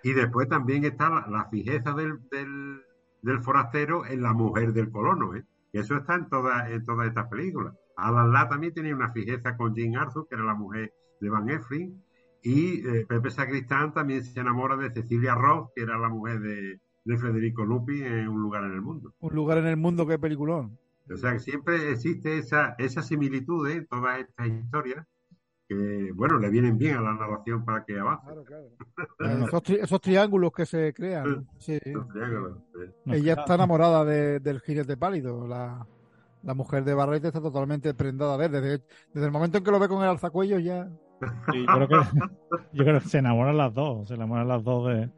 [0.03, 2.83] y después también está la, la fijeza del, del,
[3.23, 5.45] del forastero en la mujer del colono, ¿eh?
[5.73, 7.75] Y eso está en todas en todas estas películas.
[7.97, 11.51] Alan Ladd también tenía una fijeza con Jean Arthur, que era la mujer de Van
[11.51, 12.03] Eflin,
[12.43, 16.81] y eh, Pepe Sacristán también se enamora de Cecilia Roth, que era la mujer de,
[17.05, 19.13] de Federico Lupi en Un lugar en el mundo.
[19.19, 20.79] un lugar en el mundo que peliculón
[21.13, 25.07] O sea que siempre existe esa, esa similitud en todas estas historias
[25.69, 28.27] que, bueno, le vienen bien a la narración para que avance.
[28.27, 28.69] claro claro
[29.47, 31.45] esos, tri- esos triángulos que se crean ¿no?
[31.59, 31.79] sí.
[33.07, 35.87] Ella está enamorada de- del jinete pálido la
[36.43, 38.53] la mujer de Barrett está totalmente prendada de él.
[38.53, 38.83] Desde,
[39.13, 40.89] desde el momento en que lo ve con el alzacuello ya
[41.53, 41.95] Sí, yo, creo que,
[42.73, 45.11] yo creo que se enamoran las dos, se enamoran las dos de,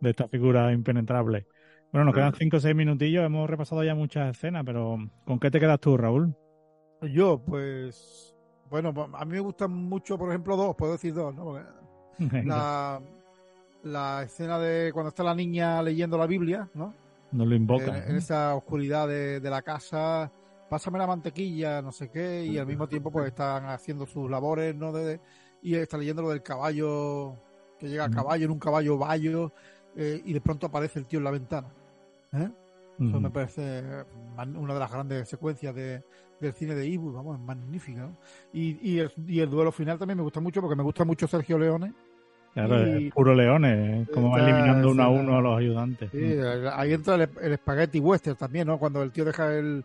[0.00, 1.46] de esta figura impenetrable.
[1.92, 5.50] Bueno, nos quedan cinco o seis minutillos, hemos repasado ya muchas escenas, pero ¿con qué
[5.50, 6.34] te quedas tú, Raúl?
[7.02, 8.34] Yo, pues,
[8.70, 11.44] bueno, pues, a mí me gustan mucho, por ejemplo, dos, puedo decir dos, ¿no?
[11.44, 13.00] Porque la,
[13.82, 16.94] la escena de cuando está la niña leyendo la Biblia, ¿no?
[17.30, 17.98] nos lo invoca.
[17.98, 20.30] En, en esa oscuridad de, de la casa,
[20.68, 24.74] pásame la mantequilla, no sé qué, y al mismo tiempo pues están haciendo sus labores,
[24.74, 24.92] ¿no?
[24.92, 25.20] De,
[25.62, 27.36] y está leyendo lo del caballo,
[27.78, 29.52] que llega a caballo, en un caballo bayo,
[29.96, 31.68] eh, y de pronto aparece el tío en la ventana.
[32.32, 32.50] ¿eh?
[33.00, 33.84] Eso me parece
[34.36, 36.02] una de las grandes secuencias de,
[36.40, 38.00] del cine de Eastwood, vamos, es magnífica.
[38.02, 38.16] ¿no?
[38.52, 41.26] Y, y, el, y el duelo final también me gusta mucho porque me gusta mucho
[41.26, 41.92] Sergio Leone.
[42.54, 46.10] Claro, y- es puro leones, como va eliminando uno a uno a los ayudantes.
[46.10, 46.36] Sí,
[46.72, 48.78] ahí entra el, el spaghetti western también, ¿no?
[48.78, 49.84] Cuando el tío deja el,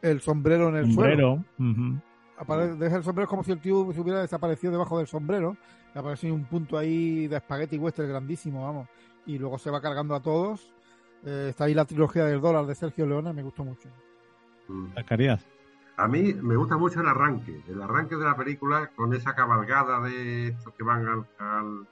[0.00, 1.44] el sombrero en el suelo.
[1.58, 1.80] Sombrero.
[1.90, 2.00] ujú.
[2.38, 5.56] Apare- deja el sombrero como si el tío se hubiera desaparecido debajo del sombrero.
[5.94, 8.88] Y aparece un punto ahí de spaghetti western grandísimo, vamos.
[9.26, 10.72] Y luego se va cargando a todos.
[11.26, 13.88] Eh, está ahí la trilogía del dólar de Sergio Leone, me gustó mucho.
[14.68, 14.92] Mm.
[14.94, 15.46] Zacarías.
[15.96, 20.00] A mí me gusta mucho el arranque, el arranque de la película con esa cabalgada
[20.00, 21.06] de estos que van
[21.38, 21.86] al...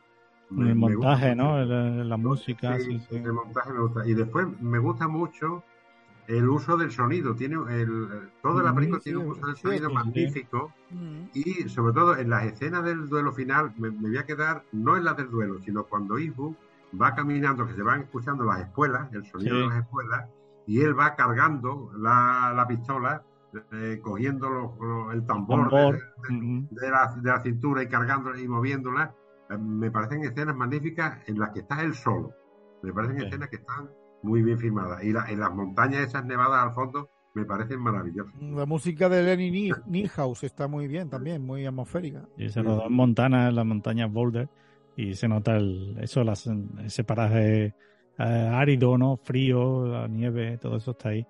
[0.50, 1.34] el montaje.
[1.36, 1.58] ¿no?
[1.58, 3.16] El- la música, sí, sí.
[3.16, 4.06] El montaje me gusta.
[4.06, 5.62] Y después me gusta mucho
[6.26, 7.34] el uso del sonido.
[7.36, 9.94] Tiene el, toda la Mm, película sí, tiene un uso del sí, sonido sí.
[9.94, 10.72] magnífico.
[11.34, 14.96] Y sobre todo en las escenas del duelo final, me, me voy a quedar, no
[14.96, 16.54] en las del duelo, sino cuando Eastwood
[17.00, 19.62] va caminando, que se van escuchando las espuelas, el sonido Sí.
[19.62, 20.28] de las espuelas,
[20.66, 23.22] y él va cargando la, la pistola,
[23.72, 24.76] eh, cogiendo
[25.12, 25.98] el tambor, Tambor.
[26.28, 29.14] de- la, de la cintura y cargándola y moviéndola.
[29.50, 32.32] Eh, Me parecen escenas magníficas en las que está él solo.
[32.82, 33.26] Me parecen Sí.
[33.26, 33.90] escenas que están
[34.22, 35.02] muy bien filmadas.
[35.04, 38.34] Y la- en las montañas esas nevadas al fondo me parecen maravillosas.
[38.40, 42.26] La música de Lenny Ni- Niehaus está muy bien también, muy atmosférica.
[42.36, 44.48] Y se rodó en Montana, en las montañas Boulder,
[44.96, 46.46] y se nota el, eso, las,
[46.84, 47.74] ese paraje
[48.18, 49.16] eh, árido, ¿no?
[49.16, 51.26] Frío, la nieve, todo eso está ahí.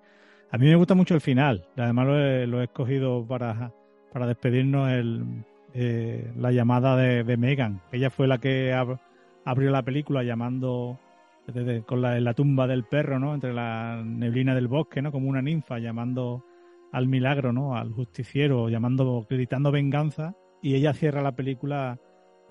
[0.53, 1.65] A mí me gusta mucho el final.
[1.75, 3.71] Además lo he, lo he escogido para,
[4.11, 5.43] para despedirnos el,
[5.73, 7.81] eh, la llamada de, de Megan.
[7.91, 8.99] Ella fue la que ab-
[9.45, 10.99] abrió la película llamando
[11.47, 13.33] desde- con la, en la tumba del perro, ¿no?
[13.33, 15.11] Entre la neblina del bosque, ¿no?
[15.11, 16.45] Como una ninfa llamando
[16.91, 17.75] al milagro, ¿no?
[17.75, 20.35] Al justiciero, llamando, gritando venganza.
[20.61, 21.97] Y ella cierra la película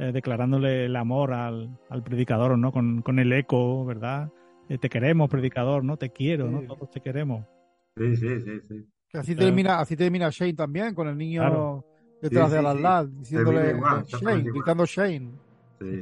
[0.01, 2.73] eh, declarándole el amor al, al predicador, ¿no?
[2.73, 4.33] Con, con el eco, ¿verdad?
[4.69, 5.97] Eh, te queremos, predicador, ¿no?
[5.99, 6.59] Te quiero, ¿no?
[6.67, 7.47] Todos te queremos.
[7.97, 8.87] Sí, sí, sí, sí.
[9.09, 9.47] Que así Claro.
[9.49, 11.85] termina, así termina Shane también, con el niño Claro.
[12.23, 13.15] detrás Sí, de sí, Al-Assad, sí.
[13.19, 15.31] diciéndole igual, Shane, gritando Shane.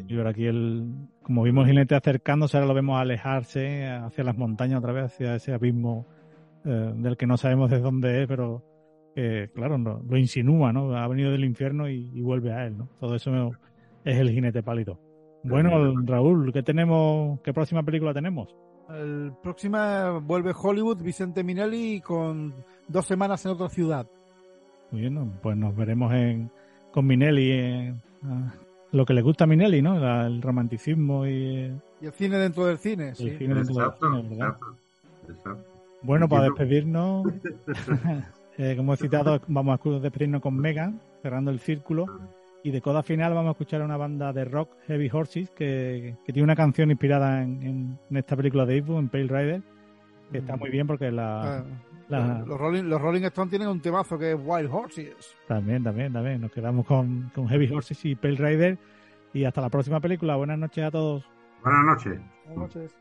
[0.08, 0.86] Y ahora aquí, el,
[1.22, 5.34] como vimos el jinete acercándose, ahora lo vemos alejarse hacia las montañas otra vez, hacia
[5.36, 6.06] ese abismo
[6.64, 8.62] eh, del que no sabemos de dónde es, pero
[9.14, 10.94] que, claro, no- lo insinúa, ¿no?
[10.94, 12.88] Ha venido del infierno y, y vuelve a él, ¿no?
[13.00, 13.50] Todo eso
[14.04, 15.00] es el jinete pálido.
[15.42, 17.40] Bueno, Raúl, ¿qué tenemos?
[17.40, 18.54] ¿Qué próxima película tenemos?
[18.92, 22.52] El próximo vuelve Hollywood, Vicente Minelli, con
[22.88, 24.06] dos semanas en otra ciudad.
[24.90, 26.50] Muy bien, pues nos veremos en,
[26.90, 27.94] con Minelli, eh,
[28.24, 28.52] ah,
[28.92, 29.98] lo que le gusta a Minelli, ¿no?
[29.98, 31.72] La- el romanticismo y eh,
[32.02, 33.28] Y el cine dentro del cine, sí.
[33.28, 34.48] el cine dentro del cine, ¿verdad?
[34.48, 34.76] exacto,
[35.28, 35.64] exacto.
[36.02, 37.26] Bueno, para despedirnos,
[38.58, 42.06] eh, como he citado, vamos a despedirnos con Megan, cerrando el círculo.
[42.62, 46.16] Y de coda final vamos a escuchar a una banda de rock, Heavy Horses, que,
[46.24, 49.62] que tiene una canción inspirada en, en- en esta película de Ivo, en Pale Rider,
[50.30, 51.58] que está muy bien porque la...
[51.60, 51.64] Ah,
[52.08, 55.34] la- los, Rolling, los Rolling Stones tienen un temazo que es Wild Horses.
[55.48, 56.40] También, también, también.
[56.40, 58.78] Nos quedamos con, con Heavy Horses y Pale Rider.
[59.32, 60.36] Y hasta la próxima película.
[60.36, 61.24] Buenas noches a todos.
[61.62, 62.20] Buenas noches.
[62.46, 62.96] Buenas noches.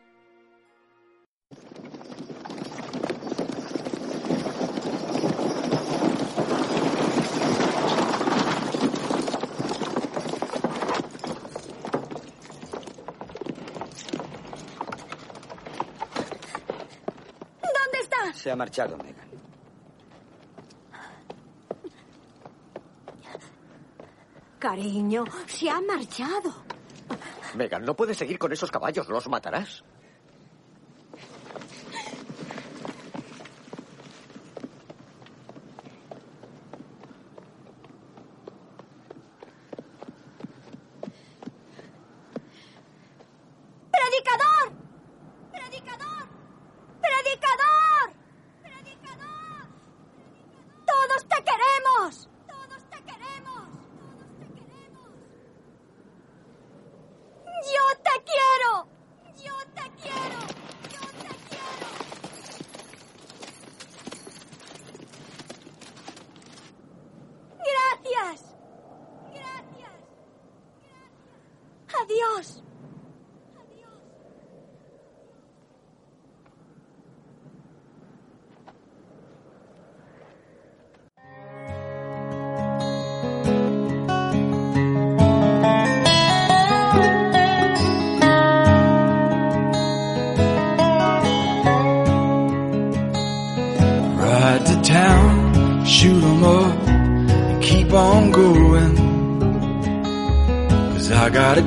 [17.61, 18.33] ¿Dónde está?
[18.33, 19.29] Se ha marchado, Megan.
[24.59, 26.53] Cariño, se ha marchado.
[27.55, 29.83] Megan, no puedes seguir con esos caballos, los matarás.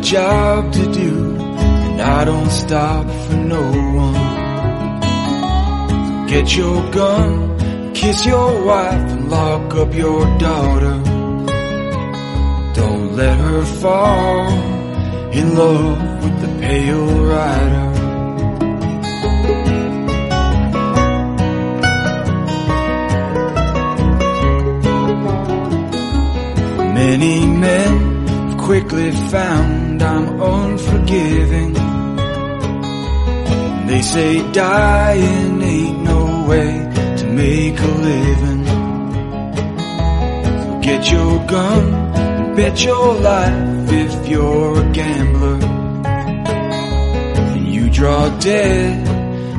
[0.03, 3.63] Job to do, and I don't stop for no
[4.07, 4.33] one.
[6.29, 11.03] Get your gun, kiss your wife, and lock up your daughter.
[12.75, 14.49] Don't let her fall
[15.31, 17.89] in love with the pale rider.
[26.95, 29.72] Many men have quickly found
[31.13, 31.73] unforgiving.
[33.87, 38.65] They say dying ain't no way to make a living.
[40.63, 45.59] So get your gun and bet your life if you're a gambler.
[47.55, 49.07] And you draw dead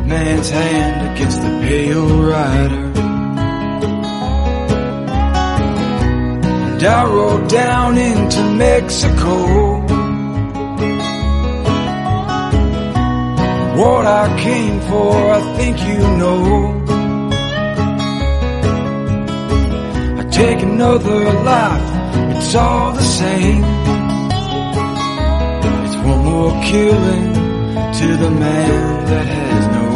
[0.08, 2.92] man's hand against the pale rider.
[6.74, 9.83] And I rode down into Mexico.
[13.76, 16.84] What I came for, I think you know.
[20.20, 23.64] I take another life, it's all the same.
[25.86, 27.34] It's one more killing
[28.00, 29.93] to the man that has no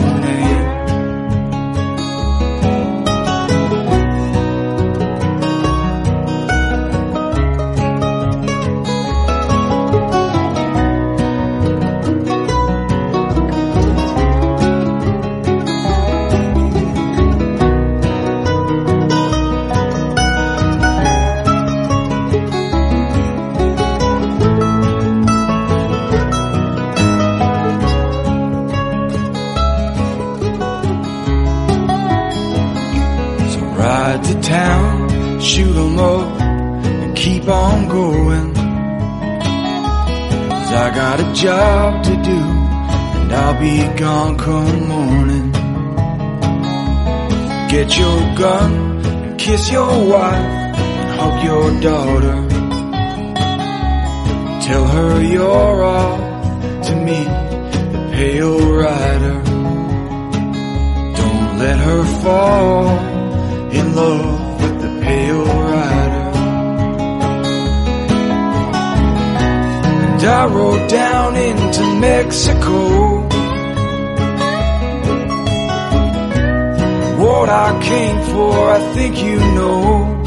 [43.98, 45.52] gone come morning.
[47.70, 48.88] Get your gun
[49.48, 52.38] kiss your wife, and hug your daughter.
[54.68, 56.18] Tell her you're all
[56.88, 57.20] to me,
[57.94, 59.40] the pale rider.
[61.20, 62.88] Don't let her fall
[63.80, 66.28] in love with the pale rider.
[70.02, 73.17] And I rode down into Mexico.
[77.38, 80.24] What I came for, I think you know.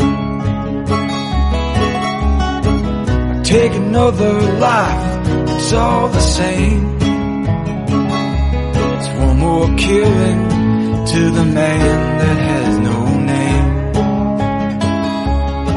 [3.33, 4.35] I take another
[4.69, 6.99] life, it's all the same.
[8.95, 10.41] It's one more killing
[11.13, 12.99] to the man that has no
[13.33, 13.69] name.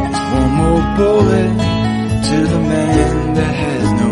[0.10, 1.54] It's one more bullet
[2.30, 4.03] to the man that has